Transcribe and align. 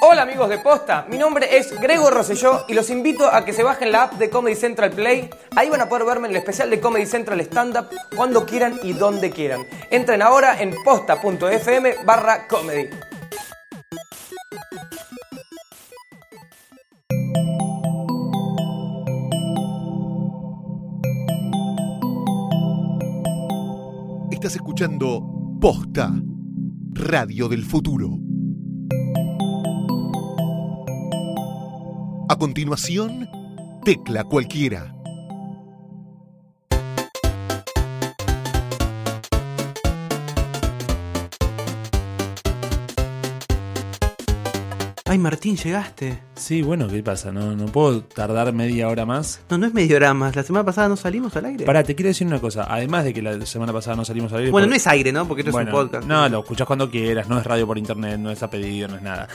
Hola 0.00 0.22
amigos 0.22 0.48
de 0.48 0.58
Posta, 0.58 1.06
mi 1.10 1.18
nombre 1.18 1.58
es 1.58 1.72
Grego 1.80 2.08
Rosselló 2.08 2.64
y 2.68 2.74
los 2.74 2.88
invito 2.88 3.26
a 3.26 3.44
que 3.44 3.52
se 3.52 3.64
bajen 3.64 3.90
la 3.90 4.04
app 4.04 4.12
de 4.12 4.30
Comedy 4.30 4.54
Central 4.54 4.92
Play. 4.92 5.28
Ahí 5.56 5.68
van 5.70 5.80
a 5.80 5.88
poder 5.88 6.06
verme 6.06 6.28
en 6.28 6.34
el 6.34 6.36
especial 6.36 6.70
de 6.70 6.78
Comedy 6.78 7.04
Central 7.04 7.40
Stand 7.40 7.76
Up 7.76 7.88
cuando 8.14 8.46
quieran 8.46 8.78
y 8.84 8.92
donde 8.92 9.32
quieran. 9.32 9.66
Entren 9.90 10.22
ahora 10.22 10.62
en 10.62 10.72
posta.fm 10.84 11.96
barra 12.04 12.46
comedy. 12.46 12.90
Estás 24.30 24.54
escuchando 24.54 25.20
Posta, 25.60 26.12
Radio 26.92 27.48
del 27.48 27.64
Futuro. 27.64 28.27
A 32.28 32.36
continuación, 32.36 33.28
Tecla 33.84 34.24
Cualquiera. 34.24 34.94
Ay, 45.10 45.16
Martín, 45.16 45.56
llegaste. 45.56 46.18
Sí, 46.34 46.60
bueno, 46.60 46.86
¿qué 46.86 47.02
pasa? 47.02 47.32
¿No, 47.32 47.56
no 47.56 47.64
puedo 47.66 48.02
tardar 48.02 48.52
media 48.52 48.88
hora 48.88 49.06
más? 49.06 49.40
No, 49.48 49.56
no 49.56 49.66
es 49.66 49.72
media 49.72 49.96
hora 49.96 50.12
más. 50.12 50.36
La 50.36 50.42
semana 50.42 50.66
pasada 50.66 50.88
no 50.88 50.96
salimos 50.96 51.34
al 51.34 51.46
aire. 51.46 51.64
Pará, 51.64 51.82
te 51.82 51.94
quiero 51.94 52.08
decir 52.08 52.26
una 52.26 52.40
cosa. 52.40 52.66
Además 52.68 53.04
de 53.04 53.14
que 53.14 53.22
la 53.22 53.46
semana 53.46 53.72
pasada 53.72 53.96
no 53.96 54.04
salimos 54.04 54.30
al 54.32 54.40
aire. 54.40 54.50
Bueno, 54.50 54.66
porque- 54.66 54.70
no 54.70 54.76
es 54.76 54.86
aire, 54.86 55.10
¿no? 55.10 55.26
Porque 55.26 55.40
esto 55.40 55.52
Bueno, 55.52 55.70
es 55.70 55.74
un 55.74 55.82
podcast. 55.82 56.06
No, 56.06 56.28
lo 56.28 56.40
escuchás 56.40 56.66
cuando 56.66 56.90
quieras, 56.90 57.26
no 57.26 57.38
es 57.38 57.46
radio 57.46 57.66
por 57.66 57.78
internet, 57.78 58.18
no 58.20 58.30
es 58.30 58.42
a 58.42 58.50
pedido, 58.50 58.86
no 58.88 58.96
es 58.96 59.02
nada. 59.02 59.28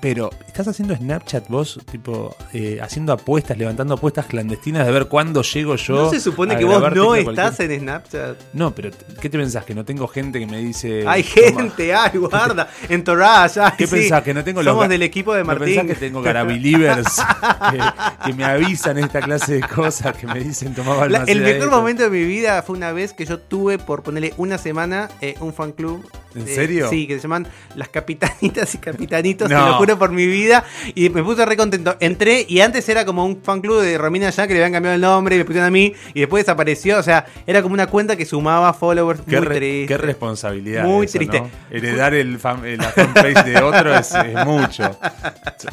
Pero, 0.00 0.30
¿estás 0.46 0.66
haciendo 0.66 0.96
Snapchat 0.96 1.48
vos, 1.48 1.78
tipo, 1.90 2.34
eh, 2.54 2.78
haciendo 2.82 3.12
apuestas, 3.12 3.58
levantando 3.58 3.92
apuestas 3.94 4.24
clandestinas 4.24 4.86
de 4.86 4.92
ver 4.92 5.08
cuándo 5.08 5.42
llego 5.42 5.76
yo? 5.76 6.04
¿No 6.04 6.10
se 6.10 6.20
supone 6.20 6.56
que 6.56 6.64
vos 6.64 6.80
no 6.94 7.14
estás 7.14 7.60
en 7.60 7.80
Snapchat? 7.80 8.38
No, 8.54 8.74
pero 8.74 8.90
¿qué 9.20 9.28
te 9.28 9.36
pensás? 9.38 9.64
¿Que 9.66 9.74
no 9.74 9.84
tengo 9.84 10.08
gente 10.08 10.38
que 10.40 10.46
me 10.46 10.56
dice... 10.56 11.04
Hay 11.06 11.22
gente, 11.22 11.94
ay, 11.94 12.16
guarda. 12.18 12.70
Entourage, 12.88 13.60
ay, 13.60 13.72
¿Qué 13.76 13.86
sí. 13.86 13.96
pensás? 13.96 14.22
¿Que 14.22 14.32
no 14.32 14.42
tengo 14.42 14.62
Somos 14.62 14.88
del 14.88 15.02
equipo 15.02 15.34
de 15.34 15.40
¿No 15.40 15.48
Martín. 15.48 15.66
pensás 15.66 15.86
que 15.86 15.94
tengo 15.96 16.22
garabilivers 16.22 17.16
que, 17.70 17.78
que 18.26 18.32
me 18.34 18.44
avisan 18.44 18.96
esta 18.96 19.20
clase 19.20 19.54
de 19.56 19.60
cosas 19.60 20.16
que 20.16 20.26
me 20.26 20.40
dicen 20.40 20.74
tomaba 20.74 21.08
La- 21.10 21.24
el 21.26 21.42
mejor 21.42 21.70
momento 21.70 22.04
de 22.04 22.10
mi 22.10 22.24
vida 22.24 22.62
fue 22.62 22.74
una 22.76 22.92
vez 22.92 23.12
que 23.12 23.26
yo 23.26 23.38
tuve 23.38 23.76
por 23.78 24.02
ponerle 24.02 24.32
una 24.38 24.56
semana 24.56 25.10
eh, 25.20 25.34
un 25.40 25.52
fan 25.52 25.72
club. 25.72 26.08
¿En 26.34 26.42
eh, 26.42 26.54
serio? 26.54 26.88
Sí, 26.88 27.06
que 27.06 27.16
se 27.16 27.22
llaman 27.22 27.46
las 27.74 27.88
capitanitas 27.88 28.74
y 28.74 28.78
capitanitos, 28.78 29.48
te 29.48 29.54
No. 29.54 29.66
lo 29.68 29.74
juro 29.74 29.98
por 29.98 30.10
mi 30.12 30.26
vida. 30.26 30.64
Y 30.94 31.08
me 31.10 31.22
puse 31.22 31.44
re 31.44 31.56
contento. 31.56 31.96
Entré 32.00 32.46
y 32.48 32.60
antes 32.60 32.88
era 32.88 33.04
como 33.04 33.24
un 33.24 33.42
fan 33.42 33.60
club 33.60 33.80
de 33.82 33.98
Romina 33.98 34.30
ya 34.30 34.46
que 34.46 34.54
le 34.54 34.60
habían 34.60 34.72
cambiado 34.72 34.94
el 34.94 35.00
nombre 35.00 35.34
y 35.34 35.38
me 35.38 35.44
pusieron 35.44 35.66
a 35.66 35.70
mí 35.70 35.92
y 36.14 36.20
después 36.20 36.44
desapareció. 36.44 36.98
O 36.98 37.02
sea, 37.02 37.26
era 37.46 37.62
como 37.62 37.74
una 37.74 37.86
cuenta 37.88 38.16
que 38.16 38.24
sumaba 38.26 38.72
followers. 38.72 39.20
Qué, 39.28 39.38
muy 39.38 39.46
re- 39.46 39.56
triste. 39.56 39.86
qué 39.88 39.98
responsabilidad. 39.98 40.84
Muy 40.84 41.06
eso, 41.06 41.18
triste. 41.18 41.40
¿no? 41.40 41.50
Heredar 41.70 42.14
el 42.14 42.38
fan- 42.38 42.64
eh, 42.64 42.76
la 42.76 42.88
fanpage 42.90 43.44
de 43.44 43.56
otro 43.62 43.94
es, 43.94 44.14
es 44.14 44.46
mucho. 44.46 44.98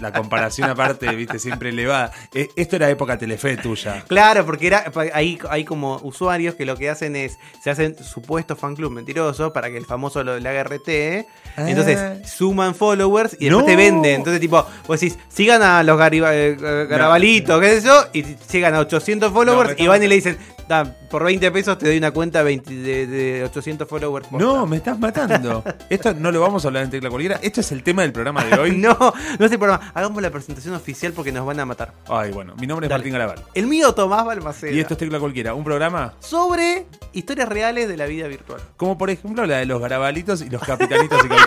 La 0.02 0.12
comparación 0.12 0.70
aparte, 0.70 1.08
viste, 1.16 1.40
siempre 1.40 1.70
elevada. 1.70 2.12
Eh, 2.34 2.50
esto 2.56 2.76
era 2.76 2.90
época 2.90 3.18
Telefe 3.18 3.58
tuya. 3.58 4.04
Claro, 4.08 4.46
porque 4.46 4.68
era 4.68 4.92
hay, 5.14 5.40
hay 5.50 5.64
como 5.66 5.98
usuarios 6.04 6.56
que 6.56 6.66
lo 6.66 6.76
que 6.76 6.90
hacen 6.90 7.16
es, 7.16 7.38
se 7.62 7.70
hacen 7.70 7.96
supuestos 8.04 8.58
fan 8.60 8.76
club 8.76 8.92
mentirosos 8.92 9.52
para 9.52 9.70
que 9.70 9.78
el 9.78 9.86
famoso 9.86 10.24
lo, 10.24 10.40
Ah. 10.48 11.47
Entonces 11.58 12.28
suman 12.30 12.76
followers 12.76 13.36
y 13.40 13.46
después 13.46 13.64
No. 13.64 13.66
te 13.66 13.76
venden. 13.76 14.16
Entonces, 14.16 14.40
tipo, 14.40 14.66
vos 14.88 15.00
decís, 15.00 15.18
sigan 15.30 15.62
a 15.64 15.82
los 15.84 15.98
gariba- 15.98 16.34
eh, 16.36 16.56
garabalitos, 16.88 17.60
qué 17.60 17.82
sé 17.82 17.88
yo, 17.88 18.06
y 18.14 18.24
llegan 18.52 18.76
a 18.76 18.80
800 18.80 19.32
followers 19.34 19.72
No, 19.78 19.84
y 19.84 19.88
van 19.88 20.04
y 20.04 20.08
le 20.08 20.16
dicen, 20.16 20.38
"Da, 20.68 20.96
por 21.10 21.24
20 21.24 21.50
pesos 21.52 21.78
te 21.78 21.88
doy 21.88 21.98
una 21.98 22.12
cuenta 22.12 22.44
20 22.44 22.74
de, 22.76 23.08
de 23.08 23.44
800 23.46 23.88
followers. 23.88 24.28
por 24.28 24.40
No, 24.42 24.66
me 24.68 24.78
estás 24.78 25.00
matando. 25.00 25.64
Esto 25.90 26.14
no 26.14 26.32
lo 26.32 26.42
vamos 26.42 26.64
a 26.66 26.68
hablar 26.68 26.84
en 26.84 26.90
Tecla 26.90 27.10
Cualquiera. 27.10 27.40
Esto 27.42 27.62
es 27.62 27.72
el 27.72 27.82
tema 27.84 28.02
del 28.04 28.12
programa 28.12 28.44
de 28.44 28.58
hoy. 28.60 28.72
No, 28.78 28.96
no 29.40 29.46
es 29.46 29.52
el 29.52 29.58
programa. 29.58 29.92
Hagamos 29.96 30.22
la 30.22 30.30
presentación 30.30 30.74
oficial 30.76 31.14
porque 31.14 31.32
nos 31.32 31.46
van 31.46 31.60
a 31.60 31.66
matar. 31.66 31.94
Ay, 32.08 32.32
bueno, 32.32 32.54
mi 32.60 32.68
nombre 32.68 32.86
es 32.86 32.90
Dale. 32.90 33.00
Martín 33.02 33.14
Garabal. 33.14 33.42
El 33.54 33.68
mío, 33.68 33.94
Tomás 33.94 34.26
Balmaceda. 34.26 34.72
Y 34.72 34.80
esto 34.80 34.94
es 34.94 34.98
Tecla 35.00 35.20
Cualquiera, 35.20 35.54
un 35.54 35.64
programa 35.64 36.14
sobre 36.20 36.86
historias 37.14 37.48
reales 37.50 37.88
de 37.88 37.98
la 37.98 38.06
vida 38.06 38.28
virtual. 38.28 38.62
como 38.76 38.98
por 38.98 39.10
ejemplo 39.10 39.46
la 39.46 39.58
de 39.58 39.66
los 39.66 39.82
garabalitos 39.82 40.42
y 40.42 40.50
los 40.50 40.62
capitanitos 40.62 41.18
y 41.26 41.28
capitanitas. 41.28 41.47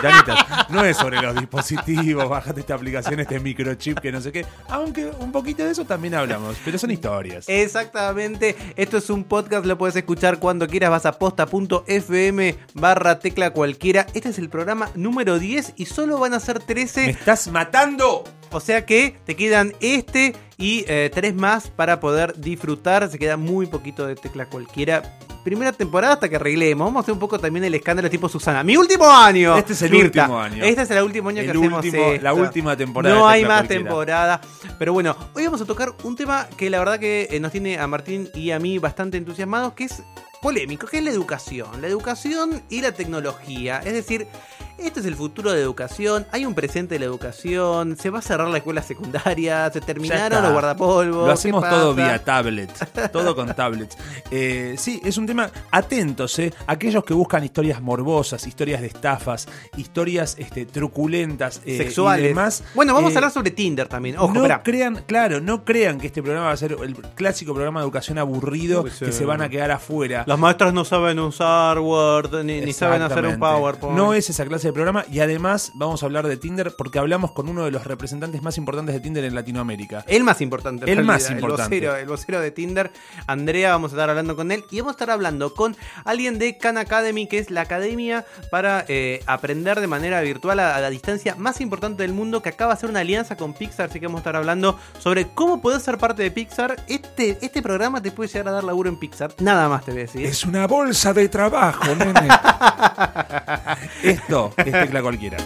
No 0.69 0.83
es 0.85 0.97
sobre 0.97 1.21
los 1.21 1.35
dispositivos, 1.35 2.27
bájate 2.29 2.61
esta 2.61 2.75
aplicación, 2.75 3.19
este 3.19 3.39
microchip 3.39 3.99
que 3.99 4.11
no 4.11 4.21
sé 4.21 4.31
qué. 4.31 4.45
Aunque 4.69 5.11
un 5.19 5.31
poquito 5.31 5.63
de 5.63 5.71
eso 5.71 5.85
también 5.85 6.15
hablamos, 6.15 6.57
pero 6.63 6.77
son 6.77 6.91
historias. 6.91 7.45
Exactamente, 7.47 8.55
esto 8.75 8.97
es 8.97 9.09
un 9.09 9.23
podcast, 9.23 9.65
lo 9.65 9.77
puedes 9.77 9.95
escuchar 9.95 10.39
cuando 10.39 10.67
quieras, 10.67 10.89
vas 10.89 11.05
a 11.05 11.13
posta.fm 11.13 12.55
barra 12.73 13.19
tecla 13.19 13.51
cualquiera. 13.51 14.07
Este 14.13 14.29
es 14.29 14.39
el 14.39 14.49
programa 14.49 14.89
número 14.95 15.39
10 15.39 15.73
y 15.75 15.85
solo 15.85 16.19
van 16.19 16.33
a 16.33 16.39
ser 16.39 16.59
13, 16.59 17.05
¡Me 17.05 17.09
estás 17.11 17.47
matando! 17.47 18.23
O 18.51 18.59
sea 18.59 18.85
que 18.85 19.15
te 19.25 19.35
quedan 19.35 19.73
este 19.79 20.33
y 20.57 20.85
eh, 20.87 21.09
tres 21.13 21.33
más 21.35 21.69
para 21.69 21.99
poder 21.99 22.39
disfrutar. 22.39 23.09
Se 23.09 23.17
queda 23.19 23.37
muy 23.37 23.65
poquito 23.67 24.05
de 24.07 24.15
tecla 24.15 24.45
cualquiera. 24.47 25.17
Primera 25.43 25.71
temporada 25.71 26.13
hasta 26.13 26.29
que 26.29 26.35
arreglemos. 26.35 26.85
Vamos 26.85 26.99
a 26.99 27.01
hacer 27.01 27.13
un 27.13 27.19
poco 27.19 27.39
también 27.39 27.63
el 27.65 27.73
escándalo 27.73 28.11
tipo 28.11 28.29
Susana. 28.29 28.63
¡Mi 28.63 28.77
último 28.77 29.09
año! 29.09 29.57
Este 29.57 29.73
es 29.73 29.81
el 29.81 29.89
Mirta. 29.91 30.21
último 30.23 30.39
año. 30.39 30.63
Este 30.63 30.81
es 30.83 30.91
el 30.91 31.01
último 31.03 31.29
año 31.29 31.41
que 31.41 31.49
hacemos 31.49 31.83
último- 31.83 32.03
esto. 32.11 32.23
la 32.23 32.33
última 32.35 32.77
temporada 32.77 33.15
No 33.15 33.27
de 33.27 33.33
hay 33.33 33.41
más 33.45 33.57
Cualquiera. 33.61 33.83
temporada. 33.83 34.41
Pero 34.77 34.93
bueno, 34.93 35.15
hoy 35.33 35.45
vamos 35.45 35.59
a 35.61 35.65
tocar 35.65 35.93
un 36.03 36.15
tema 36.15 36.47
que 36.57 36.69
la 36.69 36.77
verdad 36.77 36.99
que 36.99 37.27
eh, 37.31 37.39
nos 37.39 37.51
tiene 37.51 37.79
a 37.79 37.87
Martín 37.87 38.29
y 38.35 38.51
a 38.51 38.59
mí 38.59 38.77
bastante 38.77 39.17
entusiasmados, 39.17 39.73
que 39.73 39.85
es 39.85 40.03
polémico, 40.43 40.85
que 40.85 40.99
es 40.99 41.03
la 41.03 41.09
educación. 41.09 41.81
La 41.81 41.87
educación 41.87 42.61
y 42.69 42.81
la 42.81 42.91
tecnología. 42.91 43.81
Es 43.83 43.93
decir, 43.93 44.27
esto 44.85 44.99
es 44.99 45.05
el 45.05 45.15
futuro 45.15 45.51
de 45.51 45.57
la 45.57 45.63
educación. 45.63 46.25
Hay 46.31 46.45
un 46.45 46.53
presente 46.53 46.95
de 46.95 46.99
la 46.99 47.05
educación. 47.05 47.97
Se 47.97 48.09
va 48.09 48.19
a 48.19 48.21
cerrar 48.21 48.47
la 48.47 48.57
escuela 48.57 48.81
secundaria. 48.81 49.69
Se 49.71 49.81
terminaron 49.81 50.43
los 50.43 50.51
guardapolvos. 50.51 51.27
Lo 51.27 51.31
hacemos 51.31 51.63
¿qué 51.63 51.69
todo 51.69 51.93
vía 51.93 52.23
tablet. 52.23 52.71
Todo 53.11 53.35
con 53.35 53.53
tablets. 53.53 53.97
Eh, 54.29 54.75
sí, 54.77 55.01
es 55.03 55.17
un 55.17 55.27
tema. 55.27 55.49
Atentos, 55.71 56.37
¿eh? 56.39 56.53
Aquellos 56.67 57.03
que 57.03 57.13
buscan 57.13 57.43
historias 57.43 57.81
morbosas, 57.81 58.45
historias 58.47 58.81
de 58.81 58.87
estafas, 58.87 59.47
historias 59.77 60.35
este, 60.39 60.65
truculentas 60.65 61.61
eh, 61.65 61.77
Sexuales. 61.77 62.25
y 62.25 62.27
demás. 62.29 62.63
Bueno, 62.73 62.93
vamos 62.93 63.11
eh, 63.11 63.15
a 63.15 63.17
hablar 63.17 63.31
sobre 63.31 63.51
Tinder 63.51 63.87
también. 63.87 64.17
Ojo, 64.17 64.33
no 64.33 64.63
crean, 64.63 65.03
claro, 65.05 65.41
no 65.41 65.63
crean 65.63 65.99
que 65.99 66.07
este 66.07 66.21
programa 66.21 66.47
va 66.47 66.53
a 66.53 66.57
ser 66.57 66.77
el 66.83 66.95
clásico 66.95 67.53
programa 67.53 67.81
de 67.81 67.85
educación 67.85 68.17
aburrido 68.17 68.83
Uy, 68.83 68.91
sí. 68.91 69.05
que 69.05 69.11
se 69.11 69.25
van 69.25 69.41
a 69.41 69.49
quedar 69.49 69.71
afuera. 69.71 70.23
Los 70.27 70.39
maestros 70.39 70.73
no 70.73 70.85
saben 70.85 71.19
usar 71.19 71.79
Word, 71.79 72.43
ni, 72.43 72.61
ni 72.61 72.73
saben 72.73 73.01
hacer 73.01 73.25
un. 73.25 73.41
PowerPoint. 73.41 73.97
No 73.97 74.13
es 74.13 74.29
esa 74.29 74.45
clase 74.45 74.67
de 74.67 74.70
programa 74.73 75.05
y 75.11 75.19
además 75.19 75.71
vamos 75.73 76.03
a 76.03 76.05
hablar 76.05 76.27
de 76.27 76.37
Tinder 76.37 76.73
porque 76.77 76.99
hablamos 76.99 77.31
con 77.31 77.49
uno 77.49 77.65
de 77.65 77.71
los 77.71 77.85
representantes 77.85 78.41
más 78.41 78.57
importantes 78.57 78.93
de 78.95 79.01
Tinder 79.01 79.23
en 79.23 79.35
Latinoamérica. 79.35 80.03
El 80.07 80.23
más 80.23 80.41
importante. 80.41 80.85
El 80.85 80.97
realidad, 80.97 81.13
más 81.13 81.29
importante. 81.29 81.77
El 81.77 81.81
vocero, 81.81 81.95
el 81.95 82.07
vocero 82.07 82.41
de 82.41 82.51
Tinder, 82.51 82.91
Andrea, 83.27 83.71
vamos 83.71 83.91
a 83.91 83.95
estar 83.95 84.09
hablando 84.09 84.35
con 84.35 84.51
él. 84.51 84.63
Y 84.71 84.79
vamos 84.79 84.91
a 84.91 84.95
estar 84.95 85.09
hablando 85.09 85.53
con 85.53 85.75
alguien 86.05 86.39
de 86.39 86.57
Khan 86.57 86.77
Academy, 86.77 87.27
que 87.27 87.39
es 87.39 87.51
la 87.51 87.61
academia 87.61 88.25
para 88.49 88.85
eh, 88.87 89.21
aprender 89.27 89.79
de 89.79 89.87
manera 89.87 90.21
virtual 90.21 90.59
a, 90.59 90.75
a 90.75 90.81
la 90.81 90.89
distancia 90.89 91.35
más 91.35 91.61
importante 91.61 92.03
del 92.03 92.13
mundo, 92.13 92.41
que 92.41 92.49
acaba 92.49 92.73
de 92.73 92.77
hacer 92.77 92.89
una 92.89 93.01
alianza 93.01 93.37
con 93.37 93.53
Pixar. 93.53 93.89
Así 93.89 93.99
que 93.99 94.07
vamos 94.07 94.19
a 94.19 94.21
estar 94.21 94.35
hablando 94.35 94.79
sobre 94.99 95.27
cómo 95.29 95.61
poder 95.61 95.81
ser 95.81 95.97
parte 95.97 96.23
de 96.23 96.31
Pixar. 96.31 96.83
Este, 96.87 97.37
este 97.41 97.61
programa 97.61 98.01
te 98.01 98.11
puede 98.11 98.29
llegar 98.29 98.49
a 98.49 98.51
dar 98.51 98.63
laburo 98.63 98.89
en 98.89 98.97
Pixar. 98.97 99.33
Nada 99.39 99.69
más 99.69 99.85
te 99.85 99.91
voy 99.91 100.01
a 100.01 100.03
decir. 100.03 100.25
Es 100.25 100.45
una 100.45 100.67
bolsa 100.67 101.13
de 101.13 101.29
trabajo, 101.29 101.95
nene. 101.95 102.27
Esto 104.03 104.53
es 104.69 104.71
tecla 104.71 105.01
cualquiera. 105.01 105.37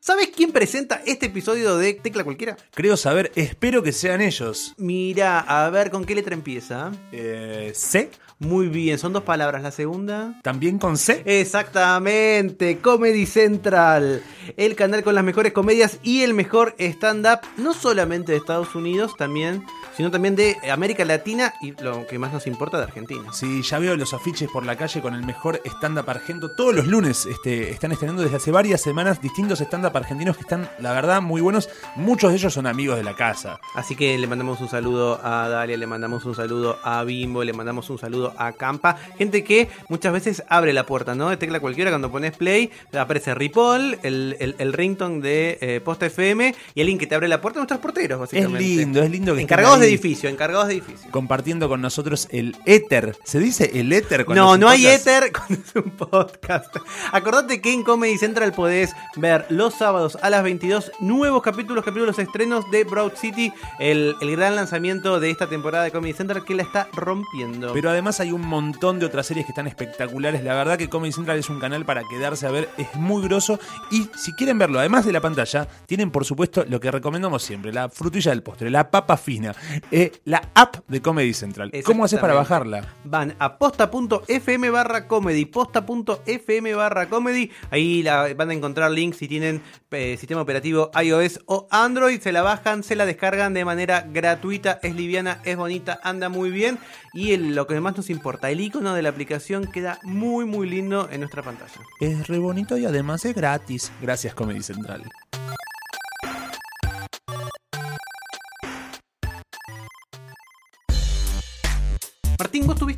¿Sabes 0.00 0.28
quién 0.36 0.52
presenta 0.52 1.00
este 1.06 1.26
episodio 1.26 1.78
de 1.78 1.94
Tecla 1.94 2.24
Cualquiera? 2.24 2.56
Creo 2.74 2.96
saber, 2.96 3.32
espero 3.36 3.82
que 3.82 3.90
sean 3.90 4.20
ellos. 4.20 4.74
Mira, 4.76 5.40
a 5.40 5.70
ver 5.70 5.90
con 5.90 6.04
qué 6.04 6.14
letra 6.14 6.34
empieza. 6.34 6.92
Eh, 7.10 7.72
¿C? 7.74 8.10
Muy 8.44 8.68
bien, 8.68 8.98
son 8.98 9.12
dos 9.12 9.22
palabras. 9.22 9.62
La 9.62 9.70
segunda. 9.70 10.38
¿También 10.42 10.78
con 10.78 10.98
C? 10.98 11.22
Exactamente, 11.24 12.78
Comedy 12.78 13.26
Central, 13.26 14.22
el 14.56 14.76
canal 14.76 15.02
con 15.02 15.14
las 15.14 15.24
mejores 15.24 15.52
comedias 15.52 15.98
y 16.02 16.22
el 16.22 16.34
mejor 16.34 16.74
stand-up, 16.78 17.40
no 17.56 17.72
solamente 17.72 18.32
de 18.32 18.38
Estados 18.38 18.74
Unidos, 18.74 19.16
también, 19.16 19.64
sino 19.96 20.10
también 20.10 20.36
de 20.36 20.56
América 20.70 21.04
Latina 21.04 21.54
y 21.62 21.72
lo 21.82 22.06
que 22.06 22.18
más 22.18 22.32
nos 22.32 22.46
importa 22.46 22.76
de 22.76 22.84
Argentina. 22.84 23.32
Sí, 23.32 23.62
ya 23.62 23.78
veo 23.78 23.96
los 23.96 24.12
afiches 24.12 24.50
por 24.50 24.66
la 24.66 24.76
calle 24.76 25.00
con 25.00 25.14
el 25.14 25.24
mejor 25.24 25.62
stand-up 25.64 26.10
argento. 26.10 26.54
Todos 26.54 26.74
los 26.74 26.86
lunes 26.86 27.26
este, 27.26 27.70
están 27.70 27.92
estrenando 27.92 28.22
desde 28.22 28.36
hace 28.36 28.50
varias 28.50 28.82
semanas 28.82 29.22
distintos 29.22 29.60
stand-up 29.60 29.96
argentinos 29.96 30.36
que 30.36 30.42
están, 30.42 30.68
la 30.78 30.92
verdad, 30.92 31.22
muy 31.22 31.40
buenos. 31.40 31.70
Muchos 31.96 32.30
de 32.30 32.36
ellos 32.36 32.52
son 32.52 32.66
amigos 32.66 32.96
de 32.96 33.04
la 33.04 33.14
casa. 33.14 33.60
Así 33.74 33.96
que 33.96 34.18
le 34.18 34.26
mandamos 34.26 34.60
un 34.60 34.68
saludo 34.68 35.20
a 35.24 35.48
Dalia, 35.48 35.76
le 35.76 35.86
mandamos 35.86 36.24
un 36.24 36.34
saludo 36.34 36.78
a 36.82 37.02
Bimbo, 37.04 37.44
le 37.44 37.52
mandamos 37.52 37.88
un 37.88 37.98
saludo 37.98 38.33
acampa. 38.38 38.96
Gente 39.18 39.44
que 39.44 39.68
muchas 39.88 40.12
veces 40.12 40.42
abre 40.48 40.72
la 40.72 40.86
puerta, 40.86 41.14
¿no? 41.14 41.30
De 41.30 41.36
tecla 41.36 41.60
cualquiera, 41.60 41.90
cuando 41.90 42.10
pones 42.10 42.36
play, 42.36 42.70
aparece 42.92 43.34
Ripoll, 43.34 43.98
el, 44.02 44.36
el, 44.40 44.54
el 44.58 44.72
ringtone 44.72 45.20
de 45.20 45.58
eh, 45.60 45.80
Posta 45.84 46.06
FM 46.06 46.54
y 46.74 46.80
alguien 46.80 46.98
que 46.98 47.06
te 47.06 47.14
abre 47.14 47.28
la 47.28 47.40
puerta, 47.40 47.58
nuestros 47.60 47.80
porteros, 47.80 48.16
Es 48.16 48.20
básicamente. 48.20 48.60
lindo, 48.60 49.02
es 49.02 49.10
lindo 49.10 49.34
que 49.34 49.42
Encargados 49.42 49.80
de 49.80 49.86
edificio, 49.88 50.28
encargados 50.28 50.68
de 50.68 50.74
edificio. 50.74 51.10
Compartiendo 51.10 51.68
con 51.68 51.80
nosotros 51.80 52.28
el 52.30 52.56
éter. 52.66 53.16
¿Se 53.24 53.38
dice 53.38 53.70
el 53.74 53.92
éter? 53.92 54.24
cuando 54.24 54.42
No, 54.42 54.50
es 54.50 54.54
un 54.54 54.60
no 54.60 54.68
hay 54.68 54.86
éter 54.86 55.32
cuando 55.32 55.54
es 55.64 55.74
un 55.76 55.90
podcast. 55.90 56.76
Acordate 57.12 57.60
que 57.60 57.72
en 57.72 57.82
Comedy 57.82 58.18
Central 58.18 58.52
podés 58.52 58.92
ver 59.16 59.46
los 59.50 59.74
sábados 59.74 60.18
a 60.22 60.30
las 60.30 60.42
22 60.42 60.92
nuevos 61.00 61.42
capítulos, 61.42 61.84
capítulos 61.84 62.18
estrenos 62.18 62.70
de 62.70 62.84
Broad 62.84 63.12
City, 63.16 63.52
el, 63.78 64.14
el 64.20 64.30
gran 64.32 64.56
lanzamiento 64.56 65.20
de 65.20 65.30
esta 65.30 65.48
temporada 65.48 65.84
de 65.84 65.90
Comedy 65.90 66.12
Central 66.14 66.44
que 66.44 66.54
la 66.54 66.62
está 66.62 66.88
rompiendo. 66.92 67.72
Pero 67.72 67.90
además 67.90 68.13
hay 68.20 68.32
un 68.32 68.46
montón 68.46 68.98
de 68.98 69.06
otras 69.06 69.26
series 69.26 69.46
que 69.46 69.52
están 69.52 69.66
espectaculares. 69.66 70.44
La 70.44 70.54
verdad 70.54 70.78
que 70.78 70.88
Comedy 70.88 71.12
Central 71.12 71.38
es 71.38 71.48
un 71.48 71.58
canal 71.58 71.84
para 71.84 72.02
quedarse 72.04 72.46
a 72.46 72.50
ver, 72.50 72.68
es 72.76 72.94
muy 72.94 73.22
grosso. 73.22 73.58
Y 73.90 74.08
si 74.16 74.32
quieren 74.32 74.58
verlo, 74.58 74.78
además 74.78 75.04
de 75.04 75.12
la 75.12 75.20
pantalla, 75.20 75.66
tienen 75.86 76.10
por 76.10 76.24
supuesto 76.24 76.64
lo 76.68 76.80
que 76.80 76.90
recomendamos 76.90 77.42
siempre, 77.42 77.72
la 77.72 77.88
frutilla 77.88 78.30
del 78.30 78.42
postre, 78.42 78.70
la 78.70 78.90
papa 78.90 79.16
fina, 79.16 79.54
eh, 79.90 80.12
la 80.24 80.50
app 80.54 80.76
de 80.88 81.00
Comedy 81.00 81.34
Central. 81.34 81.72
¿Cómo 81.84 82.04
haces 82.04 82.20
para 82.20 82.34
bajarla? 82.34 82.94
Van 83.04 83.34
a 83.38 83.58
posta.fm 83.58 84.70
barra 84.70 85.06
comedy, 85.06 85.44
posta.fm 85.44 86.74
barra 86.74 87.08
comedy. 87.08 87.50
Ahí 87.70 88.02
la, 88.02 88.32
van 88.34 88.50
a 88.50 88.54
encontrar 88.54 88.90
links 88.90 89.18
si 89.18 89.28
tienen 89.28 89.62
eh, 89.90 90.16
sistema 90.18 90.40
operativo 90.40 90.90
iOS 91.00 91.40
o 91.46 91.66
Android. 91.70 92.20
Se 92.20 92.32
la 92.32 92.42
bajan, 92.42 92.82
se 92.82 92.96
la 92.96 93.06
descargan 93.06 93.54
de 93.54 93.64
manera 93.64 94.06
gratuita. 94.08 94.78
Es 94.82 94.94
liviana, 94.94 95.40
es 95.44 95.56
bonita, 95.56 96.00
anda 96.02 96.28
muy 96.28 96.50
bien. 96.50 96.78
Y 97.14 97.36
lo 97.36 97.66
que 97.66 97.80
más 97.80 97.96
nos 97.96 98.10
importa, 98.10 98.50
el 98.50 98.60
icono 98.60 98.92
de 98.92 99.02
la 99.02 99.08
aplicación 99.08 99.66
queda 99.66 100.00
muy, 100.02 100.44
muy 100.44 100.68
lindo 100.68 101.08
en 101.10 101.20
nuestra 101.20 101.42
pantalla. 101.42 101.80
Es 102.00 102.26
re 102.26 102.38
bonito 102.38 102.76
y 102.76 102.86
además 102.86 103.24
es 103.24 103.34
gratis. 103.34 103.92
Gracias 104.02 104.34
Comedy 104.34 104.62
Central. 104.62 105.04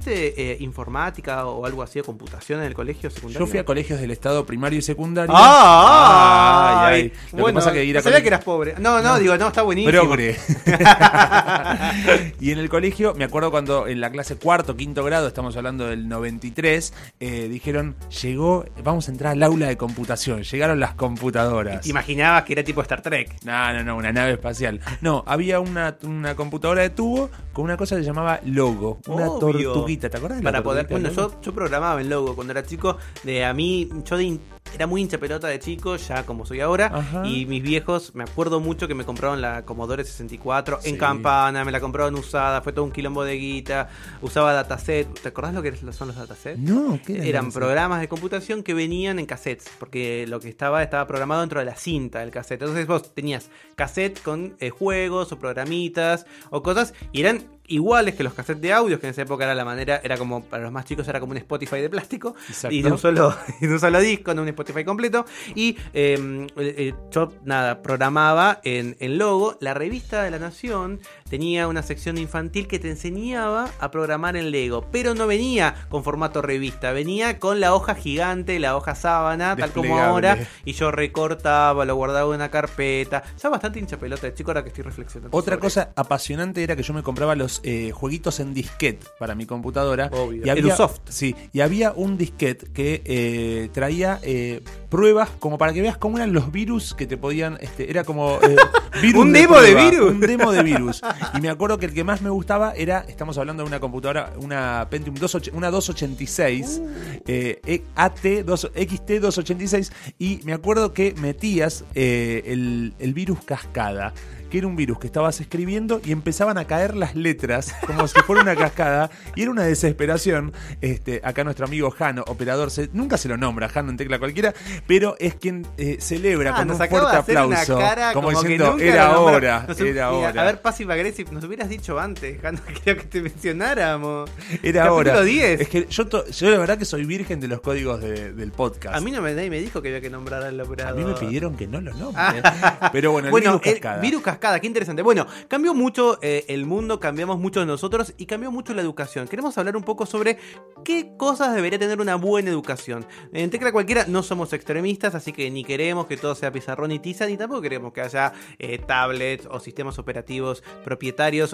Martín, 0.07 0.15
¿vos 0.15 0.35
tuviste 0.35 0.53
eh, 0.53 0.57
informática 0.61 1.47
o 1.47 1.67
algo 1.67 1.83
así, 1.83 1.99
o 2.01 2.05
computación 2.05 2.61
en 2.61 2.67
el 2.67 2.75
colegio 2.75 3.11
secundario? 3.11 3.47
Yo 3.47 3.51
fui 3.51 3.59
a 3.59 3.65
colegios 3.65 4.01
del 4.01 4.11
Estado 4.11 4.45
primario 4.47 4.79
y 4.79 4.83
secundario. 4.83 5.35
¡Ah! 5.37 6.87
Ay, 6.89 7.01
ay. 7.03 7.13
Lo 7.33 7.43
bueno, 7.43 7.59
que 7.61 7.65
pasa 7.65 7.73
que 7.73 7.85
ir 7.85 7.97
a 7.99 8.03
sabía 8.03 8.19
colegio- 8.19 8.23
que 8.23 8.29
eras 8.29 8.45
pobre. 8.45 8.75
No, 8.79 9.03
no, 9.03 9.19
digo, 9.19 9.37
no, 9.37 9.49
está 9.49 9.63
buenísimo. 9.63 9.91
Progre. 10.01 10.37
y 12.41 12.51
en 12.53 12.59
el 12.59 12.69
colegio, 12.69 13.15
me 13.15 13.25
acuerdo 13.25 13.51
cuando 13.51 13.87
en 13.87 14.01
la 14.01 14.11
clase 14.11 14.37
cuarto, 14.37 14.77
quinto 14.77 15.05
grado, 15.05 15.29
estamos 15.29 15.57
hablando 15.57 15.87
del 15.87 16.09
93, 16.09 16.93
eh, 17.21 17.49
dijeron, 17.49 17.97
llegó, 18.23 18.65
vamos 18.83 19.09
a 19.09 19.13
entrar 19.13 19.33
al 19.33 19.43
aula 19.43 19.67
de 19.67 19.77
computación, 19.77 20.43
llegaron 20.43 20.81
las 20.81 20.95
computadoras. 20.95 21.83
¿Te 21.83 21.91
imaginabas 21.91 22.45
que 22.45 22.53
era 22.55 22.63
tipo 22.65 22.81
Star 22.83 23.03
Trek? 23.03 23.37
No, 23.45 23.73
no, 23.73 23.83
no, 23.85 23.97
una 23.97 24.13
nave 24.13 24.33
espacial. 24.33 24.81
No, 25.01 25.25
había 25.27 25.61
una, 25.61 25.97
una 26.03 26.35
computadora 26.35 26.83
de 26.83 26.91
tubo 26.91 27.31
con 27.53 27.65
una 27.65 27.77
cosa 27.77 27.97
que 27.97 28.03
se 28.03 28.07
llamaba 28.07 28.41
logo, 28.45 28.99
una 29.07 29.29
Obvio. 29.29 29.39
tortuguita, 29.73 29.96
¿te 29.97 30.07
acuerdas 30.07 30.39
de 30.39 30.45
la 30.45 30.51
Para 30.51 30.63
poder. 30.63 30.87
Bueno, 30.89 31.11
yo, 31.11 31.41
yo 31.41 31.55
programaba 31.55 32.01
en 32.01 32.09
Logo 32.09 32.35
cuando 32.35 32.53
era 32.53 32.65
chico. 32.65 32.99
De 33.23 33.45
a 33.45 33.53
mí, 33.53 33.89
yo 34.05 34.17
de 34.17 34.39
era 34.75 34.87
muy 34.87 35.01
hincha 35.01 35.19
pelota 35.19 35.49
de 35.49 35.59
chico, 35.59 35.97
ya 35.97 36.27
como 36.27 36.45
soy 36.45 36.61
ahora. 36.61 36.91
Ajá. 36.93 37.27
Y 37.27 37.47
mis 37.47 37.63
viejos, 37.63 38.15
me 38.15 38.25
acuerdo 38.25 38.61
mucho 38.61 38.87
que 38.89 38.95
me 38.95 39.05
compraron 39.05 39.41
la 39.41 39.65
Commodore 39.65 40.05
64 40.05 40.81
en 40.85 40.99
campana, 40.99 41.65
me 41.65 41.73
la 41.73 41.81
compraron 41.81 42.15
usada, 42.15 42.61
fue 42.61 42.73
todo 42.73 42.85
un 42.85 42.93
quilombo 42.93 43.25
de 43.25 43.37
guita. 43.37 43.89
Usaba 44.21 44.53
dataset. 44.53 45.21
¿Te 45.21 45.29
acordás 45.29 45.55
lo 45.55 45.63
que 45.63 45.75
son 45.93 46.09
los 46.09 46.17
datasets? 46.17 46.59
No, 46.59 47.01
¿qué 47.05 47.17
era 47.17 47.25
Eran 47.25 47.53
programas 47.53 48.01
de 48.01 48.09
computación 48.09 48.63
que 48.63 48.75
venían 48.75 49.19
en 49.19 49.27
cassettes, 49.27 49.71
porque 49.79 50.27
lo 50.29 50.41
que 50.41 50.49
estaba 50.49 50.83
estaba 50.83 51.07
programado 51.07 51.41
dentro 51.41 51.61
de 51.61 51.67
la 51.67 51.77
cinta 51.77 52.21
del 52.21 52.31
cassette. 52.31 52.63
Entonces 52.63 52.87
vos 52.87 53.15
tenías 53.15 53.51
cassette 53.77 54.21
con 54.23 54.57
eh, 54.61 54.71
juegos 54.71 55.33
o 55.33 55.39
programitas 55.39 56.27
o 56.51 56.63
cosas 56.63 56.93
y 57.13 57.21
eran 57.21 57.45
iguales 57.69 58.15
que 58.15 58.23
los 58.23 58.35
cassettes 58.35 58.63
de 58.63 58.73
audio, 58.73 59.01
que 59.01 59.07
en 59.07 59.11
esa 59.11 59.23
época 59.23 59.45
era 59.45 59.55
la 59.55 59.65
manera, 59.65 60.01
era 60.03 60.17
como, 60.17 60.45
para 60.45 60.63
los 60.65 60.73
más 60.73 60.85
chicos 60.85 61.07
era 61.09 61.21
como 61.21 61.33
un 61.33 61.39
Spotify 61.39 61.77
de 61.77 61.91
plástico 61.91 62.35
Exacto. 62.49 62.75
y 62.75 62.83
de 62.83 62.91
un 62.91 62.99
solo, 62.99 63.35
de 63.61 63.69
un 63.69 63.81
solo 63.81 64.01
disco, 64.01 64.35
no 64.35 64.43
un 64.43 64.49
Spotify 64.49 64.85
completo. 64.85 65.25
Y 65.55 65.77
eh, 65.93 66.47
eh, 66.57 66.95
yo, 67.11 67.33
nada, 67.45 67.83
programaba 67.83 68.61
en, 68.65 68.97
en 69.01 69.19
Logo. 69.19 69.57
La 69.61 69.75
revista 69.75 70.23
de 70.23 70.31
la 70.31 70.39
Nación 70.39 71.01
tenía 71.29 71.69
una 71.69 71.83
sección 71.83 72.19
infantil 72.19 72.67
que 72.67 72.79
te 72.79 72.91
enseñaba 72.91 73.71
a 73.81 73.91
programar 73.91 74.37
en 74.37 74.51
Lego, 74.51 74.87
pero 74.91 75.15
no 75.15 75.27
venía 75.27 75.75
con 75.89 76.05
formato 76.05 76.43
revista, 76.43 76.93
venía 76.93 77.39
con 77.39 77.61
la 77.61 77.75
hoja 77.75 77.95
gigante, 77.95 78.59
la 78.59 78.77
hoja 78.77 78.95
sábana, 78.95 79.57
tal 79.57 79.73
como 79.73 79.99
ahora, 79.99 80.39
y 80.65 80.73
yo 80.73 80.91
recortaba, 80.91 81.85
lo 81.85 81.95
guardaba 81.97 82.31
en 82.31 82.37
una 82.37 82.51
carpeta. 82.51 83.23
Ya 83.43 83.49
bastante 83.49 83.79
hincha 83.79 83.99
pelota 83.99 84.33
chico 84.35 84.51
ahora 84.51 84.63
que 84.63 84.69
estoy 84.69 84.85
reflexionando. 84.85 85.37
Otra 85.37 85.59
cosa 85.59 85.91
apasionante 85.97 86.63
era 86.63 86.77
que 86.77 86.83
yo 86.83 86.95
me 86.95 87.03
compraba 87.03 87.35
los 87.35 87.61
eh, 87.65 87.91
jueguitos 87.93 88.41
en 88.41 88.55
disquete 88.55 89.07
para 89.19 89.35
mi 89.35 89.47
computadora. 89.47 90.11
Obvio. 90.13 90.47
Y 90.47 90.51
había, 90.51 90.63
Edusoft. 90.63 91.01
Sí, 91.09 91.35
y 91.53 91.61
había 91.61 91.93
un 91.93 92.17
disquete 92.17 92.67
que 92.73 93.03
eh, 93.05 93.69
traía 93.73 94.21
eh, 94.23 94.63
pruebas 94.89 95.31
como 95.39 95.59
para 95.59 95.73
que 95.73 95.83
veas 95.83 95.97
cómo 95.97 96.19
eran 96.19 96.33
los 96.33 96.53
virus 96.53 96.95
que 96.95 97.07
te 97.07 97.17
podían. 97.17 97.59
Este, 97.61 97.91
era 97.91 98.05
como. 98.05 98.39
eh, 98.43 98.57
virus 99.03 99.23
¿Un 99.23 99.33
demo 99.33 99.61
de 99.61 99.75
virus? 99.75 100.11
Un 100.13 100.21
demo 100.21 100.53
de 100.53 100.63
virus. 100.63 101.03
Y 101.35 101.41
me 101.41 101.49
acuerdo 101.49 101.79
que 101.79 101.87
el 101.87 101.95
que 101.95 102.05
más 102.05 102.23
me 102.23 102.31
gustaba 102.31 102.73
era. 102.75 103.05
Estamos 103.09 103.37
hablando 103.39 103.63
de 103.63 103.69
una 103.69 103.81
computadora, 103.81 104.33
una 104.39 104.87
Pentium 104.91 105.15
28 105.15 105.51
una 105.55 105.71
286, 105.71 106.81
eh, 107.27 107.61
eh, 107.67 107.83
AT 107.95 108.23
2, 108.45 108.71
XT286. 108.75 109.93
Y 110.19 110.41
me 110.45 110.53
acuerdo 110.53 110.93
que 110.93 111.15
metías 111.19 111.85
eh, 111.95 112.43
el, 112.47 112.95
el 112.99 113.15
virus 113.15 113.43
cascada 113.45 114.13
que 114.51 114.59
era 114.59 114.69
un 114.69 114.77
virus 114.77 115.01
que 115.01 115.09
estabas 115.09 115.41
escribiendo 115.41 116.01
y 116.05 116.13
empezaban 116.13 116.57
a 116.57 116.67
caer 116.67 116.95
las 116.97 117.17
letras 117.17 117.75
como 117.85 118.07
si 118.07 118.21
fuera 118.21 118.43
una 118.43 118.55
cascada 118.55 119.11
y 119.35 119.43
era 119.43 119.51
una 119.51 119.65
desesperación. 119.65 120.53
Este, 120.81 121.21
acá 121.25 121.43
nuestro 121.43 121.67
amigo 121.67 121.91
Jano, 121.91 122.23
operador, 122.29 122.71
se- 122.71 122.89
nunca 122.93 123.19
se 123.19 123.29
lo 123.29 123.37
nombra, 123.37 123.69
Jano 123.69 123.91
en 123.91 123.97
tecla 123.97 124.21
cualquiera, 124.21 124.55
pero 124.87 125.17
es 125.19 125.35
quien 125.35 125.67
eh, 125.79 125.97
celebra 125.99 126.53
Ah, 126.55 126.59
con 126.59 126.71
un 126.71 126.77
fuerte 126.77 126.97
una 126.99 127.19
aplauso, 127.19 127.77
cara 127.77 128.13
como, 128.13 128.31
diciendo 128.31 128.77
era 128.79 129.09
lo 129.09 129.15
nombró". 129.15 129.35
hora, 129.37 129.65
Nos- 129.67 129.81
era 129.81 130.13
hora. 130.13 130.41
A 130.43 130.45
ver, 130.45 130.63
Passive 130.63 130.93
Aggressive, 131.07 131.31
nos 131.33 131.45
hubieras 131.45 131.69
dicho 131.69 131.99
antes, 131.99 132.41
Jano, 132.41 132.59
creo 132.85 132.97
que 132.97 133.05
te 133.05 133.21
mencionáramos. 133.23 134.31
Era 134.63 134.85
Capítulo 134.85 134.95
hora. 135.13 135.23
10. 135.23 135.61
Es 135.61 135.69
que 135.69 135.87
yo, 135.89 136.07
to- 136.09 136.27
yo 136.29 136.51
la 136.51 136.59
verdad 136.59 136.79
que 136.79 136.85
soy 136.85 137.05
virgen 137.05 137.41
de 137.41 137.49
los 137.49 137.61
códigos 137.61 138.01
de- 138.01 138.33
del 138.33 138.53
podcast. 138.53 138.97
A 138.97 139.01
mí 139.01 139.11
no 139.11 139.23
me, 139.23 139.33
nadie 139.35 139.51
me 139.51 139.61
dijo 139.61 139.81
que 139.83 139.89
había 139.89 140.01
que 140.01 140.11
nombrar 140.11 140.43
al 140.43 140.59
A 140.59 140.65
operador. 140.65 140.99
mí 140.99 141.05
me 141.05 141.15
pidieron 141.15 141.57
que 141.57 141.67
no 141.67 141.81
lo 141.81 141.93
nombre. 141.95 142.23
pero 142.93 143.13
bueno, 143.13 143.29
el 143.29 143.33
bueno, 143.33 143.59
virus 143.59 143.63
cascada. 143.75 143.95
el 143.97 144.01
virus 144.03 144.23
cascada, 144.23 144.61
qué 144.61 144.67
interesante. 144.67 145.03
Bueno, 145.03 145.27
cambió 145.49 145.75
mucho 145.75 146.19
eh, 146.23 146.45
el 146.49 146.67
mundo, 146.67 147.01
cambiamos 147.01 147.39
mucho 147.39 147.65
nosotros 147.65 148.15
y 148.17 148.27
cambió 148.27 148.51
mucho 148.51 148.75
la 148.75 148.83
educación. 148.83 149.29
Queremos 149.29 149.57
hablar 149.59 149.77
un 149.77 149.85
poco 149.85 150.07
sobre 150.07 150.39
qué 150.85 151.13
cosas 151.17 151.55
debería 151.55 151.79
tener 151.79 152.01
una 152.01 152.17
buena 152.17 152.51
educación. 152.51 153.07
En 153.33 153.51
Tecla 153.51 153.73
Cualquiera 153.73 154.07
no 154.09 154.23
somos 154.23 154.53
extremistas, 154.53 155.15
así 155.15 155.33
que 155.33 155.51
ni 155.51 155.65
queremos 155.65 156.07
que 156.07 156.17
todo 156.17 156.35
sea 156.35 156.51
pizarrón 156.53 156.91
y 156.93 156.99
tiza, 156.99 157.27
ni 157.27 157.37
tampoco 157.37 157.63
queremos 157.63 157.93
que 157.93 158.01
haya 158.01 158.33
eh, 158.59 158.79
tablets 158.79 159.47
o 159.51 159.61
sistemas 159.61 159.99
operativos 159.99 160.63
propietarios 160.85 160.96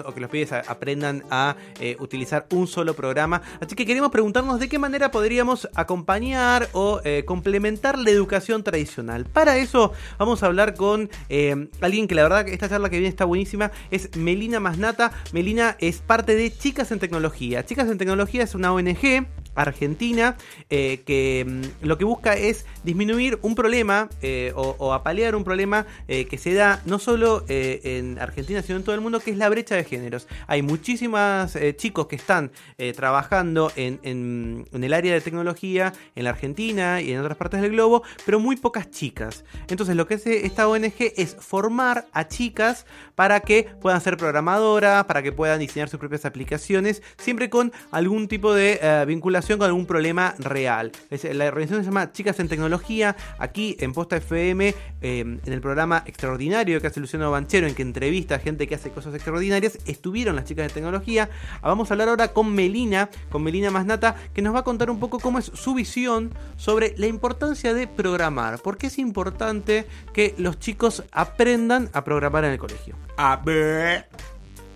o 0.05 0.13
que 0.13 0.21
los 0.21 0.29
pibes 0.29 0.51
aprendan 0.51 1.23
a 1.29 1.55
eh, 1.79 1.95
utilizar 1.99 2.45
un 2.51 2.67
solo 2.67 2.93
programa. 2.93 3.41
Así 3.59 3.75
que 3.75 3.85
queremos 3.85 4.11
preguntarnos 4.11 4.59
de 4.59 4.69
qué 4.69 4.79
manera 4.79 5.11
podríamos 5.11 5.67
acompañar 5.75 6.69
o 6.73 7.01
eh, 7.03 7.23
complementar 7.25 7.99
la 7.99 8.09
educación 8.09 8.63
tradicional. 8.63 9.25
Para 9.25 9.57
eso 9.57 9.91
vamos 10.17 10.43
a 10.43 10.47
hablar 10.47 10.75
con 10.75 11.09
eh, 11.29 11.67
alguien 11.81 12.07
que 12.07 12.15
la 12.15 12.23
verdad 12.23 12.45
que 12.45 12.53
esta 12.53 12.69
charla 12.69 12.89
que 12.89 12.97
viene 12.97 13.09
está 13.09 13.25
buenísima, 13.25 13.71
es 13.91 14.15
Melina 14.15 14.59
Masnata. 14.59 15.11
Melina 15.31 15.75
es 15.79 15.99
parte 15.99 16.35
de 16.35 16.55
Chicas 16.55 16.91
en 16.91 16.99
Tecnología. 16.99 17.65
Chicas 17.65 17.89
en 17.89 17.97
Tecnología 17.97 18.43
es 18.43 18.55
una 18.55 18.73
ONG 18.73 19.27
argentina 19.55 20.35
eh, 20.69 21.01
que 21.05 21.45
mm, 21.47 21.85
lo 21.85 21.97
que 21.97 22.05
busca 22.05 22.33
es 22.35 22.65
disminuir 22.83 23.37
un 23.41 23.55
problema 23.55 24.09
eh, 24.21 24.51
o, 24.55 24.75
o 24.79 24.93
apalear 24.93 25.35
un 25.35 25.43
problema 25.43 25.85
eh, 26.07 26.25
que 26.25 26.37
se 26.37 26.53
da 26.53 26.81
no 26.85 26.99
solo 26.99 27.43
en 27.47 28.19
Argentina 28.19 28.61
sino 28.61 28.77
en 28.77 28.83
todo 28.83 28.95
el 28.95 29.01
mundo 29.01 29.19
que 29.19 29.31
es 29.31 29.37
la 29.37 29.49
brecha 29.49 29.75
de 29.75 29.83
géneros. 29.83 30.27
Hay 30.47 30.61
muchísimas 30.61 31.57
chicos 31.77 32.07
que 32.07 32.15
están 32.15 32.51
trabajando 32.95 33.71
en, 33.75 33.99
en- 34.03 34.65
el 34.83 34.93
área 34.93 35.13
de 35.13 35.21
tecnología 35.21 35.93
en 36.15 36.23
la 36.25 36.31
Argentina 36.31 37.01
y 37.01 37.11
en 37.11 37.19
otras 37.19 37.37
partes 37.37 37.61
del 37.61 37.71
globo 37.71 38.03
pero 38.25 38.39
muy 38.39 38.55
pocas 38.55 38.89
chicas. 38.91 39.43
Entonces 39.69 39.95
lo 39.95 40.07
que 40.07 40.15
hace 40.15 40.45
esta 40.45 40.67
ONG 40.67 40.93
es 41.15 41.35
formar 41.39 42.07
a 42.11 42.27
chicas 42.27 42.85
para 43.15 43.39
que 43.41 43.67
puedan 43.81 44.01
ser 44.01 44.17
programadoras 44.17 45.05
para 45.05 45.21
que 45.21 45.31
puedan 45.31 45.59
diseñar 45.59 45.89
sus 45.89 45.99
propias 45.99 46.25
aplicaciones 46.25 47.01
siempre 47.17 47.49
con 47.49 47.71
algún 47.91 48.27
tipo 48.27 48.53
de 48.53 49.03
vinculación 49.07 49.42
relación 49.43 49.59
con 49.59 49.67
algún 49.67 49.85
problema 49.85 50.33
real. 50.39 50.91
Es- 51.09 51.23
la 51.35 51.47
organización 51.47 51.83
se 51.83 51.89
llama 51.89 52.11
Chicas 52.13 52.39
en 52.39 52.47
Tecnología. 52.47 53.15
Aquí 53.39 53.75
en 53.79 53.91
Posta 53.93 54.15
FM, 54.17 54.69
eh, 54.69 55.19
en 55.19 55.41
el 55.45 55.59
programa 55.59 56.01
extraordinario 56.05 56.79
que 56.79 56.87
hace 56.87 56.99
Luciano 57.01 57.29
Banchero, 57.29 57.67
en 57.67 57.75
que 57.75 57.81
entrevista 57.81 58.35
a 58.35 58.39
gente 58.39 58.67
que 58.67 58.75
hace 58.75 58.89
cosas 58.91 59.13
extraordinarias, 59.13 59.77
estuvieron 59.85 60.35
las 60.37 60.45
chicas 60.45 60.67
de 60.67 60.73
tecnología. 60.73 61.29
Ah, 61.61 61.67
Vamos 61.67 61.91
a 61.91 61.93
hablar 61.95 62.07
ahora 62.09 62.29
con 62.29 62.53
Melina, 62.55 63.09
con 63.29 63.43
Melina 63.43 63.69
Masnata, 63.69 64.15
que 64.33 64.41
nos 64.41 64.55
va 64.55 64.59
a 64.59 64.63
contar 64.63 64.89
un 64.89 64.99
poco 64.99 65.19
cómo 65.19 65.39
es 65.39 65.45
su 65.53 65.73
visión 65.73 66.33
sobre 66.55 66.93
la 66.97 67.07
importancia 67.07 67.73
de 67.73 67.87
programar. 67.87 68.59
¿Por 68.59 68.77
qué 68.77 68.87
es 68.87 68.97
importante 68.97 69.85
que 70.13 70.35
los 70.37 70.57
chicos 70.59 71.03
aprendan 71.11 71.89
a 71.93 72.03
programar 72.05 72.45
en 72.45 72.51
el 72.51 72.57
colegio? 72.59 72.95
A 73.17 73.35
ver. 73.43 74.05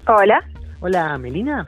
Hola, 0.08 0.44
Hola, 0.80 1.18
Melina. 1.18 1.66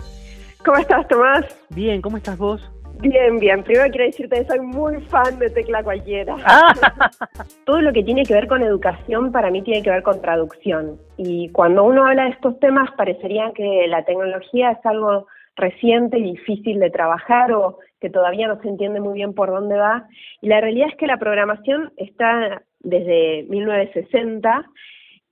¿cómo 0.65 0.77
estás, 0.77 1.07
Tomás? 1.07 1.45
Bien, 1.69 2.01
¿cómo 2.01 2.17
estás 2.17 2.37
vos? 2.37 2.61
Bien, 3.01 3.39
bien. 3.39 3.63
Primero 3.63 3.89
quiero 3.91 4.05
decirte 4.07 4.39
que 4.39 4.45
soy 4.45 4.59
muy 4.59 4.99
fan 5.05 5.39
de 5.39 5.49
Tecla 5.49 5.81
Cualquiera. 5.83 6.35
Todo 7.65 7.81
lo 7.81 7.93
que 7.93 8.03
tiene 8.03 8.23
que 8.23 8.33
ver 8.33 8.47
con 8.47 8.61
educación 8.61 9.31
para 9.31 9.49
mí 9.49 9.61
tiene 9.61 9.81
que 9.81 9.89
ver 9.89 10.03
con 10.03 10.21
traducción. 10.21 10.97
Y 11.15 11.47
cuando 11.49 11.85
uno 11.85 12.05
habla 12.05 12.25
de 12.25 12.31
estos 12.31 12.59
temas 12.59 12.91
parecería 12.97 13.53
que 13.55 13.85
la 13.87 14.03
tecnología 14.03 14.71
es 14.71 14.85
algo 14.85 15.27
reciente 15.55 16.19
y 16.19 16.31
difícil 16.31 16.79
de 16.79 16.89
trabajar 16.89 17.53
o 17.53 17.77
que 18.01 18.09
todavía 18.09 18.49
no 18.49 18.61
se 18.61 18.67
entiende 18.67 18.99
muy 18.99 19.13
bien 19.13 19.33
por 19.33 19.49
dónde 19.49 19.77
va. 19.77 20.05
Y 20.41 20.49
la 20.49 20.59
realidad 20.59 20.89
es 20.89 20.97
que 20.97 21.07
la 21.07 21.17
programación 21.17 21.93
está 21.95 22.63
desde 22.81 23.43
1960. 23.43 24.65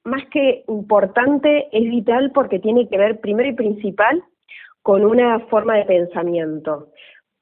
Más 0.06 0.24
que 0.32 0.64
importante, 0.70 1.68
es 1.74 1.84
vital 1.84 2.32
porque 2.34 2.60
tiene 2.60 2.88
que 2.88 2.98
ver 2.98 3.20
primero 3.20 3.50
y 3.50 3.54
principal 3.54 4.24
con 4.84 5.04
una 5.04 5.40
forma 5.48 5.76
de 5.76 5.84
pensamiento. 5.84 6.88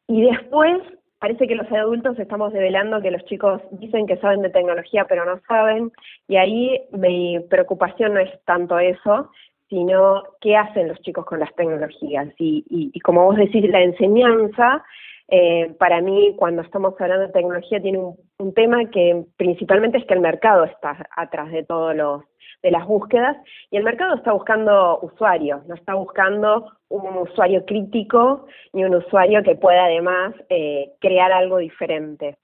Y 0.07 0.21
después, 0.23 0.81
parece 1.19 1.47
que 1.47 1.55
los 1.55 1.71
adultos 1.71 2.19
estamos 2.19 2.53
develando 2.53 3.01
que 3.01 3.11
los 3.11 3.23
chicos 3.25 3.61
dicen 3.71 4.05
que 4.05 4.17
saben 4.17 4.41
de 4.41 4.49
tecnología, 4.49 5.05
pero 5.07 5.25
no 5.25 5.39
saben. 5.47 5.91
Y 6.27 6.35
ahí 6.37 6.79
mi 6.91 7.39
preocupación 7.49 8.13
no 8.13 8.19
es 8.19 8.29
tanto 8.45 8.77
eso, 8.79 9.29
sino 9.69 10.23
qué 10.41 10.55
hacen 10.55 10.87
los 10.87 10.99
chicos 11.01 11.25
con 11.25 11.39
las 11.39 11.53
tecnologías. 11.55 12.27
Y, 12.37 12.63
y- 12.69 12.91
y 12.93 12.99
como 12.99 13.25
vos 13.25 13.35
decís, 13.37 13.67
la 13.69 13.81
enseñanza, 13.81 14.83
eh, 15.27 15.73
para 15.79 16.01
mí, 16.01 16.35
cuando 16.37 16.61
estamos 16.61 16.93
hablando 17.01 17.25
de 17.25 17.33
tecnología, 17.33 17.81
tiene 17.81 17.97
un, 17.97 18.15
un 18.37 18.53
tema 18.53 18.85
que 18.91 19.23
principalmente 19.37 19.97
es 19.97 20.05
que 20.05 20.13
el 20.13 20.19
mercado 20.19 20.65
está 20.65 21.07
atrás 21.17 21.51
de 21.51 21.63
todos 21.63 21.95
los 21.95 22.21
de 22.65 22.71
las 22.71 22.87
búsquedas 22.87 23.37
y 23.69 23.77
el 23.77 23.83
mercado 23.83 24.15
está 24.15 24.31
buscando 24.31 24.99
usuarios, 25.01 25.63
no 25.67 25.75
está 25.75 25.93
buscando 25.93 26.71
un 26.89 27.15
usuario 27.17 27.63
crítico 27.63 28.47
ni 28.73 28.83
un 28.83 28.95
usuario 28.95 29.43
que 29.43 29.55
pueda 29.55 29.85
además 29.85 30.33
eh, 30.49 30.91
crear 30.99 31.31
algo 31.31 31.59
diferente. 31.59 32.37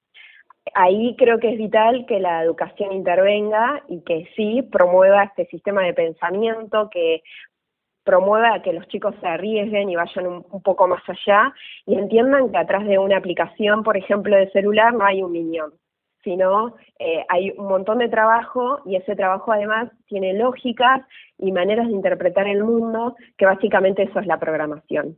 Ahí 0.75 1.15
creo 1.17 1.39
que 1.39 1.49
es 1.49 1.57
vital 1.57 2.05
que 2.05 2.19
la 2.19 2.43
educación 2.43 2.91
intervenga 2.91 3.81
y 3.87 4.01
que 4.01 4.29
sí 4.35 4.61
promueva 4.61 5.23
este 5.23 5.47
sistema 5.47 5.81
de 5.81 5.95
pensamiento, 5.95 6.91
que 6.91 7.23
promueva 8.03 8.61
que 8.61 8.73
los 8.73 8.87
chicos 8.89 9.15
se 9.21 9.27
arriesguen 9.27 9.89
y 9.89 9.95
vayan 9.95 10.27
un, 10.27 10.45
un 10.51 10.61
poco 10.61 10.87
más 10.87 11.01
allá 11.09 11.51
y 11.87 11.95
entiendan 11.95 12.51
que 12.51 12.59
atrás 12.59 12.85
de 12.85 12.99
una 12.99 13.17
aplicación, 13.17 13.81
por 13.81 13.97
ejemplo, 13.97 14.35
de 14.35 14.51
celular, 14.51 14.93
no 14.93 15.03
hay 15.03 15.23
un 15.23 15.33
niñón 15.33 15.80
sino 16.23 16.75
eh, 16.99 17.25
hay 17.29 17.51
un 17.51 17.67
montón 17.67 17.99
de 17.99 18.09
trabajo 18.09 18.79
y 18.85 18.95
ese 18.95 19.15
trabajo 19.15 19.51
además 19.51 19.91
tiene 20.07 20.33
lógicas 20.33 21.01
y 21.37 21.51
maneras 21.51 21.87
de 21.87 21.93
interpretar 21.93 22.47
el 22.47 22.63
mundo, 22.63 23.15
que 23.37 23.45
básicamente 23.45 24.03
eso 24.03 24.19
es 24.19 24.27
la 24.27 24.39
programación. 24.39 25.17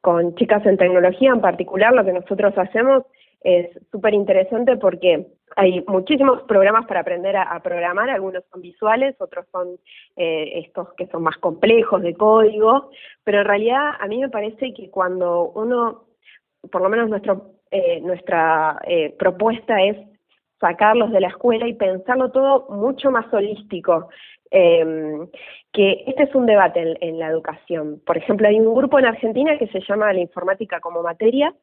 Con 0.00 0.34
chicas 0.34 0.64
en 0.66 0.78
tecnología 0.78 1.30
en 1.30 1.40
particular, 1.40 1.92
lo 1.92 2.04
que 2.04 2.12
nosotros 2.12 2.56
hacemos 2.56 3.04
es 3.44 3.70
súper 3.90 4.14
interesante 4.14 4.76
porque 4.76 5.26
hay 5.56 5.84
muchísimos 5.86 6.42
programas 6.44 6.86
para 6.86 7.00
aprender 7.00 7.36
a, 7.36 7.60
programar, 7.60 8.08
algunos 8.08 8.44
son 8.50 8.62
visuales, 8.62 9.14
otros 9.20 9.46
son 9.52 9.76
eh, 10.16 10.64
estos 10.64 10.94
que 10.94 11.06
son 11.08 11.22
más 11.22 11.36
complejos 11.38 12.02
de 12.02 12.14
código, 12.14 12.90
pero 13.24 13.40
en 13.40 13.46
realidad 13.46 13.90
a 14.00 14.06
mí 14.06 14.18
me 14.18 14.30
parece 14.30 14.72
que 14.72 14.90
cuando 14.90 15.50
uno, 15.54 16.04
por 16.70 16.82
lo 16.82 16.88
menos 16.88 17.08
nuestro, 17.08 17.52
eh, 17.70 18.00
nuestra 18.00 18.78
eh, 18.86 19.14
propuesta 19.18 19.82
es 19.82 19.96
sacarlos 20.62 21.10
de 21.10 21.20
la 21.20 21.28
escuela 21.28 21.68
y 21.68 21.74
pensarlo 21.74 22.30
todo 22.30 22.68
mucho 22.70 23.10
más 23.10 23.26
holístico. 23.34 24.08
Eh, 24.50 24.84
que 25.72 26.04
este 26.06 26.24
es 26.24 26.34
un 26.34 26.46
debate 26.46 26.80
en, 26.80 26.96
en, 27.00 27.18
la 27.18 27.28
educación. 27.28 28.02
Por 28.06 28.18
ejemplo, 28.18 28.46
hay 28.46 28.60
un 28.60 28.74
grupo 28.74 28.98
en 28.98 29.06
Argentina 29.06 29.56
que 29.58 29.66
se 29.68 29.80
llama 29.80 30.12
la 30.12 30.20
informática 30.20 30.78
como 30.80 31.02
materia, 31.02 31.54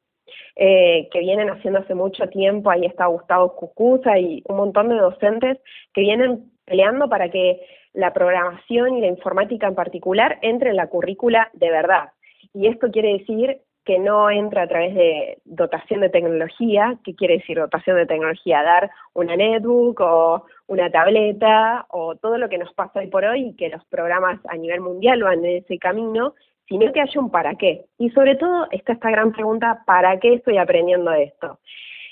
eh, 0.55 1.07
que 1.11 1.19
vienen 1.19 1.49
haciendo 1.49 1.79
hace 1.79 1.95
mucho 1.95 2.27
tiempo, 2.27 2.69
ahí 2.69 2.85
está 2.85 3.05
Gustavo 3.05 3.55
Cucuza 3.55 4.19
y 4.19 4.43
un 4.47 4.57
montón 4.57 4.89
de 4.89 4.95
docentes 4.95 5.57
que 5.93 6.01
vienen 6.01 6.51
peleando 6.65 7.09
para 7.09 7.29
que 7.29 7.61
la 7.93 8.13
programación 8.13 8.97
y 8.97 9.01
la 9.01 9.07
informática 9.07 9.67
en 9.67 9.75
particular 9.75 10.37
entre 10.41 10.71
en 10.71 10.75
la 10.75 10.87
currícula 10.87 11.49
de 11.53 11.69
verdad. 11.69 12.09
Y 12.53 12.67
esto 12.67 12.91
quiere 12.91 13.13
decir 13.19 13.61
que 13.89 13.97
no 13.97 14.29
entra 14.29 14.61
a 14.61 14.67
través 14.67 14.93
de 14.93 15.39
dotación 15.45 16.01
de 16.01 16.09
tecnología. 16.09 16.99
¿Qué 17.03 17.15
quiere 17.15 17.39
decir 17.39 17.57
dotación 17.57 17.97
de 17.97 18.05
tecnología? 18.05 18.61
Dar 18.61 18.91
una 19.15 19.35
netbook 19.35 19.99
o 20.01 20.45
una 20.67 20.91
tableta 20.91 21.87
o 21.89 22.15
todo 22.15 22.37
lo 22.37 22.49
que 22.49 22.59
nos 22.59 22.71
pasa 22.75 22.99
hoy 22.99 23.07
por 23.07 23.25
hoy 23.25 23.47
y 23.47 23.55
que 23.55 23.69
los 23.69 23.83
programas 23.85 24.39
a 24.47 24.57
nivel 24.57 24.81
mundial 24.81 25.23
van 25.23 25.43
en 25.43 25.63
ese 25.63 25.79
camino, 25.79 26.35
sino 26.67 26.93
que 26.93 27.01
haya 27.01 27.19
un 27.19 27.31
para 27.31 27.55
qué. 27.55 27.85
Y 27.97 28.11
sobre 28.11 28.35
todo 28.35 28.67
está 28.69 28.93
esta 28.93 29.09
gran 29.09 29.31
pregunta, 29.31 29.81
¿para 29.87 30.19
qué 30.19 30.35
estoy 30.35 30.59
aprendiendo 30.59 31.11
esto? 31.11 31.57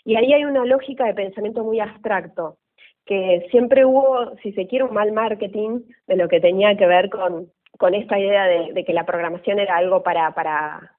Y 0.03 0.15
ahí 0.15 0.34
hay 0.34 0.46
una 0.46 0.65
lógica 0.65 1.05
de 1.05 1.13
pensamiento 1.13 1.63
muy 1.63 1.79
abstracto, 1.79 2.57
que 3.05 3.46
siempre 3.51 3.86
hubo, 3.86 4.36
si 4.38 4.51
se 4.53 4.65
quiere, 4.65 4.86
un 4.86 4.96
mal 4.96 5.12
marketing 5.12 5.81
de 6.07 6.15
lo 6.15 6.27
que 6.27 6.39
tenía 6.39 6.75
que 6.75 6.88
ver 6.88 7.12
con, 7.12 7.51
con 7.77 7.93
esta 7.93 8.17
idea 8.17 8.46
de, 8.46 8.74
de 8.74 8.84
que 8.84 8.93
la 8.93 9.05
programación 9.05 9.60
era 9.60 9.77
algo 9.77 10.01
para, 10.01 10.34
para 10.34 10.97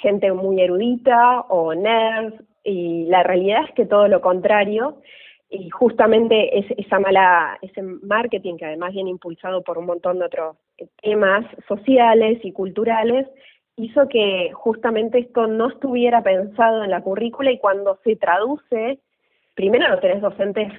gente 0.00 0.32
muy 0.32 0.60
erudita 0.60 1.40
o 1.48 1.74
nerds, 1.74 2.42
y 2.64 3.06
la 3.06 3.22
realidad 3.22 3.64
es 3.68 3.74
que 3.74 3.86
todo 3.86 4.08
lo 4.08 4.20
contrario, 4.20 5.00
y 5.48 5.68
justamente 5.70 6.58
es, 6.58 6.66
esa 6.76 7.00
mala, 7.00 7.58
ese 7.62 7.82
marketing 7.82 8.56
que 8.56 8.66
además 8.66 8.92
viene 8.92 9.10
impulsado 9.10 9.62
por 9.62 9.78
un 9.78 9.86
montón 9.86 10.18
de 10.18 10.26
otros 10.26 10.56
temas 11.02 11.44
sociales 11.66 12.38
y 12.44 12.52
culturales, 12.52 13.26
hizo 13.76 14.08
que 14.08 14.50
justamente 14.52 15.18
esto 15.18 15.46
no 15.46 15.68
estuviera 15.68 16.22
pensado 16.22 16.84
en 16.84 16.90
la 16.90 17.00
currícula 17.00 17.50
y 17.50 17.58
cuando 17.58 17.98
se 18.04 18.16
traduce, 18.16 19.00
primero 19.54 19.88
no 19.88 19.98
tenés 19.98 20.20
docentes 20.20 20.72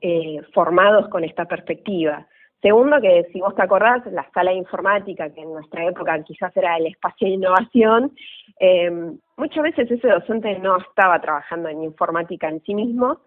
eh, 0.00 0.40
formados 0.52 1.08
con 1.08 1.24
esta 1.24 1.44
perspectiva. 1.44 2.26
Segundo, 2.64 2.98
que 2.98 3.28
si 3.30 3.42
vos 3.42 3.54
te 3.54 3.62
acordás, 3.62 4.06
la 4.06 4.26
sala 4.32 4.52
de 4.52 4.56
informática, 4.56 5.28
que 5.28 5.42
en 5.42 5.52
nuestra 5.52 5.84
época 5.84 6.24
quizás 6.24 6.56
era 6.56 6.78
el 6.78 6.86
espacio 6.86 7.28
de 7.28 7.34
innovación, 7.34 8.16
eh, 8.58 8.90
muchas 9.36 9.62
veces 9.62 9.90
ese 9.90 10.08
docente 10.08 10.58
no 10.60 10.78
estaba 10.78 11.20
trabajando 11.20 11.68
en 11.68 11.84
informática 11.84 12.48
en 12.48 12.62
sí 12.62 12.74
mismo. 12.74 13.20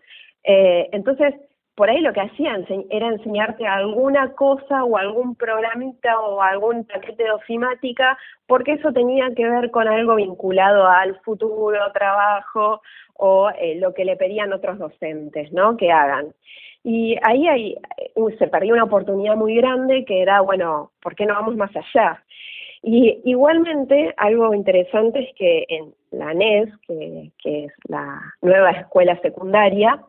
Eh, 0.44 0.90
entonces, 0.92 1.36
por 1.78 1.92
ahí 1.92 2.02
lo 2.02 2.12
que 2.12 2.22
hacían 2.22 2.66
era 2.90 3.08
enseñarte 3.08 3.68
alguna 3.68 4.34
cosa 4.34 4.84
o 4.84 4.98
algún 4.98 5.36
programita 5.36 6.20
o 6.20 6.42
algún 6.42 6.86
paquete 6.86 7.26
de 7.26 7.32
ofimática, 7.32 8.18
porque 8.48 8.72
eso 8.74 8.92
tenía 8.92 9.30
que 9.36 9.48
ver 9.48 9.70
con 9.70 9.88
algo 9.88 10.16
vinculado 10.16 10.88
al 10.88 11.20
futuro 11.20 11.78
trabajo 11.94 12.82
o 13.14 13.52
eh, 13.52 13.76
lo 13.76 13.94
que 13.94 14.06
le 14.06 14.16
pedían 14.16 14.54
otros 14.54 14.80
docentes, 14.80 15.52
¿no? 15.54 15.78
Que 15.78 15.92
hagan. 15.92 16.34
Y 16.84 17.16
ahí 17.22 17.48
hay, 17.48 17.76
uh, 18.16 18.32
se 18.32 18.48
perdió 18.48 18.74
una 18.74 18.86
oportunidad 18.86 19.36
muy 19.36 19.56
grande 19.56 20.04
que 20.04 20.24
era, 20.24 20.42
bueno, 20.42 20.90
¿por 21.00 21.14
qué 21.14 21.28
no 21.28 21.36
vamos 21.36 21.58
más 21.58 21.72
allá? 21.76 22.24
Y 22.82 23.22
igualmente, 23.24 24.16
algo 24.18 24.52
interesante 24.56 25.20
es 25.20 25.36
que 25.36 25.66
en 25.70 25.94
la 26.10 26.34
NES, 26.34 26.70
que 26.88 27.66
es 27.66 27.74
la 27.88 28.20
nueva 28.42 28.72
escuela 28.72 29.20
secundaria, 29.22 30.02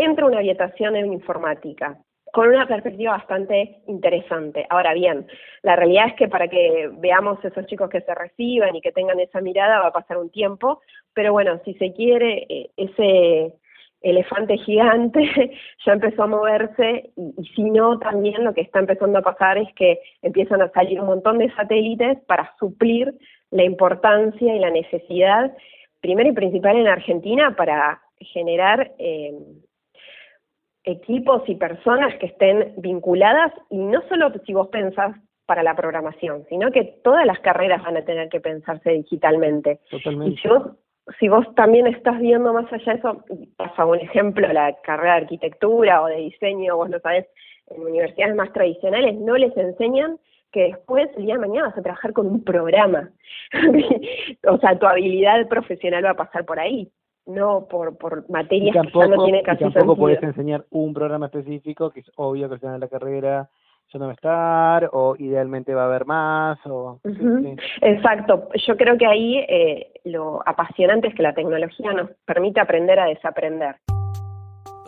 entra 0.00 0.26
una 0.26 0.38
orientación 0.38 0.96
en 0.96 1.12
informática 1.12 1.98
con 2.32 2.48
una 2.48 2.66
perspectiva 2.66 3.12
bastante 3.12 3.80
interesante. 3.86 4.66
Ahora 4.68 4.94
bien, 4.94 5.26
la 5.62 5.76
realidad 5.76 6.08
es 6.08 6.14
que 6.14 6.28
para 6.28 6.48
que 6.48 6.90
veamos 6.98 7.42
esos 7.44 7.66
chicos 7.66 7.88
que 7.88 8.02
se 8.02 8.14
reciban 8.14 8.76
y 8.76 8.80
que 8.80 8.92
tengan 8.92 9.20
esa 9.20 9.40
mirada 9.40 9.80
va 9.80 9.88
a 9.88 9.92
pasar 9.92 10.18
un 10.18 10.30
tiempo, 10.30 10.80
pero 11.14 11.32
bueno, 11.32 11.60
si 11.64 11.74
se 11.74 11.92
quiere, 11.92 12.70
ese 12.76 13.54
elefante 14.00 14.56
gigante 14.58 15.20
ya 15.86 15.92
empezó 15.92 16.22
a 16.22 16.28
moverse 16.28 17.10
y, 17.16 17.34
y, 17.36 17.46
si 17.54 17.64
no, 17.70 17.98
también 17.98 18.44
lo 18.44 18.54
que 18.54 18.60
está 18.60 18.78
empezando 18.78 19.18
a 19.18 19.22
pasar 19.22 19.58
es 19.58 19.72
que 19.74 19.98
empiezan 20.22 20.62
a 20.62 20.70
salir 20.70 21.00
un 21.00 21.06
montón 21.06 21.38
de 21.38 21.52
satélites 21.54 22.18
para 22.26 22.54
suplir 22.58 23.12
la 23.50 23.64
importancia 23.64 24.54
y 24.54 24.58
la 24.58 24.70
necesidad, 24.70 25.52
primero 26.00 26.28
y 26.28 26.32
principal 26.32 26.76
en 26.76 26.86
Argentina, 26.86 27.56
para 27.56 28.00
generar 28.20 28.92
eh, 28.98 29.32
equipos 30.88 31.42
y 31.48 31.54
personas 31.54 32.14
que 32.18 32.26
estén 32.26 32.74
vinculadas 32.78 33.52
y 33.70 33.78
no 33.78 34.00
solo 34.08 34.32
si 34.46 34.54
vos 34.54 34.68
pensás 34.68 35.16
para 35.46 35.62
la 35.62 35.74
programación, 35.74 36.44
sino 36.48 36.70
que 36.70 37.00
todas 37.02 37.24
las 37.26 37.38
carreras 37.40 37.82
van 37.82 37.96
a 37.96 38.04
tener 38.04 38.28
que 38.28 38.40
pensarse 38.40 38.90
digitalmente. 38.90 39.80
Totalmente. 39.90 40.34
Y 40.34 40.36
si 40.38 40.48
vos 40.48 40.72
si 41.18 41.28
vos 41.28 41.46
también 41.54 41.86
estás 41.86 42.18
viendo 42.20 42.52
más 42.52 42.70
allá 42.72 42.92
de 42.92 42.98
eso, 42.98 43.24
pasa 43.56 43.86
un 43.86 43.98
ejemplo, 43.98 44.46
la 44.52 44.74
carrera 44.82 45.14
de 45.14 45.20
arquitectura 45.22 46.02
o 46.02 46.06
de 46.06 46.16
diseño, 46.16 46.76
vos 46.76 46.90
lo 46.90 47.00
sabés, 47.00 47.26
en 47.68 47.82
universidades 47.82 48.34
más 48.34 48.52
tradicionales 48.52 49.14
no 49.16 49.36
les 49.36 49.56
enseñan 49.56 50.18
que 50.52 50.64
después, 50.64 51.08
el 51.16 51.26
día 51.26 51.34
de 51.34 51.40
mañana, 51.40 51.68
vas 51.68 51.78
a 51.78 51.82
trabajar 51.82 52.12
con 52.12 52.26
un 52.26 52.42
programa. 52.42 53.10
o 54.48 54.58
sea, 54.58 54.78
tu 54.78 54.86
habilidad 54.86 55.46
profesional 55.48 56.04
va 56.04 56.10
a 56.10 56.14
pasar 56.14 56.44
por 56.44 56.58
ahí, 56.58 56.90
no 57.28 57.66
por, 57.68 57.96
por 57.96 58.28
materias 58.30 58.74
que 58.74 58.98
ya 58.98 59.06
no 59.06 59.24
tienen 59.24 59.42
y 59.42 59.44
casi 59.44 59.64
tampoco 59.64 59.96
puedes 59.96 60.22
enseñar 60.22 60.64
un 60.70 60.92
programa 60.94 61.26
específico, 61.26 61.90
que 61.90 62.00
es 62.00 62.10
obvio 62.16 62.48
que 62.48 62.54
al 62.54 62.60
final 62.60 62.80
de 62.80 62.86
la 62.86 62.88
carrera 62.88 63.50
ya 63.92 63.98
no 63.98 64.06
va 64.06 64.10
a 64.10 64.14
estar, 64.14 64.90
o 64.92 65.14
idealmente 65.18 65.74
va 65.74 65.82
a 65.82 65.86
haber 65.86 66.04
más, 66.04 66.58
o... 66.66 67.00
sí, 67.04 67.10
Ujú. 67.10 67.42
sí. 67.42 67.56
Exacto, 67.80 68.48
yo 68.66 68.76
creo 68.76 68.98
que 68.98 69.06
ahí 69.06 69.38
eh, 69.48 69.92
lo 70.04 70.42
apasionante 70.46 71.08
es 71.08 71.14
que 71.14 71.22
la 71.22 71.34
tecnología 71.34 71.92
nos 71.92 72.10
permite 72.26 72.60
aprender 72.60 72.98
a 72.98 73.06
desaprender. 73.06 73.76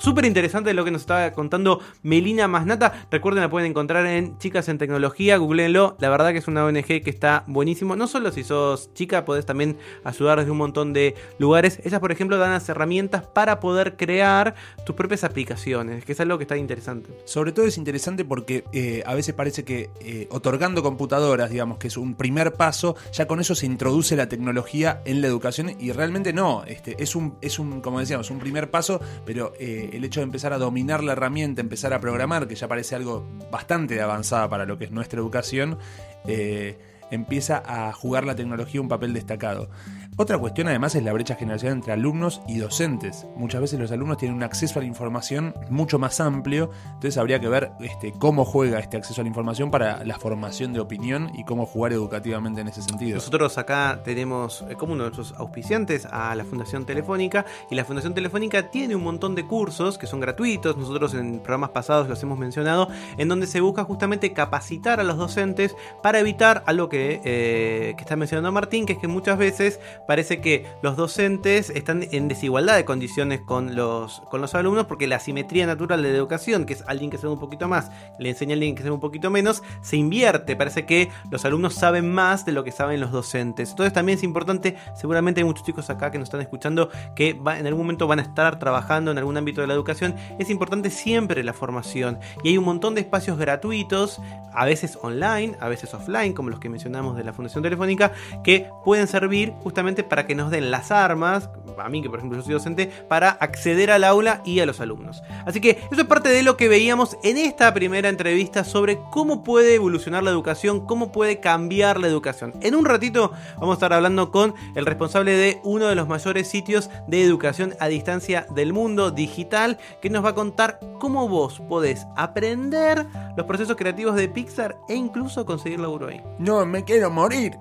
Súper 0.01 0.25
interesante 0.25 0.73
lo 0.73 0.83
que 0.83 0.91
nos 0.91 1.03
estaba 1.03 1.31
contando 1.33 1.81
Melina 2.03 2.49
Masnata. 2.49 3.07
Recuerden, 3.11 3.43
la 3.43 3.51
pueden 3.51 3.71
encontrar 3.71 4.07
en 4.07 4.39
Chicas 4.39 4.71
en 4.71 4.79
Tecnología, 4.79 5.37
googleenlo. 5.37 5.99
La 6.01 6.09
verdad 6.09 6.33
que 6.33 6.39
es 6.39 6.49
una 6.49 6.65
ONG 6.65 6.87
que 6.87 7.11
está 7.11 7.45
buenísimo. 7.47 7.97
No 7.97 8.07
solo 8.07 8.33
si 8.33 8.43
sos 8.43 8.95
chica, 8.95 9.27
podés 9.27 9.45
también 9.45 9.77
ayudar 10.03 10.39
desde 10.39 10.53
un 10.53 10.57
montón 10.57 10.95
de 10.95 11.17
lugares. 11.39 11.81
Ellas, 11.85 12.01
por 12.01 12.13
ejemplo, 12.13 12.39
dan 12.39 12.51
las 12.51 12.67
herramientas 12.71 13.25
para 13.25 13.61
poder 13.61 13.99
crear 13.99 14.55
tus 14.87 14.97
propias 14.97 15.23
aplicaciones, 15.23 16.03
que 16.07 16.13
es 16.13 16.21
algo 16.21 16.39
que 16.39 16.45
está 16.45 16.57
interesante. 16.57 17.11
Sobre 17.27 17.53
todo 17.53 17.67
es 17.67 17.77
interesante 17.77 18.25
porque 18.25 18.65
eh, 18.73 19.03
a 19.05 19.15
veces 19.15 19.35
parece 19.35 19.65
que 19.65 19.91
eh, 20.01 20.29
otorgando 20.31 20.83
computadoras, 20.83 21.51
digamos 21.51 21.77
que 21.77 21.89
es 21.89 21.99
un 21.99 22.15
primer 22.15 22.55
paso, 22.55 22.97
ya 23.13 23.27
con 23.27 23.39
eso 23.39 23.55
se 23.55 23.67
introduce 23.67 24.17
la 24.17 24.31
tecnología 24.31 25.03
en 25.05 25.21
la 25.21 25.27
educación 25.27 25.77
y 25.79 25.93
realmente 25.93 26.33
no, 26.33 26.65
este, 26.65 27.03
es 27.03 27.15
un, 27.15 27.35
es 27.43 27.59
un, 27.59 27.83
como 27.83 28.01
decíamos, 28.01 28.31
un 28.31 28.39
primer 28.39 28.71
paso, 28.71 28.99
pero 29.27 29.53
eh, 29.59 29.90
el 29.93 30.05
hecho 30.05 30.21
de 30.21 30.25
empezar 30.25 30.53
a 30.53 30.59
dominar 30.59 31.03
la 31.03 31.13
herramienta, 31.13 31.61
empezar 31.61 31.93
a 31.93 32.01
programar, 32.01 32.49
que 32.49 32.55
ya 32.55 32.69
parece 32.69 32.95
algo 32.95 33.27
bastante 33.51 34.01
avanzada 34.01 34.49
para 34.49 34.65
lo 34.65 34.79
que 34.79 34.85
es 34.85 34.91
nuestra 34.91 35.21
educación, 35.21 35.79
eh, 36.27 36.79
empieza 37.11 37.63
a 37.65 37.93
jugar 37.93 38.25
la 38.25 38.35
tecnología 38.35 38.81
un 38.81 38.89
papel 38.89 39.13
destacado. 39.13 39.69
Otra 40.17 40.37
cuestión 40.39 40.69
además 40.69 40.95
es 40.95 41.03
la 41.03 41.13
brecha 41.13 41.35
generacional 41.35 41.79
entre 41.79 41.93
alumnos 41.93 42.43
y 42.47 42.59
docentes. 42.59 43.27
Muchas 43.37 43.61
veces 43.63 43.81
los 43.81 43.91
alumnos 43.91 44.19
tienen 44.19 44.37
un 44.37 44.43
acceso 44.43 44.79
a 44.79 44.83
la 44.83 44.89
información 44.89 45.55
mucho 45.71 45.99
más 45.99 46.21
amplio, 46.21 46.71
entonces 46.85 47.17
habría 47.17 47.41
que 47.41 47.49
ver 47.49 47.73
este, 47.81 48.13
cómo 48.13 48.45
juega 48.45 48.81
este 48.81 48.99
acceso 48.99 49.23
a 49.23 49.25
la 49.25 49.29
información 49.29 49.71
para 49.71 50.05
la 50.05 50.19
formación 50.19 50.73
de 50.73 50.81
opinión 50.81 51.31
y 51.35 51.45
cómo 51.45 51.65
jugar 51.65 51.93
educativamente 51.93 52.61
en 52.61 52.69
ese 52.69 52.83
sentido. 52.83 53.15
Nosotros 53.15 53.57
acá 53.57 54.01
tenemos 54.05 54.63
eh, 54.69 54.75
como 54.75 54.93
uno 54.93 55.05
de 55.05 55.11
nuestros 55.11 55.39
auspiciantes 55.39 56.07
a 56.11 56.35
la 56.35 56.45
Fundación 56.45 56.85
Telefónica 56.85 57.47
y 57.71 57.75
la 57.75 57.85
Fundación 57.85 58.13
Telefónica 58.13 58.71
tiene 58.71 58.95
un 58.97 59.05
montón 59.05 59.35
de 59.35 59.47
cursos 59.47 59.97
que 59.97 60.07
son 60.07 60.21
gratuitos, 60.21 60.77
nosotros 60.77 61.15
en 61.15 61.39
programas 61.39 61.71
pasados 61.71 62.09
los 62.09 62.23
hemos 62.23 62.39
mencionado, 62.39 62.89
en 63.17 63.29
donde 63.29 63.47
se 63.47 63.61
busca 63.61 63.85
justamente 63.85 64.33
capacitar 64.33 65.01
a 65.01 65.05
los 65.05 65.17
docentes 65.17 65.75
para 66.03 66.19
evitar 66.19 66.63
algo 66.67 66.89
que, 66.89 67.23
eh, 67.25 67.95
que 67.97 68.03
está 68.03 68.17
mencionando 68.17 68.53
Martín, 68.53 68.85
que 68.85 68.95
es 68.95 68.99
que 68.99 69.09
muchas 69.09 69.39
veces 69.39 69.81
parece 70.11 70.41
que 70.41 70.67
los 70.83 70.97
docentes 70.97 71.71
están 71.71 72.05
en 72.11 72.27
desigualdad 72.27 72.75
de 72.75 72.85
condiciones 72.85 73.43
con 73.43 73.77
los, 73.77 74.23
con 74.29 74.41
los 74.41 74.57
alumnos 74.57 74.87
porque 74.87 75.07
la 75.07 75.21
simetría 75.21 75.69
natural 75.69 76.03
de 76.03 76.11
la 76.11 76.17
educación, 76.17 76.67
que 76.67 76.73
es 76.73 76.83
alguien 76.89 77.11
que 77.13 77.17
sabe 77.17 77.33
un 77.33 77.39
poquito 77.39 77.69
más, 77.69 77.93
le 78.19 78.29
enseña 78.29 78.55
a 78.55 78.57
alguien 78.57 78.75
que 78.75 78.83
sabe 78.83 78.91
un 78.91 78.99
poquito 78.99 79.31
menos, 79.31 79.63
se 79.83 79.97
invierte. 79.97 80.57
Parece 80.57 80.85
que 80.85 81.11
los 81.31 81.45
alumnos 81.45 81.75
saben 81.75 82.11
más 82.11 82.45
de 82.45 82.51
lo 82.51 82.65
que 82.65 82.73
saben 82.73 82.99
los 82.99 83.13
docentes. 83.13 83.71
Entonces 83.71 83.93
también 83.93 84.19
es 84.19 84.25
importante, 84.25 84.77
seguramente 84.97 85.43
hay 85.43 85.45
muchos 85.45 85.65
chicos 85.65 85.89
acá 85.91 86.11
que 86.11 86.19
nos 86.19 86.27
están 86.27 86.41
escuchando 86.41 86.91
que 87.15 87.29
en 87.31 87.67
algún 87.69 87.83
momento 87.83 88.09
van 88.09 88.19
a 88.19 88.23
estar 88.23 88.59
trabajando 88.59 89.13
en 89.13 89.19
algún 89.19 89.37
ámbito 89.37 89.61
de 89.61 89.69
la 89.69 89.75
educación. 89.75 90.17
Es 90.41 90.51
importante 90.51 90.91
siempre 90.91 91.45
la 91.45 91.53
formación. 91.53 92.19
Y 92.43 92.49
hay 92.49 92.59
un 92.59 92.65
montón 92.65 92.97
de 92.97 93.03
espacios 93.03 93.39
gratuitos, 93.39 94.21
a 94.53 94.65
veces 94.65 94.99
online, 95.03 95.57
a 95.61 95.69
veces 95.69 95.95
offline, 95.95 96.33
como 96.33 96.51
los 96.51 96.59
que 96.59 96.69
mencionamos 96.69 97.17
de 97.17 97.23
la 97.23 97.33
Fundación 97.33 97.63
Telefónica, 97.63 98.11
que 98.43 98.69
pueden 98.85 99.07
servir 99.07 99.53
justamente 99.63 100.00
para 100.05 100.27
que 100.27 100.35
nos 100.35 100.51
den 100.51 100.71
las 100.71 100.91
armas, 100.91 101.51
a 101.79 101.89
mí 101.89 102.03
que 102.03 102.11
por 102.11 102.19
ejemplo 102.19 102.39
yo 102.39 102.45
soy 102.45 102.55
docente, 102.55 102.91
para 103.09 103.31
acceder 103.31 103.91
al 103.91 104.05
aula 104.05 104.43
y 104.45 104.61
a 104.61 104.67
los 104.67 104.81
alumnos. 104.81 105.23
Así 105.47 105.61
que 105.61 105.79
eso 105.91 106.01
es 106.01 106.07
parte 106.07 106.29
de 106.29 106.43
lo 106.43 106.57
que 106.57 106.69
veíamos 106.69 107.17
en 107.23 107.39
esta 107.39 107.73
primera 107.75 108.09
entrevista 108.09 108.65
sobre 108.65 108.99
cómo 109.11 109.43
puede 109.43 109.75
evolucionar 109.75 110.23
la 110.23 110.31
educación, 110.31 110.87
cómo 110.87 111.13
puede 111.13 111.41
cambiar 111.41 111.99
la 111.99 112.09
educación. 112.09 112.55
En 112.61 112.75
un 112.75 112.85
ratito 112.85 113.33
vamos 113.55 113.71
a 113.71 113.75
estar 113.75 113.93
hablando 113.93 114.31
con 114.31 114.55
el 114.75 114.87
responsable 114.87 115.33
de 115.33 115.61
uno 115.65 115.87
de 115.87 115.95
los 115.95 116.09
mayores 116.09 116.49
sitios 116.49 116.91
de 117.07 117.23
educación 117.23 117.75
a 117.81 117.89
distancia 117.89 118.47
del 118.55 118.73
mundo 118.73 119.11
digital, 119.11 119.79
que 120.01 120.11
nos 120.11 120.25
va 120.25 120.31
a 120.31 120.35
contar 120.35 120.81
cómo 120.99 121.29
vos 121.29 121.61
podés 121.69 122.07
aprender 122.17 123.07
los 123.37 123.47
procesos 123.47 123.77
creativos 123.77 124.17
de 124.17 124.29
Pixar 124.29 124.77
e 124.89 124.95
incluso 124.95 125.45
conseguir 125.47 125.81
laburo 125.81 126.09
ahí. 126.09 126.21
No, 126.39 126.65
me 126.67 126.85
quiero 126.85 127.11
morir. 127.11 127.57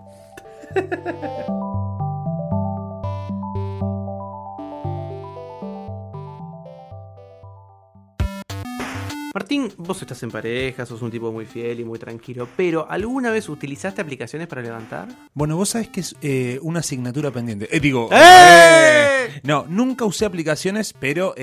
Martín, 9.33 9.71
vos 9.77 10.01
estás 10.01 10.23
en 10.23 10.31
pareja, 10.31 10.87
sos 10.87 11.03
un 11.03 11.11
tipo 11.11 11.31
muy 11.31 11.45
fiel 11.45 11.79
y 11.79 11.85
muy 11.85 11.99
tranquilo, 11.99 12.47
pero 12.57 12.89
¿alguna 12.89 13.29
vez 13.29 13.47
utilizaste 13.47 14.01
aplicaciones 14.01 14.47
para 14.47 14.63
levantar? 14.63 15.07
Bueno, 15.35 15.55
vos 15.55 15.69
sabés 15.69 15.89
que 15.89 15.99
es 15.99 16.15
eh, 16.23 16.57
una 16.63 16.79
asignatura 16.79 17.29
pendiente. 17.29 17.67
Eh, 17.71 17.79
digo, 17.79 18.09
¡Eh! 18.11 18.17
eh, 18.17 19.39
no, 19.43 19.65
nunca 19.69 20.03
usé 20.05 20.25
aplicaciones, 20.25 20.93
pero 20.99 21.35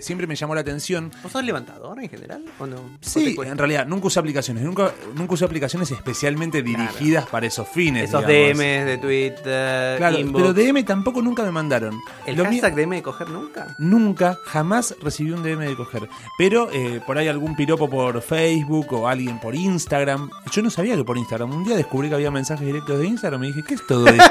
siempre 0.00 0.26
me 0.26 0.34
llamó 0.34 0.54
la 0.54 0.62
atención. 0.62 1.12
¿Vos 1.22 1.30
sos 1.30 1.44
levantador 1.44 2.02
en 2.02 2.08
general 2.08 2.42
o 2.58 2.66
no? 2.66 2.76
¿O 2.76 2.88
te 3.00 3.08
Sí, 3.10 3.36
en 3.44 3.58
realidad, 3.58 3.86
nunca 3.86 4.06
usé 4.06 4.18
aplicaciones. 4.18 4.64
Nunca, 4.64 4.92
nunca 5.14 5.34
usé 5.34 5.44
aplicaciones 5.44 5.90
especialmente 5.90 6.62
dirigidas 6.62 7.26
para 7.26 7.46
esos 7.46 7.68
fines. 7.68 8.04
Esos 8.08 8.26
digamos. 8.26 8.56
DMs 8.58 8.86
de 8.86 8.98
Twitter, 8.98 9.98
Claro, 9.98 10.18
inbox. 10.18 10.42
pero 10.42 10.54
DM 10.54 10.84
tampoco 10.84 11.20
nunca 11.20 11.42
me 11.42 11.50
mandaron. 11.50 12.00
¿El 12.24 12.36
Lo 12.36 12.44
mío- 12.44 12.62
hashtag 12.62 12.76
DM 12.76 12.96
de 12.96 13.02
coger 13.02 13.28
nunca? 13.28 13.76
Nunca, 13.78 14.38
jamás 14.46 14.96
recibí 15.02 15.32
un 15.32 15.42
DM 15.42 15.66
de 15.66 15.76
coger. 15.76 16.08
Pero 16.38 16.70
por 17.06 17.18
ahí 17.18 17.25
algún 17.28 17.54
piropo 17.56 17.88
por 17.90 18.20
Facebook 18.22 18.92
o 18.92 19.08
alguien 19.08 19.38
por 19.40 19.54
Instagram. 19.54 20.30
Yo 20.52 20.62
no 20.62 20.70
sabía 20.70 20.96
que 20.96 21.04
por 21.04 21.16
Instagram. 21.18 21.50
Un 21.52 21.64
día 21.64 21.76
descubrí 21.76 22.08
que 22.08 22.14
había 22.14 22.30
mensajes 22.30 22.66
directos 22.66 22.98
de 22.98 23.06
Instagram 23.06 23.44
y 23.44 23.46
dije, 23.48 23.62
¿qué 23.66 23.74
es 23.74 23.86
todo 23.86 24.06
esto? 24.08 24.24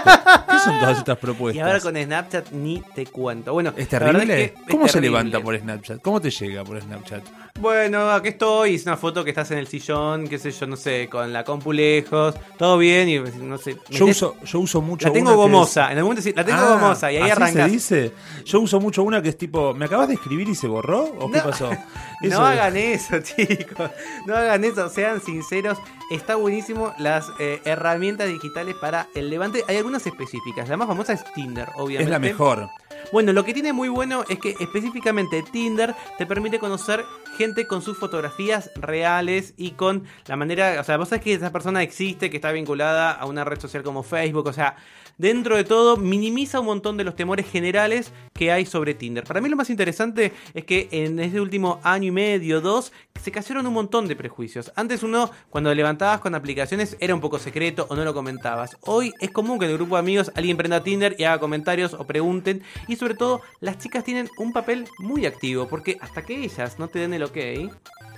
¿Qué 0.50 0.60
son 0.60 0.80
todas 0.80 0.98
estas 0.98 1.18
propuestas? 1.18 1.58
Y 1.58 1.60
ahora 1.68 1.80
con 1.80 1.96
Snapchat 1.96 2.52
ni 2.52 2.82
te 2.94 3.06
cuento. 3.08 3.54
Bueno, 3.54 3.74
¿Es 3.76 3.88
terrible? 3.88 4.24
es 4.24 4.28
que 4.28 4.44
es 4.46 4.72
¿Cómo 4.72 4.88
se 4.88 5.02
levanta 5.02 5.40
por 5.42 5.58
Snapchat? 5.60 6.02
¿Cómo 6.02 6.20
te 6.22 6.30
llega 6.32 6.64
por 6.64 6.82
Snapchat? 6.82 7.24
Bueno, 7.58 8.12
aquí 8.12 8.28
estoy, 8.30 8.76
es 8.76 8.84
una 8.86 8.98
foto 8.98 9.24
que 9.24 9.30
estás 9.30 9.50
en 9.52 9.60
el 9.60 9.68
sillón, 9.68 10.28
qué 10.28 10.38
sé 10.38 10.52
yo, 10.52 10.68
no 10.68 10.76
sé, 10.76 11.08
con 11.10 11.32
la 11.32 11.46
compu 11.46 11.72
lejos, 11.72 12.36
todo 12.58 12.78
bien 12.78 13.08
y 13.08 13.18
no 13.42 13.58
sé. 13.58 13.78
Yo 13.90 14.08
uso, 14.08 14.36
yo 14.44 14.60
uso 14.60 14.82
mucho 14.82 15.08
La 15.08 15.14
tengo 15.14 15.34
gomosa, 15.38 15.86
es- 15.86 15.92
en 15.94 15.98
algún 16.00 16.16
momento 16.16 16.32
la 16.36 16.44
tengo 16.44 16.60
Ah, 16.62 16.74
gomosa 16.78 17.12
y 17.14 17.16
ahí 17.16 17.24
¿así 17.24 17.32
arrancas. 17.32 17.66
se 17.68 17.72
dice? 17.72 18.12
Yo 18.44 18.60
uso 18.60 18.82
mucho 18.82 19.04
una 19.04 19.22
que 19.22 19.30
es 19.30 19.38
tipo, 19.38 19.74
¿me 19.74 19.86
acabas 19.86 20.10
de 20.10 20.16
escribir 20.16 20.50
y 20.50 20.56
se 20.56 20.68
borró? 20.68 21.04
¿O 21.18 21.32
qué 21.32 21.40
pasó? 21.40 21.70
Eso 22.22 22.40
No 22.42 22.52
es- 22.52 22.60
hagan 22.60 22.76
eso, 22.94 23.20
chicos. 23.24 23.92
No 24.26 24.36
hagan 24.36 24.64
eso, 24.64 24.90
sean 24.90 25.22
sinceros. 25.22 25.78
Está 26.12 26.36
buenísimo 26.36 26.94
las 26.98 27.28
eh, 27.40 27.62
herramientas 27.66 28.28
digitales 28.28 28.76
para 28.76 29.08
el 29.16 29.30
levante. 29.30 29.64
Hay 29.68 29.78
algunas 29.78 30.06
específicas. 30.06 30.70
La 30.70 30.78
más 30.78 30.88
famosa 30.88 31.14
es 31.14 31.24
Tinder, 31.34 31.70
obviamente. 31.76 32.04
Es 32.04 32.10
la 32.10 32.20
mejor. 32.20 32.70
Bueno, 33.12 33.34
lo 33.34 33.46
que 33.46 33.54
tiene 33.54 33.74
muy 33.74 33.90
bueno 33.90 34.24
es 34.30 34.40
que 34.40 34.56
específicamente 34.60 35.44
Tinder 35.44 35.96
te 36.18 36.26
permite 36.26 36.60
conocer 36.60 37.06
gente 37.38 37.68
con 37.68 37.82
sus 37.82 37.98
fotografías 37.98 38.72
reales 38.76 39.54
y 39.58 39.72
con 39.72 40.04
la 40.28 40.36
manera, 40.36 40.78
o 40.80 40.84
sea, 40.84 40.98
vos 40.98 41.10
sabés 41.10 41.24
que 41.24 41.34
esa 41.34 41.52
persona 41.52 41.84
existe, 41.84 42.30
que 42.30 42.38
está 42.38 42.52
vinculada 42.52 43.12
a 43.12 43.26
una 43.26 43.44
red 43.44 43.60
social 43.60 43.84
como 43.84 44.04
Facebook, 44.04 44.48
o 44.48 44.54
sea, 44.54 44.76
dentro 45.18 45.56
de 45.56 45.64
todo 45.64 45.98
minimiza 45.98 46.60
un 46.60 46.66
montón 46.68 46.98
de 46.98 47.04
los 47.04 47.16
temores 47.16 47.50
generales 47.50 48.12
que 48.34 48.52
hay 48.52 48.66
sobre 48.66 48.94
Tinder. 48.94 49.24
Para 49.24 49.42
mí 49.42 49.50
lo 49.50 49.56
más 49.56 49.70
interesante 49.70 50.34
es 50.54 50.66
que 50.66 50.88
en 50.92 51.20
este 51.20 51.40
último 51.40 51.80
año 51.84 52.08
y 52.08 52.12
medio, 52.12 52.62
dos, 52.62 52.92
se 53.22 53.32
cayeron 53.32 53.66
un 53.66 53.74
montón 53.74 54.08
de 54.08 54.16
prejuicios. 54.16 54.72
Antes 54.76 55.04
uno, 55.04 55.32
cuando 55.50 55.74
levantabas 55.74 56.20
con 56.20 56.36
aplicaciones, 56.36 56.98
era 57.00 57.16
un 57.16 57.22
poco 57.22 57.40
secreto 57.40 57.88
o 57.90 57.96
no 57.96 58.04
lo 58.04 58.14
comentabas. 58.14 58.78
Hoy 58.82 59.14
es 59.20 59.32
común 59.32 59.58
que 59.58 59.66
en 59.66 59.72
el 59.72 59.78
grupo 59.78 59.96
de 59.96 60.00
amigos 60.00 60.32
alguien 60.36 60.58
prenda 60.58 60.84
Tinder 60.84 61.16
y 61.18 61.24
haga 61.24 61.40
comentarios 61.40 61.94
o 61.94 62.06
pregunten. 62.06 62.64
Y 62.88 62.98
sobre 62.98 63.16
todo, 63.16 63.42
las 63.62 63.78
chicas 63.78 64.04
tienen 64.04 64.30
un 64.38 64.54
papel 64.54 64.88
muy 65.00 65.26
activo, 65.26 65.68
porque 65.68 65.98
hasta 66.02 66.24
que 66.24 66.44
ellas 66.44 66.78
no 66.78 66.88
te 66.88 67.00
den 67.00 67.14
el 67.14 67.24
ok, 67.24 67.38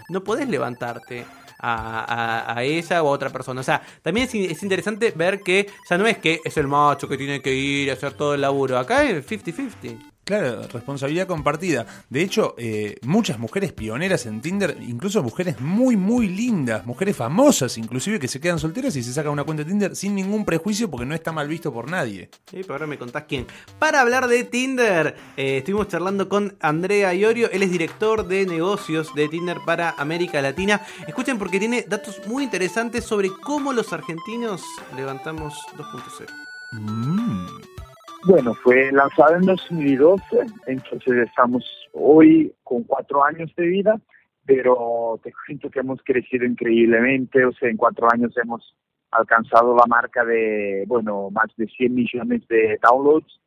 no 0.10 0.24
podés 0.24 0.50
levantarte. 0.50 1.26
A, 1.60 2.54
a- 2.54 2.64
ella 2.64 3.04
o 3.04 3.08
a 3.08 3.12
otra 3.12 3.30
persona. 3.30 3.62
O 3.62 3.64
sea, 3.64 3.82
también 4.02 4.28
es, 4.28 4.36
es 4.36 4.64
interesante 4.64 5.12
ver 5.16 5.42
que 5.42 5.68
ya 5.90 5.98
no 5.98 6.06
es 6.08 6.18
que 6.18 6.40
es 6.44 6.58
el 6.58 6.68
macho 6.68 7.08
que 7.08 7.18
tiene 7.18 7.42
que 7.42 7.54
ir 7.54 7.90
a 7.90 7.94
hacer 7.94 8.14
todo 8.14 8.34
el 8.36 8.42
laburo. 8.42 8.78
Acá 8.78 9.04
es 9.04 9.26
50-50. 9.26 10.17
Claro, 10.28 10.64
responsabilidad 10.74 11.26
compartida. 11.26 11.86
De 12.10 12.22
hecho, 12.22 12.54
eh, 12.58 12.98
muchas 13.04 13.40
mujeres 13.40 13.72
pioneras 13.72 14.26
en 14.26 14.42
Tinder, 14.42 14.76
incluso 14.82 15.24
mujeres 15.24 15.62
muy, 15.62 15.96
muy 15.96 16.28
lindas, 16.28 16.86
mujeres 16.86 17.16
famosas 17.16 17.78
inclusive, 17.78 18.20
que 18.20 18.28
se 18.28 18.42
quedan 18.42 18.60
solteras 18.60 18.94
y 18.98 19.04
se 19.04 19.14
sacan 19.14 19.32
una 19.32 19.46
cuenta 19.46 19.64
de 19.64 19.70
Tinder 19.70 19.96
sin 19.96 20.16
ningún 20.16 20.44
prejuicio 20.44 20.92
porque 20.92 21.06
no 21.06 21.16
está 21.16 21.32
mal 21.32 21.48
visto 21.48 21.72
por 21.72 21.90
nadie. 21.90 22.30
Sí, 22.52 22.58
pero 22.60 22.74
ahora 22.74 22.88
me 22.88 22.98
contás 22.98 23.24
quién. 23.24 23.48
Para 23.80 24.02
hablar 24.02 24.28
de 24.28 24.44
Tinder, 24.44 25.16
eh, 25.38 25.60
estuvimos 25.60 25.88
charlando 25.88 26.28
con 26.28 26.58
Andrea 26.60 27.14
Iorio, 27.14 27.50
él 27.50 27.64
es 27.64 27.72
director 27.72 28.28
de 28.28 28.46
negocios 28.46 29.16
de 29.16 29.30
Tinder 29.30 29.60
para 29.66 29.92
América 29.92 30.42
Latina. 30.42 30.82
Escuchen 31.08 31.40
porque 31.40 31.58
tiene 31.58 31.86
datos 31.88 32.20
muy 32.28 32.44
interesantes 32.44 33.06
sobre 33.06 33.30
cómo 33.30 33.72
los 33.72 33.94
argentinos 33.94 34.62
levantamos 34.94 35.54
2.0. 35.78 36.28
Mm. 36.74 37.77
Bueno, 38.26 38.54
fue 38.56 38.92
lanzada 38.92 39.38
en 39.38 39.44
2012, 39.44 40.24
entonces 40.66 41.28
estamos 41.28 41.64
hoy 41.94 42.54
con 42.64 42.84
cuatro 42.84 43.24
años 43.24 43.54
de 43.56 43.68
vida, 43.68 44.00
pero 44.46 45.20
te 45.24 45.32
cuento 45.46 45.70
que 45.70 45.80
hemos 45.80 46.02
crecido 46.04 46.46
increíblemente, 46.46 47.46
o 47.46 47.52
sea, 47.54 47.70
en 47.70 47.78
cuatro 47.78 48.08
años 48.12 48.36
hemos 48.38 48.76
alcanzado 49.12 49.76
la 49.76 49.86
marca 49.88 50.26
de, 50.26 50.84
bueno, 50.88 51.30
más 51.32 51.48
de 51.58 51.68
100 51.68 51.94
millones 51.94 52.48
de 52.48 52.78
downloads, 52.82 53.40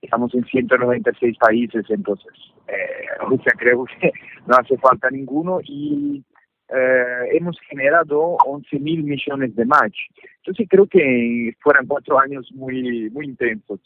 estamos 0.00 0.34
en 0.34 0.44
196 0.44 1.36
países, 1.38 1.84
entonces, 1.88 2.32
eh, 2.68 3.06
o 3.30 3.42
sea, 3.42 3.52
creo 3.56 3.84
que 3.84 4.10
no 4.46 4.56
hace 4.56 4.76
falta 4.78 5.10
ninguno 5.10 5.60
y 5.62 6.24
eh, 6.68 7.28
hemos 7.32 7.58
generado 7.68 8.36
11 8.46 8.78
mil 8.80 9.04
millones 9.04 9.54
de 9.54 9.64
match. 9.64 9.96
Entonces 10.38 10.66
creo 10.68 10.86
que 10.86 11.54
fueron 11.60 11.86
cuatro 11.86 12.18
años 12.18 12.50
muy, 12.52 13.10
muy 13.10 13.26
intensos. 13.26 13.80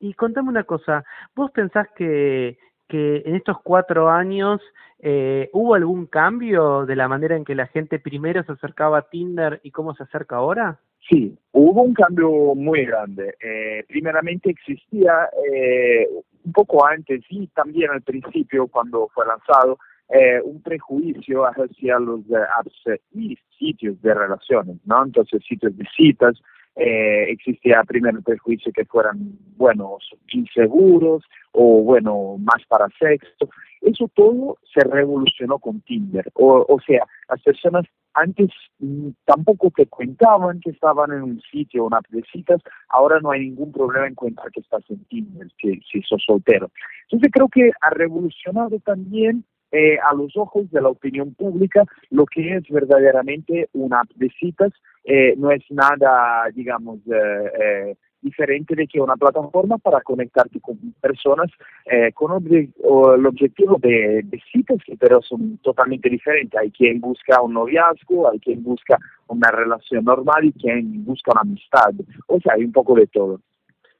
Y 0.00 0.14
contame 0.14 0.48
una 0.48 0.64
cosa, 0.64 1.04
¿vos 1.34 1.50
pensás 1.50 1.88
que, 1.96 2.58
que 2.88 3.22
en 3.24 3.36
estos 3.36 3.58
cuatro 3.62 4.10
años 4.10 4.60
eh, 5.00 5.50
hubo 5.52 5.74
algún 5.74 6.06
cambio 6.06 6.86
de 6.86 6.96
la 6.96 7.08
manera 7.08 7.36
en 7.36 7.44
que 7.44 7.54
la 7.54 7.66
gente 7.66 7.98
primero 7.98 8.42
se 8.44 8.52
acercaba 8.52 8.98
a 8.98 9.08
Tinder 9.08 9.60
y 9.62 9.70
cómo 9.70 9.94
se 9.94 10.04
acerca 10.04 10.36
ahora? 10.36 10.78
Sí, 11.08 11.36
hubo 11.52 11.82
un 11.82 11.92
cambio 11.92 12.30
muy 12.54 12.86
grande. 12.86 13.34
Eh, 13.40 13.84
primeramente 13.86 14.50
existía 14.50 15.28
eh, 15.52 16.08
un 16.44 16.52
poco 16.52 16.86
antes 16.86 17.22
y 17.28 17.46
también 17.48 17.90
al 17.90 18.02
principio 18.02 18.66
cuando 18.68 19.08
fue 19.12 19.26
lanzado 19.26 19.78
eh, 20.08 20.40
un 20.42 20.62
prejuicio 20.62 21.44
hacia 21.44 21.98
los 21.98 22.20
apps 22.58 23.00
y 23.12 23.36
sitios 23.58 24.00
de 24.00 24.14
relaciones, 24.14 24.76
¿no? 24.84 25.04
Entonces, 25.04 25.42
sitios 25.46 25.76
de 25.76 25.84
citas, 25.94 26.40
eh, 26.76 27.26
existía 27.30 27.82
primero 27.84 28.18
el 28.18 28.24
prejuicio 28.24 28.72
que 28.72 28.84
fueran, 28.84 29.38
bueno, 29.56 29.98
inseguros 30.28 31.22
o, 31.52 31.82
bueno, 31.82 32.36
más 32.38 32.64
para 32.68 32.88
sexo. 32.98 33.48
Eso 33.80 34.10
todo 34.14 34.58
se 34.72 34.80
revolucionó 34.80 35.58
con 35.58 35.80
Tinder. 35.82 36.30
O, 36.34 36.64
o 36.68 36.80
sea, 36.80 37.04
las 37.28 37.42
personas 37.42 37.84
antes 38.14 38.50
mm, 38.78 39.10
tampoco 39.24 39.70
te 39.70 39.86
contaban 39.86 40.60
que 40.60 40.70
estaban 40.70 41.12
en 41.12 41.22
un 41.22 41.40
sitio, 41.50 41.84
una 41.84 42.00
de 42.10 42.22
citas, 42.32 42.60
ahora 42.88 43.20
no 43.20 43.30
hay 43.30 43.40
ningún 43.40 43.72
problema 43.72 44.06
en 44.06 44.14
contar 44.14 44.50
que 44.52 44.60
estás 44.60 44.82
en 44.88 45.04
Tinder, 45.04 45.48
que 45.58 45.80
si 45.90 46.02
sos 46.02 46.22
soltero. 46.24 46.70
Entonces 47.04 47.30
creo 47.32 47.48
que 47.48 47.70
ha 47.80 47.90
revolucionado 47.90 48.78
también 48.80 49.44
eh, 49.72 49.98
a 49.98 50.14
los 50.14 50.36
ojos 50.36 50.70
de 50.70 50.80
la 50.80 50.88
opinión 50.88 51.34
pública 51.34 51.84
lo 52.10 52.26
que 52.26 52.54
es 52.54 52.62
verdaderamente 52.68 53.68
una 53.72 54.00
app 54.00 54.10
de 54.14 54.30
citas. 54.38 54.72
Eh, 55.04 55.34
no 55.36 55.50
es 55.50 55.62
nada, 55.70 56.44
digamos, 56.54 56.98
eh, 57.06 57.50
eh, 57.60 57.96
diferente 58.22 58.74
de 58.74 58.86
que 58.86 59.00
una 59.00 59.16
plataforma 59.16 59.76
para 59.76 60.00
conectarte 60.00 60.58
con 60.60 60.78
personas 61.00 61.50
eh, 61.84 62.10
con 62.12 62.30
obje- 62.30 62.72
o 62.82 63.12
el 63.14 63.26
objetivo 63.26 63.76
de, 63.78 64.24
citas, 64.50 64.78
pero 64.98 65.20
son 65.20 65.58
totalmente 65.58 66.08
diferentes. 66.08 66.58
Hay 66.58 66.70
quien 66.70 67.00
busca 67.00 67.42
un 67.42 67.52
noviazgo, 67.52 68.30
hay 68.30 68.40
quien 68.40 68.62
busca 68.62 68.98
una 69.28 69.50
relación 69.50 70.04
normal 70.04 70.46
y 70.46 70.52
quien 70.52 71.04
busca 71.04 71.32
una 71.32 71.42
amistad. 71.42 71.92
O 72.26 72.40
sea, 72.40 72.54
hay 72.54 72.64
un 72.64 72.72
poco 72.72 72.94
de 72.94 73.06
todo. 73.08 73.40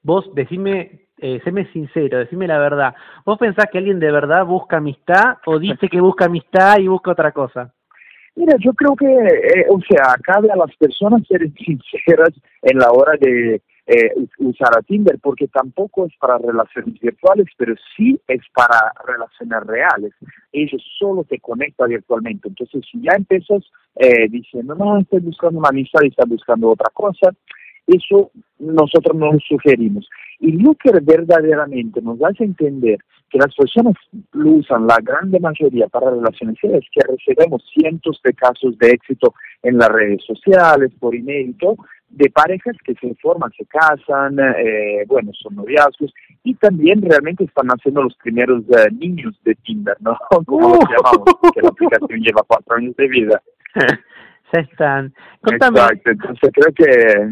Vos, 0.02 0.30
decime, 0.34 1.08
eh, 1.18 1.40
séme 1.44 1.70
sincero, 1.72 2.18
decime 2.18 2.46
la 2.46 2.58
verdad. 2.58 2.94
¿Vos 3.26 3.38
pensás 3.38 3.66
que 3.70 3.78
alguien 3.78 4.00
de 4.00 4.10
verdad 4.10 4.46
busca 4.46 4.78
amistad 4.78 5.38
o 5.44 5.58
dice 5.58 5.88
que 5.88 6.00
busca 6.00 6.26
amistad 6.26 6.78
y 6.78 6.88
busca 6.88 7.12
otra 7.12 7.32
cosa? 7.32 7.74
Mira, 8.36 8.56
yo 8.58 8.72
creo 8.72 8.96
que, 8.96 9.06
eh, 9.06 9.66
o 9.70 9.80
sea, 9.80 10.16
cabe 10.22 10.50
a 10.50 10.56
las 10.56 10.74
personas 10.76 11.26
ser 11.26 11.40
sinceras 11.64 12.32
en 12.62 12.78
la 12.78 12.90
hora 12.90 13.16
de 13.20 13.62
eh, 13.86 14.14
usar 14.38 14.76
a 14.76 14.82
Tinder, 14.82 15.18
porque 15.22 15.46
tampoco 15.48 16.06
es 16.06 16.12
para 16.18 16.38
relaciones 16.38 16.98
virtuales, 17.00 17.46
pero 17.56 17.74
sí 17.96 18.18
es 18.26 18.40
para 18.54 18.92
relaciones 19.06 19.62
reales. 19.66 20.12
Ellos 20.52 20.82
solo 20.98 21.24
te 21.24 21.38
conectan 21.38 21.90
virtualmente. 21.90 22.48
Entonces, 22.48 22.82
si 22.90 23.00
ya 23.02 23.12
empiezas 23.16 23.62
eh, 23.96 24.28
diciendo, 24.28 24.74
no, 24.74 24.98
estoy 24.98 25.20
buscando 25.20 25.58
una 25.58 25.68
amistad 25.68 26.00
y 26.02 26.08
estás 26.08 26.28
buscando 26.28 26.70
otra 26.70 26.90
cosa, 26.92 27.30
eso 27.86 28.30
nosotros 28.58 29.14
no 29.16 29.32
lo 29.32 29.38
sugerimos. 29.40 30.08
Y 30.40 30.52
lo 30.52 30.74
verdaderamente 31.02 32.00
nos 32.00 32.22
hace 32.22 32.44
entender 32.44 32.98
que 33.34 33.40
las 33.40 33.52
personas 33.52 33.94
lo 34.30 34.50
usan 34.52 34.86
la 34.86 34.96
grande 35.02 35.40
mayoría 35.40 35.88
para 35.88 36.08
relaciones 36.08 36.56
serias, 36.60 36.84
que 36.92 37.00
recibimos 37.00 37.64
cientos 37.74 38.20
de 38.22 38.32
casos 38.32 38.78
de 38.78 38.90
éxito 38.90 39.34
en 39.64 39.76
las 39.76 39.88
redes 39.88 40.22
sociales, 40.24 40.92
por 41.00 41.16
email 41.16 41.56
todo, 41.58 41.78
de 42.10 42.30
parejas 42.30 42.76
que 42.84 42.94
se 42.94 43.12
forman, 43.16 43.50
se 43.58 43.66
casan, 43.66 44.38
eh, 44.38 45.04
bueno, 45.08 45.32
son 45.32 45.56
noviazgos, 45.56 46.14
y 46.44 46.54
también 46.54 47.02
realmente 47.02 47.42
están 47.42 47.66
haciendo 47.70 48.04
los 48.04 48.14
primeros 48.22 48.62
eh, 48.68 48.92
niños 48.92 49.34
de 49.42 49.56
Tinder, 49.56 49.96
¿no? 49.98 50.16
Como 50.46 50.68
los 50.68 50.78
llamamos, 50.88 51.24
que 51.52 51.60
la 51.60 51.70
aplicación 51.70 52.20
lleva 52.20 52.44
cuatro 52.46 52.76
años 52.76 52.94
de 52.94 53.08
vida. 53.08 53.42
ya 54.52 54.60
están. 54.60 55.12
Contame, 55.42 55.80
Exacto, 55.80 56.10
entonces 56.12 56.50
creo 56.52 56.72
que 56.72 57.28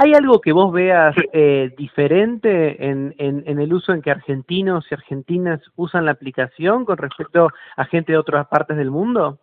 ¿hay 0.00 0.14
algo 0.14 0.40
que 0.40 0.52
vos 0.52 0.72
veas 0.72 1.14
eh, 1.34 1.74
diferente 1.76 2.86
en, 2.86 3.14
en, 3.18 3.44
en 3.46 3.58
el 3.60 3.72
uso 3.72 3.92
en 3.92 4.00
que 4.00 4.10
argentinos 4.10 4.86
y 4.90 4.94
argentinas 4.94 5.60
usan 5.76 6.06
la 6.06 6.12
aplicación 6.12 6.86
con 6.86 6.96
respecto 6.96 7.50
a 7.76 7.84
gente 7.84 8.12
de 8.12 8.18
otras 8.18 8.46
partes 8.48 8.78
del 8.78 8.90
mundo? 8.90 9.40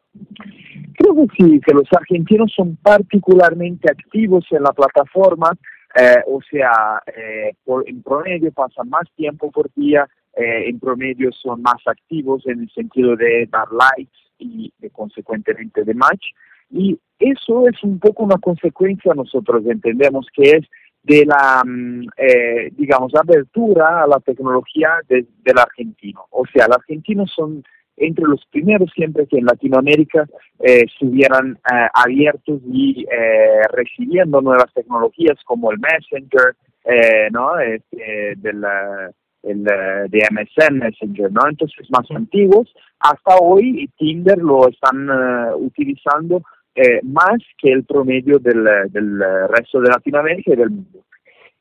Creo 0.96 1.14
que 1.16 1.28
sí, 1.38 1.62
que 1.64 1.76
los 1.76 1.88
argentinos 1.96 2.52
son 2.56 2.76
particularmente 2.78 3.88
activos 3.92 4.46
en 4.50 4.64
la 4.64 4.74
plataforma, 4.74 5.52
eh, 5.96 6.24
o 6.26 6.40
sea, 6.50 7.04
eh, 7.06 7.54
por, 7.64 7.88
en 7.88 8.02
promedio 8.02 8.52
pasan 8.52 8.90
más 8.90 9.08
tiempo 9.16 9.52
por 9.52 9.70
día, 9.76 10.08
eh, 10.36 10.70
en 10.70 10.80
promedio 10.80 11.32
son 11.32 11.62
más 11.62 11.86
activos 11.86 12.46
en 12.48 12.62
el 12.62 12.70
sentido 12.72 13.16
de 13.16 13.48
dar 13.52 13.68
likes 13.72 14.18
y 14.40 14.74
de, 14.80 14.90
consecuentemente 14.90 15.84
de 15.84 15.94
match. 15.94 16.26
Y 16.70 17.00
eso 17.20 17.68
es 17.68 17.82
un 17.84 18.00
poco 18.00 18.24
una 18.24 18.38
consecuencia, 18.38 19.14
nosotros 19.14 19.64
entendemos 19.66 20.28
que 20.34 20.52
es 20.52 20.66
de 21.04 21.26
la, 21.26 21.64
mm, 21.66 22.08
eh, 22.18 22.70
digamos, 22.78 23.14
abertura 23.16 24.04
a 24.04 24.08
la 24.08 24.20
tecnología 24.20 24.90
de- 25.08 25.26
del 25.44 25.58
argentino. 25.58 26.26
O 26.32 26.44
sea, 26.54 26.68
los 26.68 26.78
argentinos 26.78 27.32
son 27.36 27.64
entre 28.00 28.26
los 28.26 28.46
primeros 28.52 28.92
siempre 28.94 29.26
que 29.26 29.40
en 29.40 29.46
Latinoamérica 29.46 30.28
eh, 30.60 30.84
estuvieran 30.86 31.58
eh, 31.74 31.88
abiertos 31.94 32.62
y 32.72 33.04
eh, 33.12 33.62
recibiendo 33.74 34.40
nuevas 34.42 34.72
tecnologías 34.74 35.38
como 35.46 35.72
el 35.72 35.80
Messenger, 35.80 36.56
eh, 36.86 37.30
¿no? 37.32 37.58
Este, 37.60 38.36
del, 38.38 38.64
eh, 38.64 39.12
el, 39.44 39.64
de 39.64 40.22
MSN 40.32 40.78
Messenger, 40.78 41.32
¿no? 41.32 41.42
Entonces, 41.50 41.88
más 41.90 42.06
antiguos, 42.12 42.72
hasta 43.00 43.36
hoy 43.42 43.90
Tinder 43.98 44.38
lo 44.38 44.68
están 44.68 45.10
eh, 45.10 45.56
utilizando 45.56 46.44
eh, 46.78 47.00
más 47.02 47.38
que 47.58 47.72
el 47.72 47.86
promedio 47.86 48.38
del, 48.38 48.64
del 48.92 49.20
resto 49.50 49.82
de 49.82 49.90
Latinoamérica 49.90 50.54
y 50.54 50.56
del 50.56 50.70
mundo. 50.70 51.00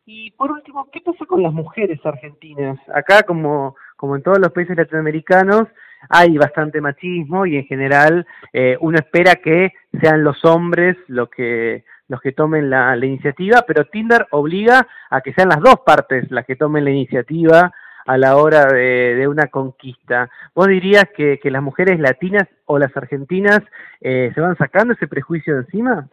Y 0.05 0.31
por 0.33 0.53
último, 0.53 0.89
¿qué 0.93 1.01
pasa 1.01 1.25
con 1.25 1.43
las 1.43 1.55
mujeres 1.55 1.99
argentinas? 2.05 2.79
Acá, 2.95 3.23
como, 3.23 3.75
como 3.97 4.15
en 4.15 4.23
todos 4.23 4.39
los 4.39 4.53
países 4.53 4.77
latinoamericanos, 4.77 5.69
hay 6.11 6.37
bastante 6.37 6.83
machismo 6.83 7.47
y 7.47 7.57
en 7.57 7.65
general 7.65 8.27
eh, 8.53 8.77
uno 8.81 8.99
espera 8.99 9.37
que 9.37 9.73
sean 10.01 10.23
los 10.23 10.45
hombres 10.45 10.97
los 11.09 11.31
que 11.31 11.85
los 12.09 12.21
que 12.21 12.31
tomen 12.31 12.71
la 12.71 12.95
iniciativa, 12.99 13.65
pero 13.67 13.87
Tinder 13.87 14.29
obliga 14.31 14.87
a 15.11 15.23
que 15.23 15.33
sean 15.33 15.49
las 15.49 15.61
dos 15.61 15.81
partes 15.85 16.31
las 16.31 16.47
que 16.47 16.55
tomen 16.55 16.85
la 16.85 16.91
iniciativa 16.91 17.73
a 18.07 18.17
la 18.17 18.37
hora 18.37 18.67
de, 18.67 19.27
una 19.29 19.49
conquista. 19.49 20.31
¿Vos 20.55 20.69
dirías 20.69 21.07
que, 21.17 21.39
las 21.45 21.63
mujeres 21.63 21.99
latinas 22.01 22.49
o 22.65 22.79
las 22.79 22.97
argentinas 22.97 23.61
eh, 24.01 24.31
se 24.35 24.41
van 24.41 24.57
sacando 24.57 24.95
ese 24.95 25.09
prejuicio 25.09 25.55
de 25.55 25.61
encima? 25.61 26.09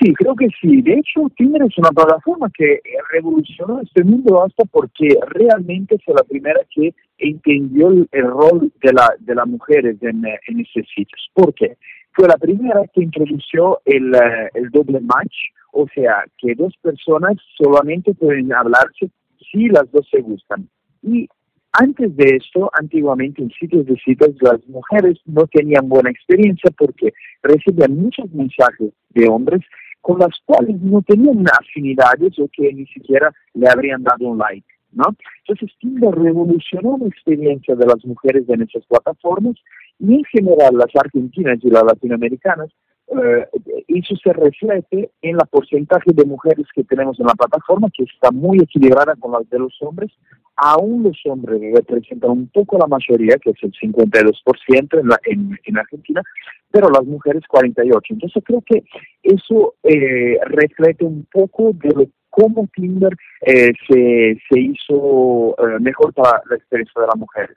Sí, 0.00 0.12
creo 0.14 0.34
que 0.34 0.48
sí. 0.60 0.82
De 0.82 0.94
hecho, 0.94 1.20
Tinder 1.36 1.62
es 1.62 1.78
una 1.78 1.90
plataforma 1.90 2.50
que 2.52 2.80
revolucionó 3.12 3.80
este 3.80 4.02
mundo 4.02 4.42
hasta 4.42 4.64
porque 4.64 5.08
realmente 5.28 5.96
fue 6.04 6.14
la 6.14 6.24
primera 6.24 6.60
que 6.74 6.94
entendió 7.18 7.90
el, 7.90 8.24
rol 8.24 8.72
de, 8.82 8.92
la, 8.92 9.08
de 9.20 9.34
las 9.34 9.46
mujeres 9.46 9.96
en, 10.02 10.24
en 10.24 10.60
estos 10.60 10.84
sitios. 10.94 11.30
¿Por 11.32 11.54
qué? 11.54 11.76
Fue 12.12 12.26
la 12.26 12.36
primera 12.36 12.80
que 12.92 13.02
introdujo 13.02 13.80
el, 13.84 14.14
eh, 14.14 14.50
el 14.54 14.70
doble 14.70 15.00
match, 15.00 15.34
o 15.72 15.86
sea, 15.94 16.24
que 16.38 16.54
dos 16.54 16.74
personas 16.82 17.36
solamente 17.56 18.14
pueden 18.14 18.52
hablarse 18.52 19.10
sí 19.50 19.68
las 19.68 19.90
dos 19.92 20.06
se 20.10 20.20
gustan. 20.20 20.68
Y 21.06 21.28
antes 21.72 22.16
de 22.16 22.36
esto, 22.36 22.70
antiguamente 22.72 23.42
en 23.42 23.50
sitios 23.50 23.84
de 23.86 23.96
citas, 23.96 24.30
las 24.40 24.66
mujeres 24.68 25.18
no 25.26 25.46
tenían 25.46 25.88
buena 25.88 26.10
experiencia 26.10 26.70
porque 26.78 27.12
recibían 27.42 27.96
muchos 27.96 28.30
mensajes 28.32 28.92
de 29.10 29.28
hombres 29.28 29.60
con 30.00 30.18
las 30.18 30.38
cuales 30.44 30.80
no 30.80 31.02
tenían 31.02 31.44
afinidades 31.60 32.38
o 32.38 32.48
que 32.52 32.72
ni 32.72 32.86
siquiera 32.86 33.32
le 33.54 33.68
habrían 33.68 34.02
dado 34.02 34.28
un 34.28 34.38
like. 34.38 34.66
¿no? 34.92 35.04
Entonces 35.46 35.76
Tinder 35.80 36.14
revolucionó 36.14 36.96
la 36.98 37.08
experiencia 37.08 37.74
de 37.74 37.86
las 37.86 38.04
mujeres 38.04 38.44
en 38.48 38.62
esas 38.62 38.84
plataformas 38.86 39.56
y 39.98 40.14
en 40.14 40.24
general 40.24 40.76
las 40.76 40.94
argentinas 40.94 41.58
y 41.62 41.70
las 41.70 41.84
latinoamericanas 41.84 42.70
eh, 43.08 43.46
eso 43.88 44.16
se 44.16 44.32
refleje 44.32 45.10
en 45.22 45.36
la 45.36 45.44
porcentaje 45.44 46.10
de 46.12 46.24
mujeres 46.24 46.66
que 46.74 46.84
tenemos 46.84 47.18
en 47.20 47.26
la 47.26 47.34
plataforma, 47.34 47.88
que 47.96 48.04
está 48.04 48.30
muy 48.30 48.58
equilibrada 48.58 49.14
con 49.16 49.32
la 49.32 49.40
de 49.50 49.58
los 49.58 49.76
hombres. 49.82 50.10
Aún 50.56 51.02
los 51.02 51.18
hombres 51.26 51.60
representan 51.74 52.30
un 52.30 52.48
poco 52.48 52.78
la 52.78 52.86
mayoría, 52.86 53.36
que 53.38 53.50
es 53.50 53.62
el 53.62 53.72
52% 53.72 55.00
en, 55.00 55.08
la, 55.08 55.18
en, 55.24 55.58
en 55.64 55.78
Argentina, 55.78 56.22
pero 56.70 56.88
las 56.90 57.04
mujeres 57.04 57.42
48%. 57.48 58.00
Entonces 58.10 58.42
creo 58.44 58.62
que 58.64 58.84
eso 59.22 59.74
eh, 59.82 60.38
refleja 60.46 61.04
un 61.04 61.26
poco 61.30 61.72
de 61.74 62.08
cómo 62.30 62.68
Tinder 62.74 63.16
eh, 63.42 63.72
se, 63.88 64.38
se 64.48 64.60
hizo 64.60 65.54
eh, 65.58 65.78
mejor 65.80 66.12
para 66.14 66.42
la 66.48 66.56
experiencia 66.56 67.00
de 67.00 67.06
las 67.06 67.16
mujeres. 67.16 67.56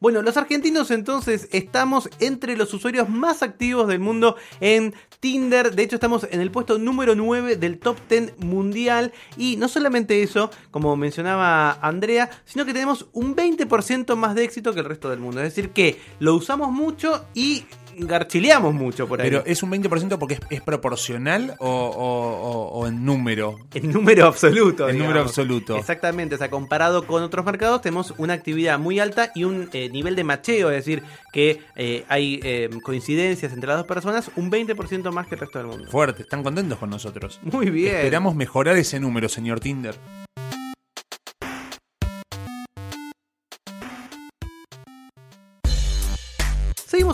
Bueno, 0.00 0.22
los 0.22 0.36
argentinos 0.36 0.92
entonces 0.92 1.48
estamos 1.50 2.08
entre 2.20 2.56
los 2.56 2.72
usuarios 2.72 3.08
más 3.08 3.42
activos 3.42 3.88
del 3.88 3.98
mundo 3.98 4.36
en 4.60 4.94
Tinder. 5.18 5.74
De 5.74 5.82
hecho, 5.82 5.96
estamos 5.96 6.28
en 6.30 6.40
el 6.40 6.52
puesto 6.52 6.78
número 6.78 7.16
9 7.16 7.56
del 7.56 7.80
top 7.80 7.96
10 8.08 8.38
mundial. 8.38 9.12
Y 9.36 9.56
no 9.56 9.66
solamente 9.66 10.22
eso, 10.22 10.52
como 10.70 10.94
mencionaba 10.94 11.72
Andrea, 11.82 12.30
sino 12.44 12.64
que 12.64 12.72
tenemos 12.72 13.08
un 13.12 13.34
20% 13.34 14.14
más 14.14 14.36
de 14.36 14.44
éxito 14.44 14.72
que 14.72 14.78
el 14.78 14.86
resto 14.86 15.10
del 15.10 15.18
mundo. 15.18 15.40
Es 15.40 15.52
decir, 15.52 15.70
que 15.70 16.00
lo 16.20 16.36
usamos 16.36 16.70
mucho 16.70 17.26
y 17.34 17.64
garchileamos 17.98 18.74
mucho 18.74 19.06
por 19.08 19.20
ahí. 19.20 19.28
Pero 19.30 19.42
es 19.46 19.62
un 19.62 19.70
20% 19.70 20.18
porque 20.18 20.34
es, 20.34 20.40
es 20.50 20.60
proporcional 20.60 21.54
o, 21.58 21.68
o- 21.68 22.50
o- 22.50 22.68
o 22.80 22.86
en 22.86 23.04
número. 23.04 23.56
En 23.74 23.92
número 23.92 24.26
absoluto. 24.26 24.88
En 24.88 24.98
número 24.98 25.20
absoluto. 25.20 25.76
Exactamente, 25.76 26.34
o 26.34 26.38
sea, 26.38 26.50
comparado 26.50 27.06
con 27.06 27.22
otros 27.22 27.44
mercados 27.44 27.80
tenemos 27.82 28.14
una 28.18 28.32
actividad 28.34 28.78
muy 28.78 28.98
alta 29.00 29.30
y 29.34 29.44
un 29.44 29.68
eh, 29.72 29.88
nivel 29.90 30.16
de 30.16 30.24
macheo, 30.24 30.70
es 30.70 30.76
decir, 30.84 31.02
que 31.32 31.60
eh, 31.76 32.04
hay 32.08 32.40
eh, 32.42 32.70
coincidencias 32.82 33.52
entre 33.52 33.68
las 33.68 33.78
dos 33.78 33.86
personas, 33.86 34.30
un 34.36 34.50
20% 34.50 35.10
más 35.12 35.26
que 35.26 35.34
el 35.34 35.40
resto 35.40 35.58
del 35.58 35.68
mundo. 35.68 35.90
Fuerte, 35.90 36.22
están 36.22 36.42
contentos 36.42 36.78
con 36.78 36.90
nosotros. 36.90 37.40
Muy 37.42 37.70
bien. 37.70 37.96
Esperamos 37.96 38.34
mejorar 38.34 38.76
ese 38.76 38.98
número, 39.00 39.28
señor 39.28 39.60
Tinder. 39.60 39.94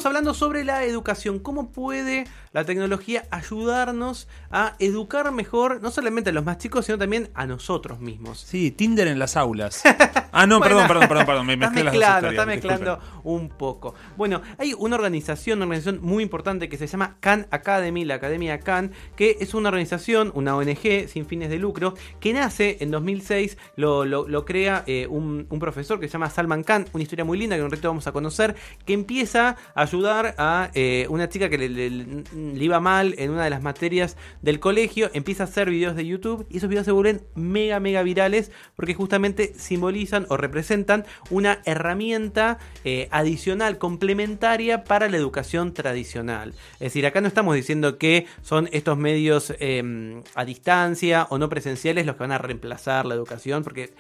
Hablando 0.07 0.35
sobre 0.35 0.65
la 0.65 0.85
educación, 0.85 1.39
cómo 1.39 1.71
puede 1.71 2.25
la 2.53 2.65
tecnología 2.65 3.25
ayudarnos 3.31 4.29
a 4.51 4.75
educar 4.79 5.31
mejor, 5.33 5.81
no 5.83 5.91
solamente 5.91 6.31
a 6.31 6.33
los 6.33 6.45
más 6.45 6.59
chicos, 6.59 6.87
sino 6.87 6.99
también 6.99 7.31
a 7.35 7.47
nosotros 7.47 7.99
mismos. 8.01 8.39
Sí, 8.41 8.71
Tinder 8.71 9.09
en 9.09 9.19
las 9.19 9.37
aulas. 9.37 9.83
Ah, 10.37 10.49
no, 10.49 10.59
Bueno, 10.59 10.75
perdón, 10.89 10.89
perdón, 10.89 11.09
perdón, 11.09 11.27
perdón. 11.27 11.47
Me 11.47 11.57
mezclé 11.57 11.85
las 11.85 11.93
dos 11.95 12.01
mezclando, 12.03 12.29
estás 12.31 12.47
mezclando 12.49 12.99
un 13.23 13.49
poco. 13.51 13.95
Bueno, 14.17 14.43
hay 14.59 14.75
una 14.77 14.97
organización, 14.97 15.59
una 15.59 15.67
organización 15.67 16.01
muy 16.03 16.25
importante 16.25 16.69
que 16.69 16.77
se 16.77 16.89
llama 16.89 17.19
Khan 17.21 17.47
Academy, 17.53 18.05
la 18.05 18.17
Academia 18.17 18.59
Khan, 18.59 18.91
que 19.15 19.37
es 19.39 19.55
una 19.55 19.69
organización, 19.69 20.33
una 20.35 20.57
ONG 20.57 21.07
sin 21.09 21.27
fines 21.27 21.51
de 21.51 21.59
lucro, 21.61 21.95
que 22.19 22.33
nace 22.33 22.79
en 22.81 22.91
2006, 22.91 23.57
lo, 23.77 24.05
lo- 24.05 24.27
lo 24.27 24.45
crea 24.45 24.83
eh, 24.89 25.07
un, 25.09 25.47
un 25.49 25.59
profesor 25.61 26.01
que 26.01 26.09
se 26.09 26.15
llama 26.15 26.29
Salman 26.31 26.65
Khan, 26.65 26.87
una 26.93 27.03
historia 27.05 27.25
muy 27.25 27.39
linda 27.39 27.55
que 27.55 27.61
en 27.61 27.67
un 27.67 27.71
rato 27.71 27.87
vamos 27.87 28.09
a 28.09 28.13
conocer, 28.13 28.57
que 28.85 28.93
empieza 28.93 29.55
a 29.77 29.87
ayudar 29.95 30.35
a 30.39 30.71
eh, 30.75 31.07
una 31.09 31.29
chica 31.29 31.49
que 31.49 31.57
le, 31.57 32.65
iba 32.65 32.81
mal 32.81 33.15
en 33.19 33.31
una 33.31 33.45
de 33.45 33.51
las 33.51 33.63
materias 33.63 34.17
del 34.43 34.59
colegio, 34.59 35.09
empieza 35.15 35.45
a 35.45 35.47
hacer 35.47 35.71
videos 35.71 35.95
de 35.95 36.05
YouTube 36.05 36.47
y 36.51 36.57
esos 36.57 36.69
videos 36.69 36.85
se 36.85 36.93
vuelven 36.93 37.23
mega, 37.37 37.79
mega 37.79 38.03
virales 38.03 38.51
porque 38.75 38.95
justamente 38.95 39.55
simbolizan 39.57 40.27
o 40.31 40.37
representan 40.37 41.05
una 41.31 41.61
herramienta 41.65 42.59
eh, 42.85 43.09
adicional, 43.13 43.79
complementaria 43.79 44.83
para 44.83 45.09
la 45.09 45.17
educación 45.17 45.73
tradicional. 45.75 46.55
Es 46.75 46.81
decir, 46.81 47.07
acá 47.07 47.21
no 47.21 47.29
estamos 47.29 47.55
diciendo 47.55 47.97
que 47.99 48.27
son 48.43 48.69
estos 48.73 48.99
medios 48.99 49.55
eh, 49.61 50.23
a 50.35 50.45
distancia 50.45 51.29
o 51.31 51.39
no 51.39 51.49
presenciales 51.49 52.05
los 52.05 52.17
que 52.17 52.25
van 52.25 52.33
a 52.33 52.39
reemplazar 52.39 53.07
la 53.07 53.15
educación, 53.15 53.63
porque 53.63 53.95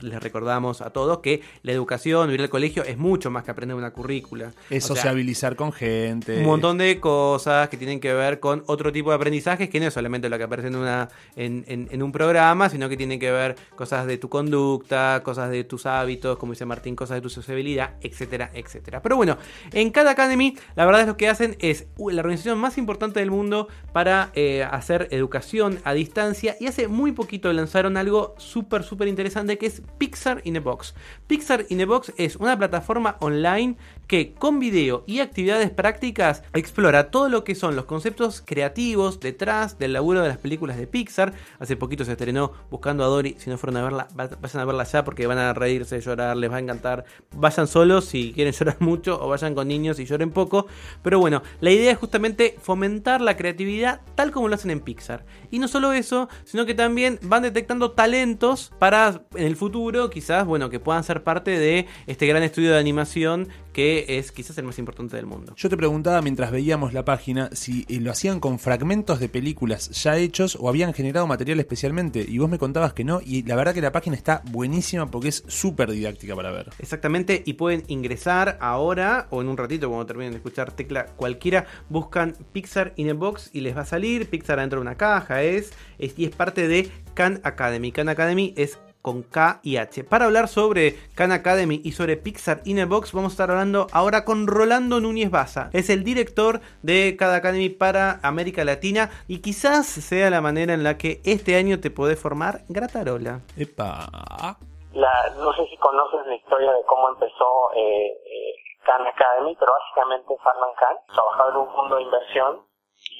les 0.00 0.22
recordamos 0.22 0.80
a 0.80 0.90
todos 0.90 1.18
que 1.18 1.42
la 1.62 1.72
educación, 1.72 2.30
ir 2.32 2.40
al 2.40 2.48
colegio 2.48 2.84
es 2.84 2.96
mucho 2.98 3.30
más 3.30 3.44
que 3.44 3.50
aprender 3.50 3.76
una 3.76 3.90
currícula. 3.92 4.52
Es 4.70 4.84
O 4.84 4.88
sea, 4.88 4.96
sociabilizar 4.96 5.56
con 5.56 5.72
gente. 5.72 6.38
un 6.38 6.44
montón 6.46 6.78
de 6.78 7.00
cosas 7.00 7.68
que 7.68 7.76
tienen 7.76 8.00
que 8.00 8.12
ver 8.14 8.40
con 8.40 8.62
otro 8.66 8.92
tipo 8.92 9.10
de 9.10 9.16
aprendizajes 9.16 9.68
que 9.68 9.80
no 9.80 9.86
es 9.86 9.94
solamente 9.94 10.28
lo 10.28 10.38
que 10.38 10.44
aparece 10.44 10.68
en, 10.68 10.76
una, 10.76 11.08
en, 11.36 11.64
en- 11.68 11.88
en 11.90 12.02
un 12.02 12.12
programa, 12.12 12.68
sino 12.68 12.88
que 12.88 12.96
tienen 12.96 13.18
que 13.18 13.30
ver 13.30 13.56
cosas 13.76 14.06
de 14.06 14.18
tu 14.18 14.28
conducta, 14.28 15.22
cosas 15.24 15.50
de 15.50 15.64
tus 15.64 15.86
hábitos, 15.86 16.36
como 16.38 16.52
dice 16.52 16.64
Martín, 16.66 16.94
cosas 16.96 17.16
de 17.16 17.20
tu 17.22 17.30
sociabilidad, 17.30 17.94
etcétera, 18.00 18.50
etcétera. 18.54 19.02
Pero 19.02 19.16
bueno, 19.16 19.38
en 19.72 19.90
cada 19.90 20.12
Academy, 20.12 20.56
la 20.76 20.84
verdad 20.86 21.02
es 21.02 21.06
lo 21.06 21.16
que 21.16 21.28
hacen 21.28 21.56
es 21.60 21.86
uh, 21.96 22.10
la 22.10 22.20
organización 22.20 22.58
más 22.58 22.78
importante 22.78 23.20
del 23.20 23.30
mundo 23.30 23.68
para 23.92 24.30
eh, 24.34 24.62
hacer 24.70 25.08
educación 25.10 25.78
a 25.84 25.92
distancia 25.94 26.56
y 26.60 26.66
hace 26.66 26.88
muy 26.88 27.12
poquito 27.12 27.52
lanzaron 27.52 27.96
algo 27.96 28.34
súper, 28.38 28.82
súper 28.82 29.08
interesante 29.08 29.58
que 29.58 29.66
es 29.66 29.79
Pixar 29.98 30.40
in 30.44 30.56
a 30.56 30.60
Box. 30.60 30.94
Pixar 31.26 31.66
in 31.68 31.80
a 31.80 31.86
Box 31.86 32.12
es 32.16 32.36
una 32.36 32.56
plataforma 32.56 33.16
online 33.20 33.76
que 34.10 34.32
con 34.34 34.58
video 34.58 35.04
y 35.06 35.20
actividades 35.20 35.70
prácticas 35.70 36.42
explora 36.52 37.12
todo 37.12 37.28
lo 37.28 37.44
que 37.44 37.54
son 37.54 37.76
los 37.76 37.84
conceptos 37.84 38.42
creativos 38.44 39.20
detrás 39.20 39.78
del 39.78 39.92
laburo 39.92 40.20
de 40.20 40.26
las 40.28 40.38
películas 40.38 40.76
de 40.78 40.88
Pixar. 40.88 41.32
Hace 41.60 41.76
poquito 41.76 42.04
se 42.04 42.10
estrenó 42.10 42.50
Buscando 42.72 43.04
a 43.04 43.06
Dory. 43.06 43.36
Si 43.38 43.48
no 43.48 43.56
fueron 43.56 43.76
a 43.76 43.84
verla, 43.84 44.08
va- 44.18 44.26
vayan 44.40 44.62
a 44.62 44.64
verla 44.64 44.82
ya 44.82 45.04
porque 45.04 45.28
van 45.28 45.38
a 45.38 45.54
reírse, 45.54 46.00
llorar, 46.00 46.36
les 46.36 46.50
va 46.50 46.56
a 46.56 46.58
encantar. 46.58 47.04
Vayan 47.36 47.68
solos 47.68 48.04
si 48.04 48.32
quieren 48.32 48.52
llorar 48.58 48.78
mucho 48.80 49.16
o 49.22 49.28
vayan 49.28 49.54
con 49.54 49.68
niños 49.68 50.00
y 50.00 50.06
lloren 50.06 50.32
poco. 50.32 50.66
Pero 51.04 51.20
bueno, 51.20 51.44
la 51.60 51.70
idea 51.70 51.92
es 51.92 51.98
justamente 51.98 52.56
fomentar 52.60 53.20
la 53.20 53.36
creatividad 53.36 54.00
tal 54.16 54.32
como 54.32 54.48
lo 54.48 54.56
hacen 54.56 54.72
en 54.72 54.80
Pixar. 54.80 55.24
Y 55.52 55.60
no 55.60 55.68
solo 55.68 55.92
eso, 55.92 56.28
sino 56.42 56.66
que 56.66 56.74
también 56.74 57.20
van 57.22 57.44
detectando 57.44 57.92
talentos 57.92 58.72
para 58.80 59.22
en 59.36 59.46
el 59.46 59.54
futuro 59.54 60.10
quizás, 60.10 60.44
bueno, 60.46 60.68
que 60.68 60.80
puedan 60.80 61.04
ser 61.04 61.22
parte 61.22 61.56
de 61.60 61.86
este 62.08 62.26
gran 62.26 62.42
estudio 62.42 62.72
de 62.72 62.78
animación 62.80 63.46
que 63.72 64.04
es 64.18 64.32
quizás 64.32 64.56
el 64.58 64.64
más 64.64 64.78
importante 64.78 65.16
del 65.16 65.26
mundo. 65.26 65.54
Yo 65.56 65.68
te 65.68 65.76
preguntaba 65.76 66.20
mientras 66.22 66.50
veíamos 66.50 66.92
la 66.92 67.04
página 67.04 67.50
si 67.52 67.84
eh, 67.88 68.00
lo 68.00 68.10
hacían 68.10 68.40
con 68.40 68.58
fragmentos 68.58 69.20
de 69.20 69.28
películas 69.28 69.90
ya 70.02 70.16
hechos 70.16 70.56
o 70.60 70.68
habían 70.68 70.92
generado 70.92 71.26
material 71.26 71.60
especialmente. 71.60 72.24
Y 72.28 72.38
vos 72.38 72.50
me 72.50 72.58
contabas 72.58 72.92
que 72.92 73.04
no. 73.04 73.20
Y 73.24 73.42
la 73.44 73.56
verdad 73.56 73.74
que 73.74 73.80
la 73.80 73.92
página 73.92 74.16
está 74.16 74.42
buenísima 74.50 75.10
porque 75.10 75.28
es 75.28 75.44
súper 75.46 75.90
didáctica 75.90 76.34
para 76.34 76.50
ver. 76.50 76.70
Exactamente, 76.78 77.42
y 77.46 77.52
pueden 77.54 77.84
ingresar 77.88 78.58
ahora 78.60 79.26
o 79.30 79.40
en 79.40 79.48
un 79.48 79.56
ratito 79.56 79.88
cuando 79.88 80.06
terminen 80.06 80.32
de 80.32 80.38
escuchar 80.38 80.72
tecla 80.72 81.06
cualquiera, 81.16 81.66
buscan 81.88 82.36
Pixar 82.52 82.92
in 82.96 83.10
a 83.10 83.14
Box 83.14 83.50
y 83.52 83.60
les 83.60 83.76
va 83.76 83.82
a 83.82 83.86
salir. 83.86 84.28
Pixar 84.28 84.58
adentro 84.58 84.78
de 84.80 84.82
una 84.82 84.96
caja 84.96 85.42
es, 85.42 85.72
es- 85.98 86.18
y 86.18 86.24
es 86.24 86.34
parte 86.34 86.66
de 86.68 86.90
Khan 87.14 87.40
Academy. 87.44 87.92
Khan 87.92 88.08
Academy 88.08 88.52
es 88.56 88.78
con 89.02 89.22
K 89.22 89.60
y 89.62 89.76
H. 89.76 90.04
Para 90.04 90.26
hablar 90.26 90.48
sobre 90.48 90.94
Khan 91.14 91.32
Academy 91.32 91.80
y 91.84 91.92
sobre 91.92 92.16
Pixar 92.16 92.60
in 92.64 92.80
a 92.80 92.86
Box, 92.86 93.12
vamos 93.12 93.32
a 93.32 93.34
estar 93.34 93.50
hablando 93.50 93.86
ahora 93.92 94.24
con 94.24 94.46
Rolando 94.46 95.00
Núñez 95.00 95.30
Baza. 95.30 95.70
Es 95.72 95.90
el 95.90 96.04
director 96.04 96.60
de 96.82 97.16
Khan 97.18 97.34
Academy 97.34 97.68
para 97.68 98.20
América 98.22 98.64
Latina 98.64 99.10
y 99.28 99.40
quizás 99.40 99.86
sea 99.86 100.30
la 100.30 100.40
manera 100.40 100.74
en 100.74 100.84
la 100.84 100.98
que 100.98 101.20
este 101.24 101.56
año 101.56 101.80
te 101.80 101.90
podés 101.90 102.20
formar 102.20 102.62
gratarola. 102.68 103.40
Epa. 103.56 104.56
La, 104.92 105.34
no 105.38 105.52
sé 105.52 105.66
si 105.68 105.76
conoces 105.76 106.26
la 106.26 106.34
historia 106.34 106.72
de 106.72 106.82
cómo 106.84 107.10
empezó 107.10 107.72
eh, 107.76 108.06
eh, 108.10 108.54
Khan 108.84 109.06
Academy, 109.06 109.56
pero 109.58 109.72
básicamente 109.72 110.34
Salman 110.42 110.74
Khan 110.74 110.96
trabajaba 111.14 111.50
en 111.50 111.56
un 111.56 111.72
fondo 111.74 111.96
de 111.96 112.02
inversión 112.02 112.66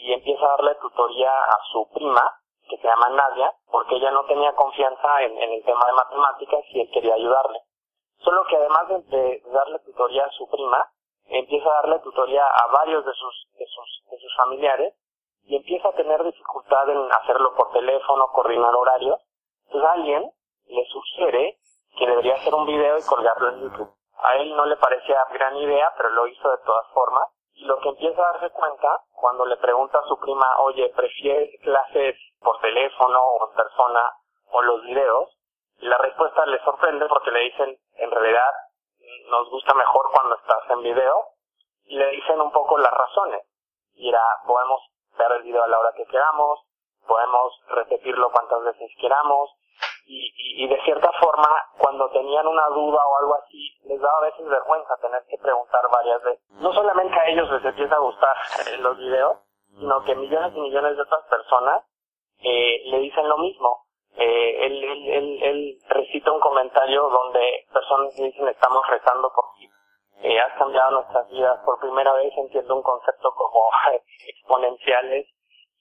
y 0.03 0.13
empieza 0.13 0.45
a 0.45 0.57
darle 0.57 0.75
tutoría 0.81 1.31
a 1.31 1.59
su 1.73 1.89
prima, 1.95 2.40
que 2.71 2.77
se 2.79 2.89
llama 2.89 3.11
Nadia, 3.11 3.53
porque 3.71 3.97
ella 3.97 4.13
no 4.13 4.25
tenía 4.25 4.55
confianza 4.55 5.23
en, 5.23 5.37
el 5.37 5.65
tema 5.65 5.85
de 5.87 5.93
matemáticas 5.93 6.61
y 6.71 6.81
él 6.81 6.91
quería 6.93 7.15
ayudarle. 7.15 7.61
Solo 8.19 8.45
que 8.49 8.57
además 8.57 8.89
de, 8.89 8.99
de 9.17 9.43
darle 9.51 9.79
tutoría 9.81 10.25
a 10.25 10.31
su 10.31 10.49
prima, 10.49 10.89
empieza 11.27 11.69
a 11.69 11.83
darle 11.83 11.99
tutoría 12.01 12.45
a 12.47 12.67
varios 12.73 13.05
de 13.05 13.13
sus, 13.13 13.49
de 13.59 13.67
sus, 13.67 14.11
de 14.11 14.19
sus 14.19 14.37
familiares 14.37 14.95
y 15.45 15.57
empieza 15.57 15.89
a 15.89 15.93
tener 15.93 16.23
dificultad 16.23 16.89
en 16.91 17.13
hacerlo 17.13 17.55
por 17.55 17.73
teléfono, 17.73 18.29
coordinar 18.33 18.75
horarios. 18.75 19.21
Entonces 19.67 19.91
alguien 19.91 20.31
le 20.67 20.85
sugiere 20.87 21.59
que 21.99 22.07
debería 22.07 22.35
hacer 22.35 22.55
un 22.55 22.67
video 22.67 22.99
y 22.99 23.03
colgarlo 23.03 23.49
en 23.49 23.61
YouTube. 23.63 23.91
A 24.23 24.37
él 24.37 24.55
no 24.55 24.67
le 24.67 24.77
parecía 24.77 25.17
gran 25.33 25.57
idea, 25.57 25.93
pero 25.97 26.11
lo 26.11 26.27
hizo 26.27 26.51
de 26.51 26.59
todas 26.59 26.87
formas. 26.93 27.29
Y 27.55 27.65
lo 27.65 27.79
que 27.81 27.89
empieza 27.89 28.23
a 28.23 28.33
darse 28.33 28.51
cuenta, 28.51 29.03
cuando 29.13 29.45
le 29.47 29.57
pregunta 29.57 29.99
a 29.99 30.09
su 30.09 30.19
prima, 30.19 30.47
oye, 30.61 30.89
¿prefieres 30.95 31.51
clases 31.63 32.17
por 32.41 32.59
teléfono 32.61 33.21
o 33.21 33.49
en 33.51 33.57
persona 33.57 34.13
o 34.51 34.63
los 34.63 34.83
videos? 34.85 35.37
La 35.79 35.97
respuesta 35.99 36.45
les 36.47 36.63
sorprende 36.63 37.07
porque 37.07 37.31
le 37.31 37.41
dicen, 37.41 37.79
en 37.95 38.11
realidad, 38.11 38.53
nos 39.31 39.49
gusta 39.51 39.75
mejor 39.75 40.11
cuando 40.13 40.37
estás 40.37 40.71
en 40.71 40.83
video. 40.83 41.25
Y 41.85 41.97
le 41.97 42.09
dicen 42.11 42.41
un 42.41 42.53
poco 42.53 42.79
las 42.79 42.93
razones. 42.93 43.43
Y 43.95 44.09
era, 44.09 44.23
podemos 44.47 44.81
ver 45.19 45.33
el 45.33 45.43
video 45.43 45.63
a 45.63 45.69
la 45.69 45.79
hora 45.79 45.93
que 45.97 46.07
queramos, 46.07 46.61
podemos 47.07 47.61
repetirlo 47.69 48.31
cuantas 48.31 48.63
veces 48.63 48.91
queramos, 49.01 49.51
y, 50.07 50.65
y, 50.65 50.69
de 50.69 50.81
cierta 50.83 51.11
forma, 51.21 51.49
cuando 51.79 52.11
tenían 52.11 52.47
una 52.47 52.67
duda 52.69 52.99
o 53.07 53.19
algo 53.19 53.35
así, 53.37 53.79
les 53.85 54.01
daba 54.01 54.19
a 54.19 54.23
veces 54.23 54.47
vergüenza 54.47 54.97
tener 55.01 55.23
que 55.29 55.39
preguntar 55.39 55.83
varias 55.91 56.23
veces. 56.23 56.43
No 56.51 56.73
solamente 56.73 57.19
a 57.19 57.27
ellos 57.29 57.51
les 57.51 57.65
empieza 57.65 57.95
a 57.95 58.01
gustar 58.01 58.37
eh, 58.67 58.79
los 58.79 58.99
videos, 58.99 59.39
sino 59.79 60.03
que 60.05 60.17
millones 60.17 60.53
y 60.57 60.61
millones 60.61 60.97
de 60.97 61.03
otras 61.03 61.25
personas 61.27 61.85
eh, 62.43 62.83
le 62.87 62.99
dicen 62.99 63.29
lo 63.29 63.39
mismo. 63.39 63.85
Eh, 64.17 64.67
él, 64.67 64.85
él, 64.85 65.09
él, 65.09 65.43
él, 65.43 65.79
recita 65.89 66.33
un 66.33 66.41
comentario 66.41 67.09
donde 67.09 67.65
personas 67.73 68.15
dicen 68.17 68.49
estamos 68.49 68.87
rezando 68.89 69.31
por 69.35 69.45
ti. 69.57 69.69
Eh, 70.23 70.39
has 70.39 70.59
cambiado 70.59 70.91
nuestras 70.93 71.29
vidas. 71.31 71.59
Por 71.65 71.79
primera 71.81 72.13
vez 72.15 72.33
entiendo 72.37 72.77
un 72.77 72.83
concepto 72.83 73.33
como 73.35 73.69
exponenciales 74.27 75.27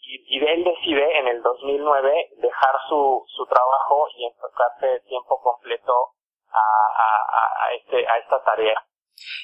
y, 0.01 0.43
él 0.43 0.63
decide 0.63 1.19
en 1.19 1.27
el 1.27 1.41
2009 1.41 2.29
dejar 2.37 2.75
su, 2.87 3.23
su 3.27 3.45
trabajo 3.45 4.07
y 4.15 4.25
enfocarse 4.25 4.87
de 4.87 4.99
tiempo 5.01 5.39
completo 5.41 5.93
a, 6.51 6.59
a, 6.59 7.65
a, 7.65 7.73
este, 7.73 8.07
a 8.07 8.17
esta 8.17 8.43
tarea. 8.43 8.83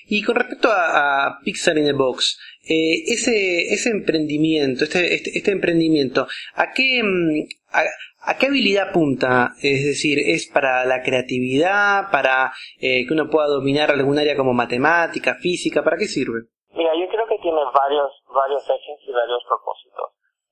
Y 0.07 0.23
con 0.23 0.35
respecto 0.35 0.69
a, 0.71 1.39
Pixar 1.43 1.77
in 1.77 1.85
the 1.85 1.93
Box, 1.93 2.39
eh, 2.67 3.03
ese, 3.07 3.73
ese 3.73 3.89
emprendimiento, 3.89 4.83
este, 4.83 5.13
este, 5.13 5.37
este 5.37 5.51
emprendimiento, 5.51 6.27
¿a 6.55 6.71
qué, 6.73 7.01
mm, 7.03 7.47
a, 7.71 8.37
qué 8.37 8.47
habilidad 8.47 8.89
apunta? 8.89 9.53
Es 9.61 9.85
decir, 9.85 10.19
¿es 10.19 10.49
para 10.51 10.85
la 10.85 11.01
creatividad, 11.01 12.11
para 12.11 12.51
eh, 12.79 13.05
que 13.07 13.13
uno 13.13 13.29
pueda 13.29 13.47
dominar 13.47 13.91
algún 13.91 14.17
área 14.17 14.35
como 14.35 14.53
matemática, 14.53 15.35
física? 15.35 15.83
¿Para 15.83 15.97
qué 15.97 16.05
sirve? 16.05 16.49
Mira, 16.73 16.91
yo 16.99 17.07
creo 17.07 17.27
que 17.27 17.37
tiene 17.41 17.61
varios, 17.73 18.11
varios 18.33 18.63
ejes 18.63 18.99
y 19.07 19.11
varios 19.11 19.43
propósitos. 19.47 20.11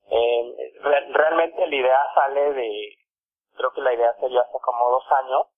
Eh, 0.09 0.73
realmente 1.13 1.67
la 1.67 1.75
idea 1.75 1.99
sale 2.15 2.53
de, 2.53 2.95
creo 3.55 3.71
que 3.73 3.81
la 3.81 3.93
idea 3.93 4.13
sería 4.19 4.41
hace 4.41 4.57
como 4.62 4.89
dos 4.91 5.03
años, 5.23 5.52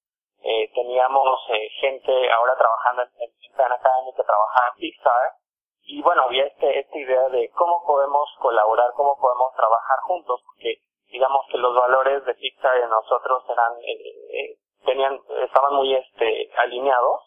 eh, 0.46 0.72
teníamos 0.74 1.40
eh, 1.50 1.70
gente 1.82 2.32
ahora 2.32 2.56
trabajando 2.58 3.02
en, 3.02 3.30
en 3.30 3.72
Academy 3.72 4.14
que 4.16 4.24
trabajaba 4.24 4.68
en 4.70 4.80
Pixar, 4.80 5.34
y 5.88 6.02
bueno, 6.02 6.24
había 6.24 6.46
este, 6.46 6.80
esta 6.80 6.98
idea 6.98 7.30
de 7.30 7.50
cómo 7.52 7.84
podemos 7.86 8.30
colaborar, 8.40 8.92
cómo 8.96 9.18
podemos 9.20 9.54
trabajar 9.56 10.00
juntos, 10.02 10.42
porque 10.46 10.82
digamos 11.12 11.46
que 11.52 11.58
los 11.58 11.76
valores 11.76 12.26
de 12.26 12.34
Pixar 12.36 12.78
y 12.78 12.82
de 12.82 12.88
nosotros 12.88 13.44
eran, 13.50 13.74
eh, 13.84 14.58
tenían, 14.86 15.20
estaban 15.44 15.76
muy 15.76 15.94
este, 15.94 16.52
alineados. 16.58 17.22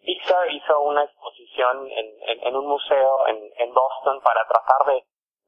Pixar 0.00 0.50
hizo 0.50 0.80
una 0.80 1.04
exposición 1.04 1.88
en, 1.90 2.56
un 2.56 2.66
museo 2.66 3.26
en, 3.26 3.74
Boston 3.74 4.20
para 4.22 4.46
tratar 4.46 5.02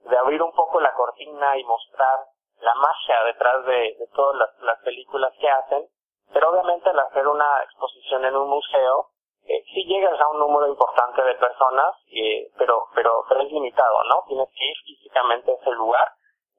de 0.04 0.16
abrir 0.18 0.42
un 0.42 0.52
poco 0.52 0.78
la 0.80 0.92
cortina 0.92 1.56
y 1.58 1.64
mostrar 1.64 2.20
la 2.62 2.74
magia 2.76 3.24
detrás 3.24 3.64
de, 3.66 3.96
todas 4.14 4.48
las, 4.60 4.78
películas 4.82 5.32
que 5.40 5.48
hacen, 5.48 5.86
pero 6.32 6.50
obviamente 6.50 6.88
al 6.88 6.98
hacer 6.98 7.26
una 7.26 7.62
exposición 7.64 8.24
en 8.24 8.36
un 8.36 8.48
museo, 8.48 9.08
eh, 9.44 9.62
sí 9.74 9.84
llegas 9.84 10.20
a 10.20 10.28
un 10.28 10.38
número 10.38 10.68
importante 10.68 11.22
de 11.22 11.34
personas, 11.34 11.94
eh, 12.12 12.48
pero, 12.56 12.86
pero, 12.94 13.24
pero 13.28 13.40
es 13.42 13.52
limitado, 13.52 14.04
¿no? 14.04 14.24
Tienes 14.28 14.48
que 14.56 14.64
ir 14.64 14.76
físicamente 14.84 15.50
a 15.50 15.54
ese 15.54 15.70
lugar. 15.72 16.08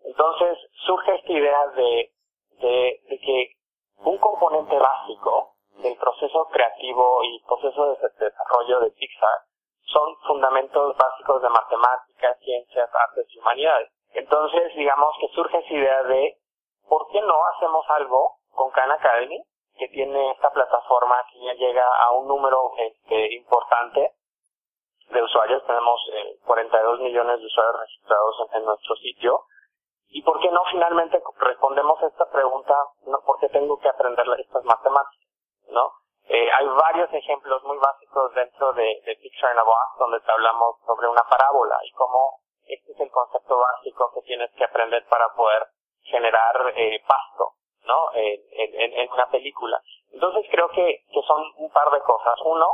Entonces 0.04 0.58
surge 0.86 1.16
esta 1.16 1.32
idea 1.32 1.68
de, 1.76 2.12
de, 2.60 3.02
de 3.10 3.20
que 3.20 3.52
un 3.98 4.18
componente 4.18 4.78
básico 4.78 5.56
del 5.78 5.98
proceso 5.98 6.46
creativo 6.52 7.24
y 7.24 7.42
proceso 7.48 7.96
de 7.96 8.26
desarrollo 8.26 8.80
de 8.82 8.92
Pixar 8.92 9.40
son 9.86 10.16
fundamentos 10.28 10.96
básicos 10.98 11.42
de 11.42 11.50
matemáticas, 11.50 12.38
ciencias, 12.40 12.90
artes 12.94 13.28
y 13.30 13.40
humanidades. 13.40 13.90
Entonces, 14.14 14.76
digamos 14.76 15.16
que 15.20 15.28
surge 15.30 15.58
esa 15.58 15.74
idea 15.74 16.04
de, 16.04 16.38
¿por 16.88 17.08
qué 17.12 17.22
no 17.22 17.36
hacemos 17.56 17.86
algo 17.90 18.38
con 18.52 18.72
Khan 18.72 18.92
Academy, 18.92 19.44
que 19.84 19.90
tiene 19.90 20.32
esta 20.32 20.50
plataforma 20.50 21.16
que 21.30 21.44
ya 21.44 21.54
llega 21.56 21.84
a 21.84 22.12
un 22.12 22.28
número 22.28 22.72
este, 22.78 23.36
importante 23.36 24.14
de 25.10 25.22
usuarios? 25.22 25.66
Tenemos 25.66 26.00
42 26.46 27.00
eh, 27.00 27.04
millones 27.04 27.40
de 27.40 27.46
usuarios 27.46 27.82
registrados 27.82 28.36
en, 28.54 28.66
nuestro 28.66 28.96
sitio. 28.96 29.44
¿Y 30.08 30.22
por 30.22 30.40
qué 30.40 30.50
no 30.52 30.62
finalmente 30.72 31.22
respondemos 31.40 32.02
a 32.02 32.08
esta 32.08 32.30
pregunta, 32.32 32.74
no, 33.08 33.20
por 33.26 33.40
qué 33.40 33.50
tengo 33.50 33.78
que 33.80 33.90
aprender 33.90 34.26
estas 34.40 34.64
matemáticas? 34.64 35.28
¿No? 35.68 35.92
Eh, 36.30 36.50
hay 36.50 36.68
varios 36.68 37.12
ejemplos 37.12 37.62
muy 37.64 37.78
básicos 37.78 38.34
dentro 38.36 38.72
de, 38.74 39.02
de 39.06 39.16
Picture 39.18 39.52
in 39.52 39.60
a 39.60 39.64
Box 39.64 40.00
donde 40.00 40.22
te 40.22 40.32
hablamos 40.32 40.78
sobre 40.86 41.10
una 41.10 41.24
parábola 41.24 41.76
y 41.84 41.92
cómo 41.92 42.40
este 42.66 42.94
es 42.94 43.00
el 43.02 43.12
concepto 43.12 43.58
básico 43.58 44.12
que 44.14 44.22
tienes 44.22 44.50
que 44.56 44.64
aprender 44.64 45.06
para 45.10 45.28
poder 45.36 45.68
generar 46.04 46.74
eh, 46.78 47.04
pasto, 47.06 47.56
¿no? 47.86 48.12
En, 48.14 48.42
en, 49.00 49.12
una 49.12 49.30
película. 49.30 49.82
Entonces 50.12 50.46
creo 50.52 50.70
que, 50.70 51.04
que 51.12 51.22
son 51.28 51.44
un 51.58 51.70
par 51.72 51.90
de 51.92 52.02
cosas. 52.02 52.36
Uno, 52.46 52.68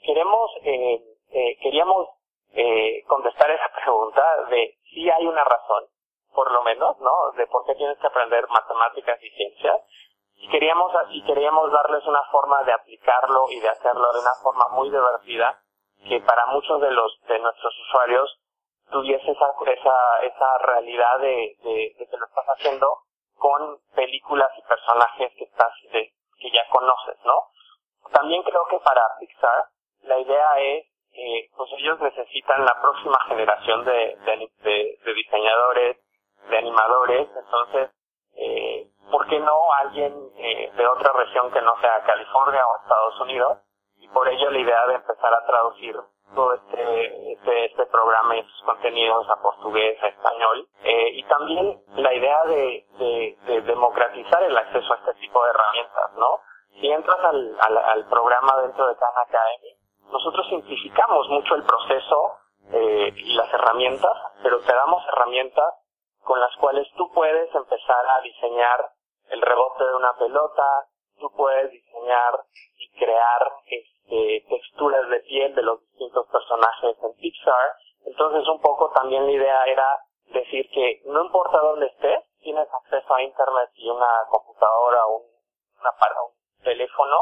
queremos, 0.00 0.50
eh, 0.62 1.02
eh, 1.30 1.58
queríamos 1.60 2.08
eh, 2.52 3.02
contestar 3.06 3.50
esa 3.50 3.68
pregunta 3.82 4.44
de 4.50 4.76
si 4.90 5.10
hay 5.10 5.26
una 5.26 5.44
razón, 5.44 5.84
por 6.34 6.50
lo 6.52 6.62
menos, 6.62 6.98
¿no? 7.00 7.32
De 7.36 7.46
por 7.46 7.64
qué 7.66 7.74
tienes 7.74 7.98
que 7.98 8.06
aprender 8.06 8.46
matemáticas 8.48 9.22
y 9.22 9.30
ciencias 9.30 9.80
y 10.38 10.48
queríamos 10.48 10.92
y 11.10 11.24
queríamos 11.24 11.72
darles 11.72 12.04
una 12.06 12.22
forma 12.30 12.62
de 12.64 12.72
aplicarlo 12.72 13.46
y 13.50 13.60
de 13.60 13.68
hacerlo 13.68 14.12
de 14.12 14.20
una 14.20 14.34
forma 14.42 14.68
muy 14.68 14.90
divertida 14.90 15.58
que 16.08 16.20
para 16.20 16.46
muchos 16.46 16.80
de 16.80 16.90
los 16.90 17.18
de 17.26 17.38
nuestros 17.38 17.74
usuarios 17.88 18.38
tuviese 18.90 19.30
esa 19.30 19.54
esa, 19.66 20.22
esa 20.22 20.58
realidad 20.58 21.18
de, 21.20 21.56
de, 21.62 21.94
que 21.98 22.16
lo 22.16 22.26
estás 22.26 22.44
haciendo 22.46 22.86
con 23.38 23.78
películas 23.94 24.50
y 24.58 24.62
personajes 24.62 25.32
que 25.36 25.44
estás 25.44 25.72
de, 25.92 26.12
que 26.38 26.50
ya 26.50 26.68
conoces 26.70 27.16
no 27.24 27.48
también 28.12 28.42
creo 28.42 28.66
que 28.70 28.78
para 28.80 29.02
Pixar 29.20 29.64
la 30.02 30.18
idea 30.18 30.58
es 30.58 30.86
eh, 31.12 31.48
pues 31.56 31.70
ellos 31.78 31.98
necesitan 32.00 32.64
la 32.64 32.80
próxima 32.80 33.18
generación 33.28 33.84
de, 33.84 34.16
de, 34.62 34.98
de 35.04 35.14
diseñadores 35.14 35.96
de 36.48 36.58
animadores 36.58 37.28
entonces 37.36 37.90
eh, 38.36 38.90
¿por 39.10 39.26
qué 39.28 39.38
no 39.40 39.72
alguien 39.80 40.12
eh, 40.36 40.70
de 40.76 40.86
otra 40.86 41.12
región 41.12 41.50
que 41.52 41.62
no 41.62 41.74
sea 41.80 42.04
California 42.04 42.62
o 42.66 42.82
Estados 42.82 43.20
Unidos? 43.20 43.58
Y 43.98 44.08
por 44.08 44.28
ello 44.28 44.50
la 44.50 44.58
idea 44.58 44.86
de 44.86 44.94
empezar 44.94 45.32
a 45.32 45.46
traducir 45.46 45.96
todo 46.34 46.54
este, 46.54 47.32
este, 47.32 47.64
este 47.66 47.86
programa 47.86 48.36
y 48.36 48.40
estos 48.40 48.62
contenidos 48.64 49.28
a 49.28 49.42
portugués, 49.42 50.02
a 50.02 50.08
español. 50.08 50.68
Eh, 50.82 51.10
y 51.14 51.22
también 51.24 51.82
la 51.96 52.14
idea 52.14 52.44
de, 52.44 52.86
de, 52.98 53.60
democratizar 53.62 54.42
el 54.42 54.56
acceso 54.56 54.92
a 54.92 54.96
este 54.96 55.14
tipo 55.20 55.42
de 55.44 55.50
herramientas, 55.50 56.12
¿no? 56.16 56.40
Si 56.80 56.86
entras 56.90 57.18
al, 57.20 57.56
al, 57.60 57.78
al 57.78 58.08
programa 58.08 58.60
dentro 58.62 58.86
de 58.86 58.96
Khan 58.96 59.10
Academy, 59.26 59.76
nosotros 60.10 60.46
simplificamos 60.48 61.28
mucho 61.30 61.54
el 61.54 61.64
proceso 61.64 62.38
eh, 62.72 63.12
y 63.14 63.34
las 63.34 63.52
herramientas, 63.52 64.12
pero 64.42 64.60
te 64.60 64.74
damos 64.74 65.02
herramientas 65.08 65.74
con 66.22 66.40
las 66.40 66.54
cuales 66.56 66.86
tú 66.96 67.10
puedes 67.12 67.54
empezar 67.54 68.06
a 68.08 68.20
diseñar 68.20 68.90
el 69.28 69.40
rebote 69.40 69.84
de 69.84 69.94
una 69.94 70.12
pelota, 70.16 70.86
tú 71.18 71.30
puedes 71.36 71.70
diseñar 71.70 72.34
y 72.78 72.98
crear 72.98 73.52
este, 73.66 74.44
texturas 74.48 75.08
de 75.08 75.20
piel 75.20 75.54
de 75.54 75.62
los 75.62 75.80
distintos 75.96 76.26
personajes 76.28 76.96
en 77.02 77.14
Pixar. 77.14 77.76
Entonces 78.04 78.46
un 78.48 78.60
poco 78.60 78.90
también 78.90 79.26
la 79.26 79.32
idea 79.32 79.64
era 79.64 79.98
decir 80.26 80.68
que 80.70 81.00
no 81.06 81.24
importa 81.24 81.58
dónde 81.58 81.86
estés, 81.86 82.20
tienes 82.40 82.68
acceso 82.72 83.14
a 83.14 83.22
internet 83.22 83.70
y 83.74 83.88
una 83.88 84.06
computadora 84.28 85.06
o 85.06 85.16
un, 85.16 85.22
una, 85.80 85.90
un 85.90 86.64
teléfono, 86.64 87.16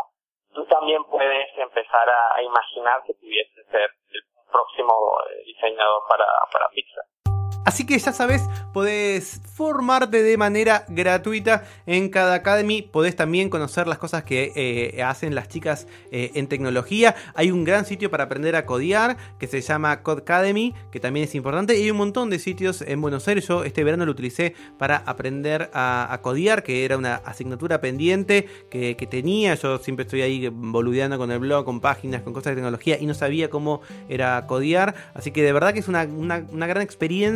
tú 0.52 0.64
también 0.66 1.04
puedes 1.04 1.56
empezar 1.56 2.08
a, 2.08 2.42
imaginar 2.42 3.02
que 3.04 3.14
pudiese 3.14 3.64
ser 3.70 3.88
el 4.10 4.22
próximo 4.50 4.94
eh, 5.30 5.44
diseñador 5.46 6.02
para, 6.08 6.26
para 6.52 6.68
Pixar. 6.68 7.04
Así 7.64 7.87
que 7.87 7.98
ya 7.98 8.12
sabes, 8.12 8.42
podés 8.74 9.40
formarte 9.54 10.22
de 10.22 10.37
manera 10.37 10.85
gratuita 10.88 11.64
en 11.87 12.11
cada 12.11 12.35
Academy. 12.35 12.83
Podés 12.83 13.16
también 13.16 13.48
conocer 13.48 13.87
las 13.87 13.96
cosas 13.96 14.22
que 14.22 14.52
eh, 14.54 15.02
hacen 15.02 15.35
las 15.35 15.48
chicas 15.48 15.87
eh, 16.11 16.30
en 16.35 16.46
tecnología. 16.46 17.14
Hay 17.35 17.50
un 17.50 17.64
gran 17.64 17.87
sitio 17.87 18.11
para 18.11 18.24
aprender 18.24 18.54
a 18.54 18.66
codear 18.66 19.16
que 19.38 19.46
se 19.46 19.62
llama 19.62 20.02
Code 20.02 20.22
Academy, 20.22 20.74
que 20.92 21.00
también 21.00 21.24
es 21.24 21.35
importante. 21.35 21.78
Y 21.78 21.85
hay 21.85 21.90
un 21.90 21.96
montón 21.96 22.29
de 22.29 22.38
sitios 22.38 22.83
en 22.83 23.00
Buenos 23.00 23.27
Aires. 23.29 23.48
Yo 23.48 23.64
este 23.64 23.83
verano 23.83 24.04
lo 24.04 24.12
utilicé 24.12 24.54
para 24.79 24.98
aprender 24.98 25.71
a, 25.73 26.19
codear, 26.23 26.64
que 26.64 26.85
era 26.85 26.98
una 26.98 27.14
asignatura 27.16 27.81
pendiente 27.81 28.46
que, 28.71 28.94
tenía. 29.10 29.54
Yo 29.54 29.79
siempre 29.79 30.04
estoy 30.04 30.23
ahí 30.23 30.48
boludeando 30.48 31.19
con 31.19 31.31
el 31.31 31.38
blog, 31.38 31.64
con 31.64 31.81
páginas, 31.81 32.23
con 32.23 32.33
cosas 32.33 32.52
de 32.52 32.56
tecnología 32.56 32.98
y 32.98 33.06
no 33.06 33.14
sabía 33.14 33.48
cómo 33.48 33.81
era 34.08 34.46
codear. 34.46 34.94
Así 35.14 35.31
que 35.31 35.42
de 35.42 35.52
verdad 35.52 35.73
que 35.73 35.81
es 35.81 35.88
una 35.88 36.06
gran 36.06 36.83
experiencia 36.83 37.33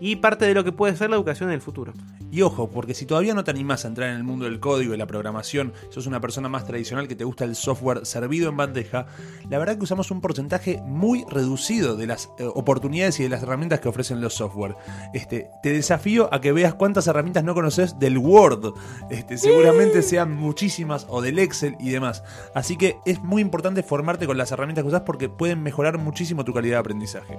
y 0.00 0.16
parte 0.16 0.44
de 0.44 0.54
lo 0.54 0.64
que 0.64 0.72
puede 0.72 0.96
ser 0.96 1.10
la 1.10 1.16
educación 1.16 1.50
en 1.50 1.54
el 1.54 1.60
futuro. 1.60 1.92
Y 2.30 2.42
ojo, 2.42 2.68
porque 2.68 2.94
si 2.94 3.06
todavía 3.06 3.34
no 3.34 3.44
te 3.44 3.52
animás 3.52 3.84
a 3.84 3.88
entrar 3.88 4.10
en 4.10 4.16
el 4.16 4.24
mundo 4.24 4.46
del 4.46 4.58
código 4.58 4.92
y 4.92 4.96
la 4.96 5.06
programación, 5.06 5.72
sos 5.90 6.06
una 6.06 6.20
persona 6.20 6.48
más 6.48 6.66
tradicional 6.66 7.06
que 7.06 7.14
te 7.14 7.24
gusta 7.24 7.44
el 7.44 7.54
software 7.54 8.04
servido 8.06 8.48
en 8.48 8.56
bandeja, 8.56 9.06
la 9.48 9.58
verdad 9.58 9.76
que 9.76 9.84
usamos 9.84 10.10
un 10.10 10.20
porcentaje 10.20 10.82
muy 10.84 11.24
reducido 11.30 11.96
de 11.96 12.06
las 12.06 12.30
eh, 12.38 12.44
oportunidades 12.52 13.20
y 13.20 13.22
de 13.22 13.28
las 13.28 13.42
herramientas 13.42 13.80
que 13.80 13.88
ofrecen 13.88 14.20
los 14.20 14.34
software. 14.34 14.74
Este, 15.12 15.48
te 15.62 15.72
desafío 15.72 16.28
a 16.32 16.40
que 16.40 16.52
veas 16.52 16.74
cuántas 16.74 17.06
herramientas 17.06 17.44
no 17.44 17.54
conoces 17.54 17.98
del 17.98 18.18
Word. 18.18 18.74
Este, 19.10 19.38
seguramente 19.38 20.02
sean 20.02 20.32
muchísimas 20.32 21.06
o 21.08 21.22
del 21.22 21.38
Excel 21.38 21.76
y 21.78 21.90
demás. 21.90 22.24
Así 22.54 22.76
que 22.76 22.96
es 23.04 23.22
muy 23.22 23.42
importante 23.42 23.82
formarte 23.82 24.26
con 24.26 24.38
las 24.38 24.50
herramientas 24.50 24.82
que 24.82 24.88
usas 24.88 25.02
porque 25.02 25.28
pueden 25.28 25.62
mejorar 25.62 25.98
muchísimo 25.98 26.44
tu 26.44 26.52
calidad 26.52 26.76
de 26.76 26.80
aprendizaje. 26.80 27.38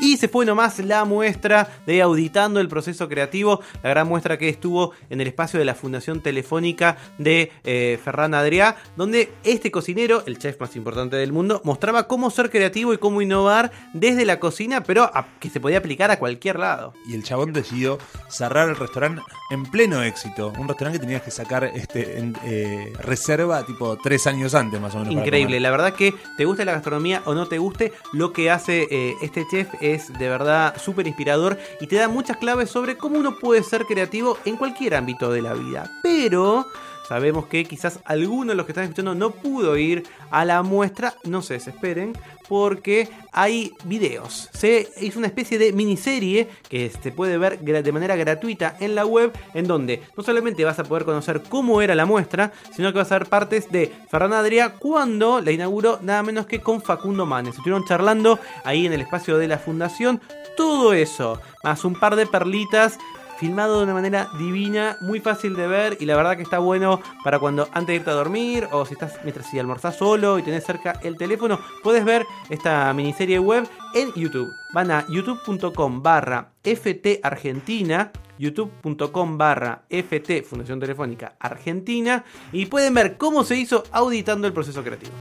Y 0.00 0.16
se 0.16 0.28
fue 0.28 0.46
nomás 0.46 0.78
la 0.78 1.04
muestra 1.04 1.68
de 1.86 2.00
Auditando 2.02 2.58
el 2.60 2.68
Proceso 2.68 3.08
Creativo, 3.08 3.60
la 3.82 3.90
gran 3.90 4.08
muestra 4.08 4.38
que 4.38 4.48
estuvo 4.48 4.92
en 5.10 5.20
el 5.20 5.26
espacio 5.26 5.58
de 5.58 5.64
la 5.64 5.74
Fundación 5.74 6.20
Telefónica 6.20 6.96
de 7.18 7.52
eh, 7.64 7.98
Ferran 8.02 8.32
Adrià, 8.32 8.76
donde 8.96 9.30
este 9.44 9.70
cocinero, 9.70 10.22
el 10.26 10.38
chef 10.38 10.58
más 10.60 10.74
importante 10.76 11.16
del 11.16 11.32
mundo, 11.32 11.60
mostraba 11.64 12.06
cómo 12.06 12.30
ser 12.30 12.50
creativo 12.50 12.94
y 12.94 12.98
cómo 12.98 13.20
innovar 13.22 13.70
desde 13.92 14.24
la 14.24 14.40
cocina, 14.40 14.82
pero 14.82 15.04
a- 15.04 15.26
que 15.38 15.50
se 15.50 15.60
podía 15.60 15.78
aplicar 15.78 16.10
a 16.10 16.18
cualquier 16.18 16.58
lado. 16.58 16.94
Y 17.06 17.14
el 17.14 17.22
chabón 17.22 17.52
decidió 17.52 17.98
cerrar 18.28 18.68
el 18.68 18.76
restaurante 18.76 19.22
en 19.50 19.64
pleno 19.64 20.02
éxito. 20.02 20.52
Un 20.58 20.68
restaurante 20.68 20.98
que 20.98 21.04
tenías 21.04 21.22
que 21.22 21.30
sacar 21.30 21.64
este, 21.64 22.18
en, 22.18 22.36
eh, 22.44 22.92
reserva 23.00 23.64
tipo 23.66 23.98
tres 24.02 24.26
años 24.26 24.54
antes 24.54 24.80
más 24.80 24.94
o 24.94 25.00
menos. 25.00 25.12
Increíble, 25.14 25.60
la 25.60 25.70
verdad 25.70 25.92
que 25.92 26.14
te 26.36 26.44
guste 26.44 26.64
la 26.64 26.72
gastronomía 26.72 27.22
o 27.26 27.34
no 27.34 27.46
te 27.48 27.58
guste, 27.58 27.92
lo 28.12 28.32
que 28.32 28.50
hace 28.50 28.86
eh, 28.90 29.14
este 29.22 29.44
chef 29.50 29.68
es 29.80 29.89
de 29.98 30.28
verdad 30.28 30.74
súper 30.80 31.06
inspirador 31.06 31.58
y 31.80 31.86
te 31.86 31.96
da 31.96 32.08
muchas 32.08 32.36
claves 32.36 32.70
sobre 32.70 32.96
cómo 32.96 33.18
uno 33.18 33.38
puede 33.38 33.62
ser 33.62 33.84
creativo 33.84 34.38
en 34.44 34.56
cualquier 34.56 34.94
ámbito 34.94 35.30
de 35.32 35.42
la 35.42 35.54
vida. 35.54 35.90
Pero 36.02 36.66
sabemos 37.08 37.46
que 37.46 37.64
quizás 37.64 38.00
alguno 38.04 38.50
de 38.50 38.56
los 38.56 38.66
que 38.66 38.72
están 38.72 38.84
escuchando 38.84 39.14
no 39.14 39.30
pudo 39.30 39.76
ir 39.76 40.04
a 40.30 40.44
la 40.44 40.62
muestra, 40.62 41.14
no 41.24 41.42
se 41.42 41.54
desesperen, 41.54 42.12
porque 42.50 43.08
hay 43.30 43.74
videos. 43.84 44.50
Se 44.52 44.88
hizo 45.00 45.20
una 45.20 45.28
especie 45.28 45.56
de 45.56 45.72
miniserie 45.72 46.48
que 46.68 46.90
se 46.90 47.12
puede 47.12 47.38
ver 47.38 47.60
de 47.60 47.92
manera 47.92 48.16
gratuita 48.16 48.76
en 48.80 48.96
la 48.96 49.06
web, 49.06 49.32
en 49.54 49.68
donde 49.68 50.02
no 50.16 50.24
solamente 50.24 50.64
vas 50.64 50.80
a 50.80 50.82
poder 50.82 51.04
conocer 51.04 51.42
cómo 51.48 51.80
era 51.80 51.94
la 51.94 52.06
muestra, 52.06 52.50
sino 52.74 52.90
que 52.90 52.98
vas 52.98 53.12
a 53.12 53.20
ver 53.20 53.28
partes 53.28 53.70
de 53.70 53.92
Ferran 54.10 54.32
Adrià 54.32 54.72
cuando 54.80 55.40
la 55.40 55.52
inauguró 55.52 56.00
nada 56.02 56.24
menos 56.24 56.46
que 56.46 56.60
con 56.60 56.82
Facundo 56.82 57.24
Manes. 57.24 57.54
Estuvieron 57.54 57.84
charlando 57.86 58.40
ahí 58.64 58.84
en 58.84 58.94
el 58.94 59.02
espacio 59.02 59.38
de 59.38 59.46
la 59.46 59.58
fundación. 59.58 60.20
Todo 60.56 60.92
eso, 60.92 61.40
más 61.62 61.84
un 61.84 61.94
par 61.94 62.16
de 62.16 62.26
perlitas 62.26 62.98
filmado 63.40 63.78
de 63.78 63.84
una 63.84 63.94
manera 63.94 64.28
divina, 64.38 64.98
muy 65.00 65.18
fácil 65.18 65.56
de 65.56 65.66
ver 65.66 65.96
y 65.98 66.04
la 66.04 66.14
verdad 66.14 66.36
que 66.36 66.42
está 66.42 66.58
bueno 66.58 67.00
para 67.24 67.38
cuando 67.38 67.68
antes 67.72 67.86
de 67.86 67.94
irte 67.94 68.10
a 68.10 68.14
dormir 68.14 68.68
o 68.70 68.84
si 68.84 68.92
estás 68.92 69.18
mientras 69.24 69.50
si 69.50 69.58
almorzás 69.58 69.96
solo 69.96 70.38
y 70.38 70.42
tenés 70.42 70.62
cerca 70.62 71.00
el 71.02 71.16
teléfono, 71.16 71.58
puedes 71.82 72.04
ver 72.04 72.26
esta 72.50 72.92
miniserie 72.92 73.38
web 73.38 73.66
en 73.94 74.12
YouTube. 74.12 74.52
Van 74.74 74.90
a 74.90 75.06
youtube.com 75.08 76.02
barra 76.02 76.50
FT 76.62 77.20
Argentina 77.22 78.12
youtube.com 78.38 79.38
barra 79.38 79.82
FT 79.88 80.42
Fundación 80.42 80.78
Telefónica 80.78 81.34
Argentina 81.38 82.24
y 82.52 82.66
pueden 82.66 82.94
ver 82.94 83.16
cómo 83.16 83.42
se 83.42 83.56
hizo 83.56 83.84
auditando 83.90 84.46
el 84.46 84.52
proceso 84.52 84.82
creativo. 84.84 85.12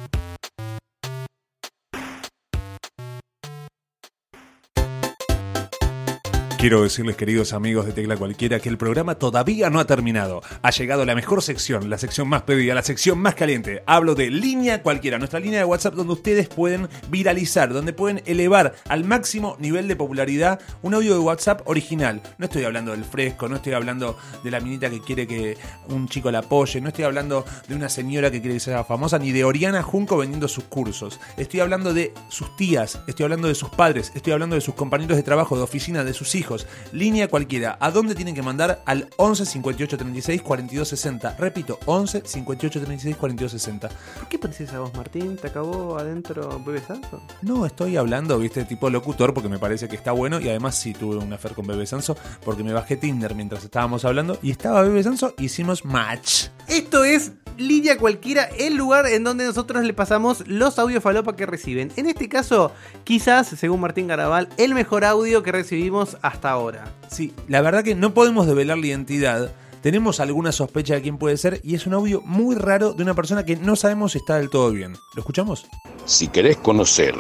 Quiero 6.60 6.84
decirles, 6.84 7.16
queridos 7.16 7.54
amigos 7.54 7.86
de 7.86 7.94
Tecla 7.94 8.18
Cualquiera, 8.18 8.60
que 8.60 8.68
el 8.68 8.78
programa 8.78 9.16
todavía 9.16 9.70
no 9.70 9.80
ha 9.80 9.86
terminado. 9.86 10.42
Ha 10.62 10.72
llegado 10.72 11.06
la 11.06 11.16
mejor 11.16 11.42
sección, 11.42 11.90
la 11.90 11.98
sección 11.98 12.28
más 12.28 12.42
pedida, 12.42 12.76
la 12.76 12.84
sección 12.84 13.18
más 13.18 13.36
caliente. 13.36 13.82
Hablo 13.86 14.14
de 14.14 14.30
Línea 14.30 14.84
Cualquiera, 14.84 15.18
nuestra 15.18 15.40
línea 15.40 15.60
de 15.60 15.66
WhatsApp 15.66 15.94
donde 15.94 16.12
ustedes 16.12 16.50
pueden 16.50 16.90
viralizar, 17.08 17.72
donde 17.72 17.94
pueden 17.94 18.22
elevar 18.26 18.76
al 18.90 19.06
máximo 19.06 19.56
nivel 19.58 19.88
de 19.88 19.96
popularidad 19.96 20.60
un 20.82 20.96
audio 20.96 21.14
de 21.14 21.20
WhatsApp 21.20 21.62
original. 21.64 22.22
No 22.38 22.48
estoy 22.48 22.66
hablando 22.66 22.92
del 22.92 23.06
fresco, 23.06 23.48
no 23.48 23.56
estoy 23.56 23.72
hablando 23.72 24.18
de 24.44 24.52
la 24.52 24.60
minita 24.60 24.90
que 24.90 25.00
quiere 25.00 25.28
que 25.28 25.58
un 25.88 26.10
chico 26.10 26.30
la 26.30 26.40
apoye, 26.40 26.82
no 26.82 26.90
estoy 26.90 27.06
hablando 27.06 27.46
de 27.70 27.76
una 27.76 27.88
señora 27.88 28.32
que 28.32 28.42
quiere 28.42 28.56
que 28.56 28.60
sea 28.60 28.84
famosa, 28.84 29.18
ni 29.18 29.32
de 29.32 29.46
Oriana 29.46 29.82
Junco 29.82 30.18
vendiendo 30.18 30.50
sus 30.50 30.66
cursos. 30.66 31.22
Estoy 31.38 31.62
hablando 31.62 31.94
de 31.94 32.14
sus 32.28 32.54
tías, 32.58 33.00
estoy 33.08 33.24
hablando 33.24 33.48
de 33.48 33.56
sus 33.56 33.70
padres, 33.70 34.12
estoy 34.14 34.34
hablando 34.34 34.58
de 34.58 34.62
sus 34.62 34.76
compañeros 34.76 35.16
de 35.16 35.24
trabajo, 35.24 35.56
de 35.56 35.64
oficina, 35.64 36.04
de 36.04 36.14
sus 36.14 36.36
hijos. 36.36 36.49
Línea 36.92 37.28
cualquiera. 37.28 37.78
¿A 37.80 37.92
dónde 37.92 38.16
tienen 38.16 38.36
que 38.36 38.42
mandar? 38.42 38.82
Al 38.86 39.10
11 39.18 39.46
58 39.46 39.98
36 39.98 40.42
42 40.42 40.88
60. 40.88 41.36
Repito, 41.38 41.80
11 41.86 42.24
58 42.26 42.80
36 42.80 43.16
42 43.16 43.52
60. 43.52 43.90
¿Por 43.90 44.28
qué 44.28 44.40
pones 44.40 44.62
esa 44.62 44.80
voz, 44.80 44.94
Martín? 44.94 45.38
¿Te 45.38 45.48
acabó 45.48 45.98
adentro 45.98 46.62
Bebe 46.66 46.82
Sanso? 46.82 47.22
No 47.42 47.66
estoy 47.66 47.98
hablando, 47.98 48.38
viste, 48.40 48.64
tipo 48.66 48.90
locutor, 48.90 49.34
porque 49.34 49.50
me 49.50 49.60
parece 49.60 49.88
que 49.88 49.96
está 49.96 50.12
bueno. 50.12 50.40
Y 50.40 50.50
además 50.50 50.76
sí 50.76 50.94
tuve 50.94 51.18
un 51.18 51.32
affair 51.34 51.54
con 51.54 51.68
Bebe 51.68 51.86
Sanso, 51.86 52.18
porque 52.44 52.64
me 52.64 52.74
bajé 52.74 52.98
Tinder 52.98 53.36
mientras 53.36 53.64
estábamos 53.64 54.06
hablando. 54.06 54.38
Y 54.42 54.52
estaba 54.52 54.82
Bebe 54.82 55.04
Sanso, 55.04 55.34
hicimos 55.38 55.86
match. 55.86 56.48
Esto 56.68 57.04
es 57.04 57.32
Línea 57.60 57.98
Cualquiera, 57.98 58.46
el 58.58 58.76
lugar 58.76 59.06
en 59.08 59.26
donde 59.26 59.46
nosotros 59.46 59.84
le 59.84 59.94
pasamos 59.94 60.48
los 60.48 60.80
audios 60.80 61.04
falopa 61.04 61.36
que 61.36 61.46
reciben. 61.46 61.92
En 61.98 62.08
este 62.08 62.30
caso, 62.30 62.72
quizás, 63.04 63.48
según 63.48 63.82
Martín 63.82 64.08
Garabal, 64.08 64.48
el 64.58 64.74
mejor 64.74 65.04
audio 65.04 65.44
que 65.44 65.52
recibimos 65.52 66.18
hasta 66.22 66.50
ahora. 66.50 66.86
Sí, 67.10 67.34
la 67.50 67.62
verdad 67.62 67.84
que 67.84 67.96
no 67.96 68.14
podemos 68.14 68.48
develar 68.48 68.78
la 68.78 68.88
identidad. 68.88 69.52
Tenemos 69.82 70.22
alguna 70.22 70.54
sospecha 70.54 70.96
de 70.96 71.02
quién 71.02 71.18
puede 71.18 71.36
ser 71.36 71.60
y 71.64 71.76
es 71.76 71.86
un 71.86 71.94
audio 71.94 72.22
muy 72.22 72.56
raro 72.56 72.94
de 72.94 73.04
una 73.04 73.14
persona 73.14 73.44
que 73.44 73.58
no 73.58 73.76
sabemos 73.76 74.14
si 74.14 74.20
está 74.20 74.38
del 74.38 74.50
todo 74.50 74.72
bien. 74.72 74.94
¿Lo 75.14 75.20
escuchamos? 75.20 75.66
Si 76.06 76.30
querés 76.30 76.58
conocer 76.58 77.14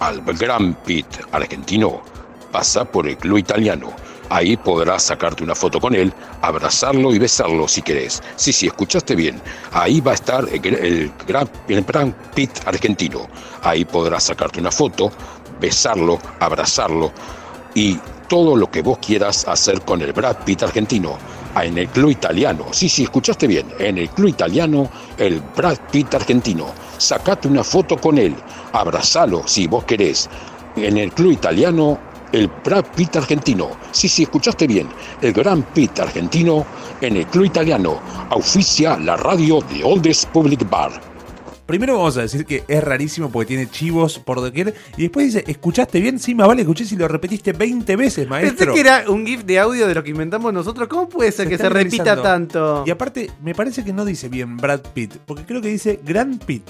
al 0.00 0.22
gran 0.22 0.74
Pit 0.82 1.06
argentino, 1.30 2.02
pasa 2.50 2.84
por 2.84 3.06
el 3.06 3.18
club 3.18 3.38
italiano. 3.38 3.92
Ahí 4.30 4.56
podrás 4.56 5.04
sacarte 5.04 5.44
una 5.44 5.54
foto 5.54 5.80
con 5.80 5.94
él, 5.94 6.12
abrazarlo 6.40 7.14
y 7.14 7.18
besarlo 7.18 7.68
si 7.68 7.82
querés. 7.82 8.22
Sí, 8.36 8.52
sí, 8.52 8.66
escuchaste 8.66 9.14
bien. 9.14 9.40
Ahí 9.72 10.00
va 10.00 10.12
a 10.12 10.14
estar 10.14 10.46
el, 10.50 10.66
el 10.66 11.12
gran, 11.26 12.14
Pit 12.34 12.50
argentino. 12.64 13.28
Ahí 13.62 13.84
podrás 13.84 14.24
sacarte 14.24 14.60
una 14.60 14.70
foto, 14.70 15.12
besarlo, 15.60 16.18
abrazarlo 16.40 17.12
y 17.74 17.98
todo 18.28 18.56
lo 18.56 18.70
que 18.70 18.82
vos 18.82 18.98
quieras 18.98 19.46
hacer 19.46 19.82
con 19.82 20.00
el 20.02 20.12
Brad 20.12 20.36
Pitt 20.44 20.62
argentino. 20.62 21.16
En 21.62 21.78
el 21.78 21.88
club 21.88 22.10
italiano, 22.10 22.66
sí, 22.72 22.88
sí, 22.88 23.04
escuchaste 23.04 23.46
bien, 23.46 23.72
en 23.78 23.98
el 23.98 24.08
club 24.10 24.28
italiano, 24.28 24.90
el 25.18 25.40
Brad 25.56 25.78
Pitt 25.92 26.14
argentino. 26.14 26.66
Sacate 26.98 27.46
una 27.46 27.62
foto 27.62 27.96
con 27.96 28.18
él, 28.18 28.34
abrazalo 28.72 29.46
si 29.46 29.66
vos 29.68 29.84
querés. 29.84 30.28
En 30.74 30.98
el 30.98 31.12
club 31.12 31.30
italiano, 31.32 31.98
el 32.34 32.50
Brad 32.64 32.84
Pitt 32.96 33.14
argentino. 33.16 33.70
Sí, 33.92 34.08
sí, 34.08 34.24
escuchaste 34.24 34.66
bien, 34.66 34.88
el 35.20 35.32
Gran 35.32 35.62
Pitt 35.62 36.00
argentino 36.00 36.66
en 37.00 37.16
el 37.16 37.26
club 37.26 37.44
italiano. 37.44 38.00
Auspicia 38.30 38.98
la 38.98 39.16
radio 39.16 39.60
de 39.60 39.84
Oldes 39.84 40.26
Public 40.26 40.68
Bar. 40.68 41.13
Primero 41.66 41.96
vamos 41.96 42.16
a 42.18 42.22
decir 42.22 42.44
que 42.44 42.64
es 42.68 42.84
rarísimo 42.84 43.30
porque 43.30 43.46
tiene 43.48 43.70
chivos 43.70 44.18
por 44.18 44.40
doquier. 44.40 44.74
Y 44.96 45.02
después 45.02 45.26
dice, 45.26 45.44
¿escuchaste 45.46 46.00
bien? 46.00 46.18
Sí, 46.18 46.34
más 46.34 46.46
vale 46.46 46.62
escuché 46.62 46.84
si 46.84 46.96
lo 46.96 47.08
repetiste 47.08 47.52
20 47.52 47.96
veces, 47.96 48.28
maestro. 48.28 48.56
Pensé 48.56 48.72
que 48.72 48.80
era 48.80 49.04
un 49.08 49.26
GIF 49.26 49.44
de 49.44 49.58
audio 49.58 49.86
de 49.86 49.94
lo 49.94 50.04
que 50.04 50.10
inventamos 50.10 50.52
nosotros. 50.52 50.88
¿Cómo 50.88 51.08
puede 51.08 51.32
ser 51.32 51.48
que 51.48 51.56
se 51.56 51.68
repita 51.68 52.04
realizando. 52.04 52.22
tanto? 52.22 52.84
Y 52.86 52.90
aparte, 52.90 53.30
me 53.42 53.54
parece 53.54 53.84
que 53.84 53.92
no 53.92 54.04
dice 54.04 54.28
bien 54.28 54.56
Brad 54.56 54.80
Pitt, 54.94 55.14
porque 55.24 55.44
creo 55.44 55.60
que 55.62 55.68
dice 55.68 56.00
Grand 56.04 56.42
Pitt. 56.44 56.68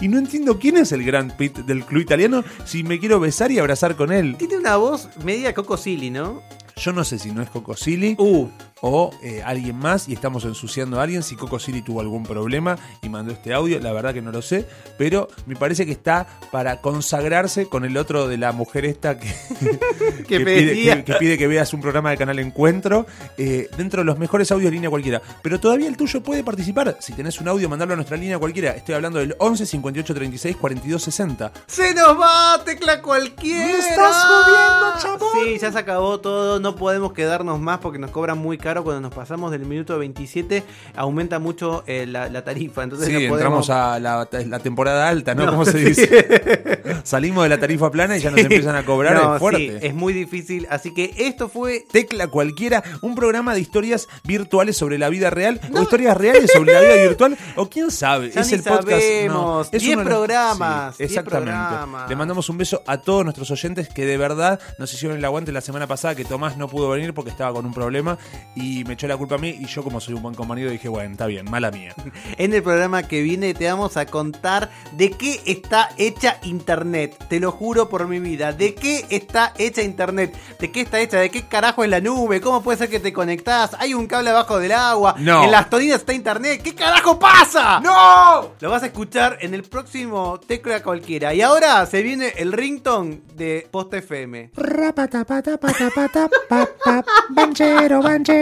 Y 0.00 0.08
no 0.08 0.18
entiendo 0.18 0.58
quién 0.58 0.76
es 0.78 0.92
el 0.92 1.04
Grand 1.04 1.32
Pitt 1.36 1.58
del 1.58 1.84
club 1.84 2.02
italiano 2.02 2.44
si 2.64 2.82
me 2.82 2.98
quiero 2.98 3.20
besar 3.20 3.50
y 3.52 3.58
abrazar 3.58 3.94
con 3.96 4.12
él. 4.12 4.36
Tiene 4.38 4.56
una 4.58 4.76
voz 4.76 5.08
media 5.24 5.54
Coco 5.54 5.76
Silly, 5.76 6.10
¿no? 6.10 6.42
Yo 6.76 6.92
no 6.92 7.04
sé 7.04 7.20
si 7.20 7.30
no 7.30 7.40
es 7.40 7.50
Coco 7.50 7.76
Silly 7.76 8.16
Uh, 8.18 8.48
o 8.86 9.10
eh, 9.22 9.40
alguien 9.42 9.76
más 9.78 10.10
y 10.10 10.12
estamos 10.12 10.44
ensuciando 10.44 11.00
a 11.00 11.04
alguien. 11.04 11.22
Si 11.22 11.36
Coco 11.36 11.58
Silly 11.58 11.80
tuvo 11.80 12.02
algún 12.02 12.22
problema 12.24 12.76
y 13.00 13.08
mandó 13.08 13.32
este 13.32 13.54
audio, 13.54 13.80
la 13.80 13.92
verdad 13.92 14.12
que 14.12 14.20
no 14.20 14.30
lo 14.30 14.42
sé. 14.42 14.66
Pero 14.98 15.26
me 15.46 15.56
parece 15.56 15.86
que 15.86 15.92
está 15.92 16.26
para 16.52 16.82
consagrarse 16.82 17.66
con 17.66 17.86
el 17.86 17.96
otro 17.96 18.28
de 18.28 18.36
la 18.36 18.52
mujer 18.52 18.84
esta 18.84 19.18
que, 19.18 19.26
que 19.58 20.24
que, 20.24 20.40
pide, 20.40 20.74
que- 20.74 21.04
que 21.04 21.14
pide 21.14 21.38
que 21.38 21.46
veas 21.46 21.72
un 21.72 21.80
programa 21.80 22.10
del 22.10 22.18
canal 22.18 22.38
Encuentro 22.38 23.06
eh, 23.38 23.70
dentro 23.78 24.02
de 24.02 24.04
los 24.04 24.18
mejores 24.18 24.52
audios 24.52 24.70
de 24.70 24.74
línea 24.74 24.90
cualquiera. 24.90 25.22
Pero 25.42 25.58
todavía 25.58 25.88
el 25.88 25.96
tuyo 25.96 26.22
puede 26.22 26.44
participar. 26.44 26.98
Si 27.00 27.14
tenés 27.14 27.40
un 27.40 27.48
audio, 27.48 27.70
mandarlo 27.70 27.94
a 27.94 27.96
nuestra 27.96 28.18
línea 28.18 28.38
cualquiera. 28.38 28.72
Estoy 28.72 28.96
hablando 28.96 29.18
del 29.18 29.34
11 29.38 29.64
58 29.64 30.14
36 30.14 30.56
42 30.58 31.02
60. 31.02 31.52
¡Se 31.66 31.94
nos 31.94 32.20
va, 32.20 32.62
tecla 32.66 33.00
cualquiera! 33.00 33.64
¡Me 33.66 33.78
estás 33.78 34.26
jodiendo, 34.26 34.98
chabón! 35.00 35.28
Sí, 35.32 35.52
Sí, 35.54 35.58
ya 35.58 35.70
se 35.72 35.78
acabó 35.78 36.20
todo, 36.20 36.58
no 36.60 36.74
podemos 36.74 37.12
quedarnos 37.12 37.60
más 37.60 37.78
porque 37.78 37.98
nos 37.98 38.10
cobran 38.10 38.38
muy 38.38 38.56
caro 38.58 38.73
cuando 38.82 39.00
nos 39.02 39.14
pasamos 39.14 39.50
del 39.50 39.64
minuto 39.66 39.98
27, 39.98 40.62
aumenta 40.96 41.38
mucho 41.38 41.84
eh, 41.86 42.06
la, 42.06 42.28
la 42.28 42.42
tarifa, 42.44 42.82
entonces 42.82 43.06
Sí, 43.08 43.28
no 43.28 43.34
entramos 43.34 43.70
a 43.70 43.98
la, 44.00 44.28
la 44.46 44.58
temporada 44.58 45.08
alta, 45.08 45.34
¿no? 45.34 45.44
No, 45.44 45.50
¿Cómo 45.52 45.64
se 45.64 45.78
sí. 45.78 45.84
dice? 45.84 46.82
Salimos 47.04 47.44
de 47.44 47.50
la 47.50 47.58
tarifa 47.58 47.90
plana 47.90 48.16
y 48.16 48.20
ya 48.20 48.30
nos 48.30 48.40
empiezan 48.40 48.76
a 48.76 48.84
cobrar, 48.84 49.14
No, 49.14 49.34
es 49.34 49.38
fuerte. 49.40 49.78
sí, 49.80 49.86
es 49.86 49.94
muy 49.94 50.12
difícil, 50.12 50.66
así 50.70 50.92
que 50.94 51.12
esto 51.18 51.48
fue 51.48 51.84
Tecla 51.90 52.28
Cualquiera, 52.28 52.82
un 53.02 53.14
programa 53.14 53.54
de 53.54 53.60
historias 53.60 54.08
virtuales 54.24 54.76
sobre 54.76 54.98
la 54.98 55.08
vida 55.08 55.30
real, 55.30 55.60
o 55.74 55.82
historias 55.82 56.16
reales 56.16 56.50
sobre 56.52 56.72
la 56.72 56.80
vida 56.80 56.94
virtual, 57.08 57.36
o 57.56 57.68
quién 57.68 57.90
sabe, 57.90 58.30
Ya 58.30 58.40
es 58.40 58.48
ni 58.48 58.54
el 58.54 58.62
podcast. 58.62 58.88
es 59.02 59.82
Diez 59.82 59.96
uno 59.96 60.04
de 60.04 60.04
los- 60.04 60.04
programas, 60.04 61.00
exactamente. 61.00 61.52
programas. 61.52 62.08
Le 62.08 62.16
mandamos 62.16 62.48
un 62.48 62.58
beso 62.58 62.82
a 62.86 62.98
todos 62.98 63.24
nuestros 63.24 63.50
oyentes 63.50 63.88
que 63.88 64.06
de 64.06 64.16
verdad 64.16 64.58
nos 64.78 64.92
hicieron 64.92 65.18
el 65.18 65.24
aguante 65.24 65.52
la 65.52 65.60
semana 65.60 65.86
pasada, 65.86 66.14
que 66.14 66.24
Tomás 66.24 66.56
no 66.56 66.68
pudo 66.68 66.88
venir 66.90 67.12
porque 67.14 67.30
estaba 67.30 67.52
con 67.52 67.66
un 67.66 67.74
problema 67.74 68.18
y 68.54 68.63
me 68.86 68.94
echó 68.94 69.06
la 69.06 69.16
culpa 69.16 69.36
a 69.36 69.38
mí 69.38 69.56
y 69.60 69.66
yo 69.66 69.82
como 69.82 70.00
soy 70.00 70.14
un 70.14 70.22
buen 70.22 70.34
compañero 70.34 70.70
dije, 70.70 70.88
bueno, 70.88 71.12
está 71.12 71.26
bien, 71.26 71.50
mala 71.50 71.70
mía. 71.70 71.94
En 72.38 72.52
el 72.52 72.62
programa 72.62 73.04
que 73.04 73.22
viene 73.22 73.54
te 73.54 73.68
vamos 73.68 73.96
a 73.96 74.06
contar 74.06 74.70
de 74.92 75.10
qué 75.10 75.40
está 75.46 75.90
hecha 75.96 76.38
Internet. 76.42 77.16
Te 77.28 77.40
lo 77.40 77.52
juro 77.52 77.88
por 77.88 78.08
mi 78.08 78.18
vida. 78.18 78.52
¿De 78.52 78.74
qué 78.74 79.06
está 79.10 79.52
hecha 79.58 79.82
Internet? 79.82 80.34
¿De 80.58 80.70
qué 80.70 80.82
está 80.82 81.00
hecha? 81.00 81.18
¿De 81.18 81.30
qué 81.30 81.42
carajo 81.42 81.84
es 81.84 81.90
la 81.90 82.00
nube? 82.00 82.40
¿Cómo 82.40 82.62
puede 82.62 82.78
ser 82.78 82.88
que 82.88 83.00
te 83.00 83.12
conectás? 83.12 83.76
¿Hay 83.78 83.94
un 83.94 84.06
cable 84.06 84.30
abajo 84.30 84.58
del 84.58 84.72
agua? 84.72 85.14
No. 85.18 85.44
¿En 85.44 85.50
las 85.50 85.70
toninas 85.70 86.00
está 86.00 86.12
Internet? 86.12 86.60
¿Qué 86.62 86.74
carajo 86.74 87.18
pasa? 87.18 87.80
¡No! 87.80 88.50
Lo 88.60 88.70
vas 88.70 88.82
a 88.82 88.86
escuchar 88.86 89.38
en 89.40 89.54
el 89.54 89.62
próximo 89.62 90.40
Tecla 90.40 90.82
Cualquiera. 90.82 91.34
Y 91.34 91.42
ahora 91.42 91.86
se 91.86 92.02
viene 92.02 92.32
el 92.36 92.52
ringtone 92.52 93.20
de 93.34 93.68
Post 93.70 93.94
FM. 93.94 94.50
Rapatapatapatapatapap, 94.54 96.68
Banchero, 97.30 98.02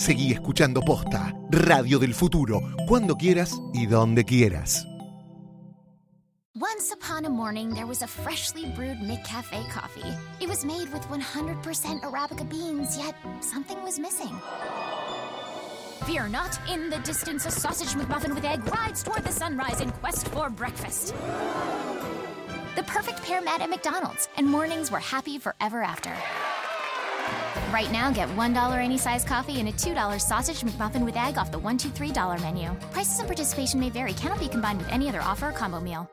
Seguí 0.00 0.32
escuchando 0.32 0.80
Posta, 0.80 1.30
Radio 1.50 1.98
del 1.98 2.14
Futuro, 2.14 2.62
cuando 2.88 3.16
quieras 3.16 3.60
y 3.74 3.84
donde 3.84 4.24
quieras. 4.24 4.86
Once 6.54 6.90
upon 6.90 7.26
a 7.26 7.28
morning, 7.28 7.74
there 7.74 7.84
was 7.84 8.00
a 8.00 8.06
freshly 8.06 8.64
brewed 8.74 8.96
McCafe 9.00 9.68
coffee. 9.68 10.16
It 10.40 10.48
was 10.48 10.64
made 10.64 10.90
with 10.90 11.02
100% 11.10 12.00
Arabica 12.00 12.48
beans, 12.48 12.96
yet 12.96 13.14
something 13.42 13.76
was 13.82 13.98
missing. 13.98 14.34
Fear 16.06 16.30
not, 16.30 16.58
in 16.72 16.88
the 16.88 16.98
distance, 17.00 17.44
a 17.44 17.50
sausage 17.50 17.94
McMuffin 17.94 18.34
with 18.34 18.44
egg 18.46 18.66
rides 18.72 19.02
toward 19.02 19.22
the 19.22 19.30
sunrise 19.30 19.82
in 19.82 19.90
quest 20.00 20.28
for 20.28 20.48
breakfast. 20.48 21.14
The 22.74 22.84
perfect 22.84 23.22
pair 23.22 23.42
met 23.42 23.60
at 23.60 23.68
McDonald's, 23.68 24.30
and 24.38 24.46
mornings 24.46 24.90
were 24.90 24.98
happy 24.98 25.38
forever 25.38 25.82
after. 25.82 26.16
Right 27.72 27.90
now, 27.90 28.10
get 28.10 28.28
$1 28.36 28.78
any 28.78 28.98
size 28.98 29.24
coffee 29.24 29.60
and 29.60 29.68
a 29.68 29.72
$2 29.72 30.20
sausage 30.20 30.60
McMuffin 30.60 31.04
with 31.04 31.16
egg 31.16 31.38
off 31.38 31.50
the 31.50 31.58
$1, 31.58 31.78
$2, 31.78 32.12
$3 32.12 32.40
menu. 32.42 32.70
Prices 32.92 33.18
and 33.18 33.28
participation 33.28 33.80
may 33.80 33.90
vary, 33.90 34.12
cannot 34.12 34.40
be 34.40 34.48
combined 34.48 34.78
with 34.78 34.88
any 34.90 35.08
other 35.08 35.22
offer 35.22 35.48
or 35.48 35.52
combo 35.52 35.80
meal. 35.80 36.10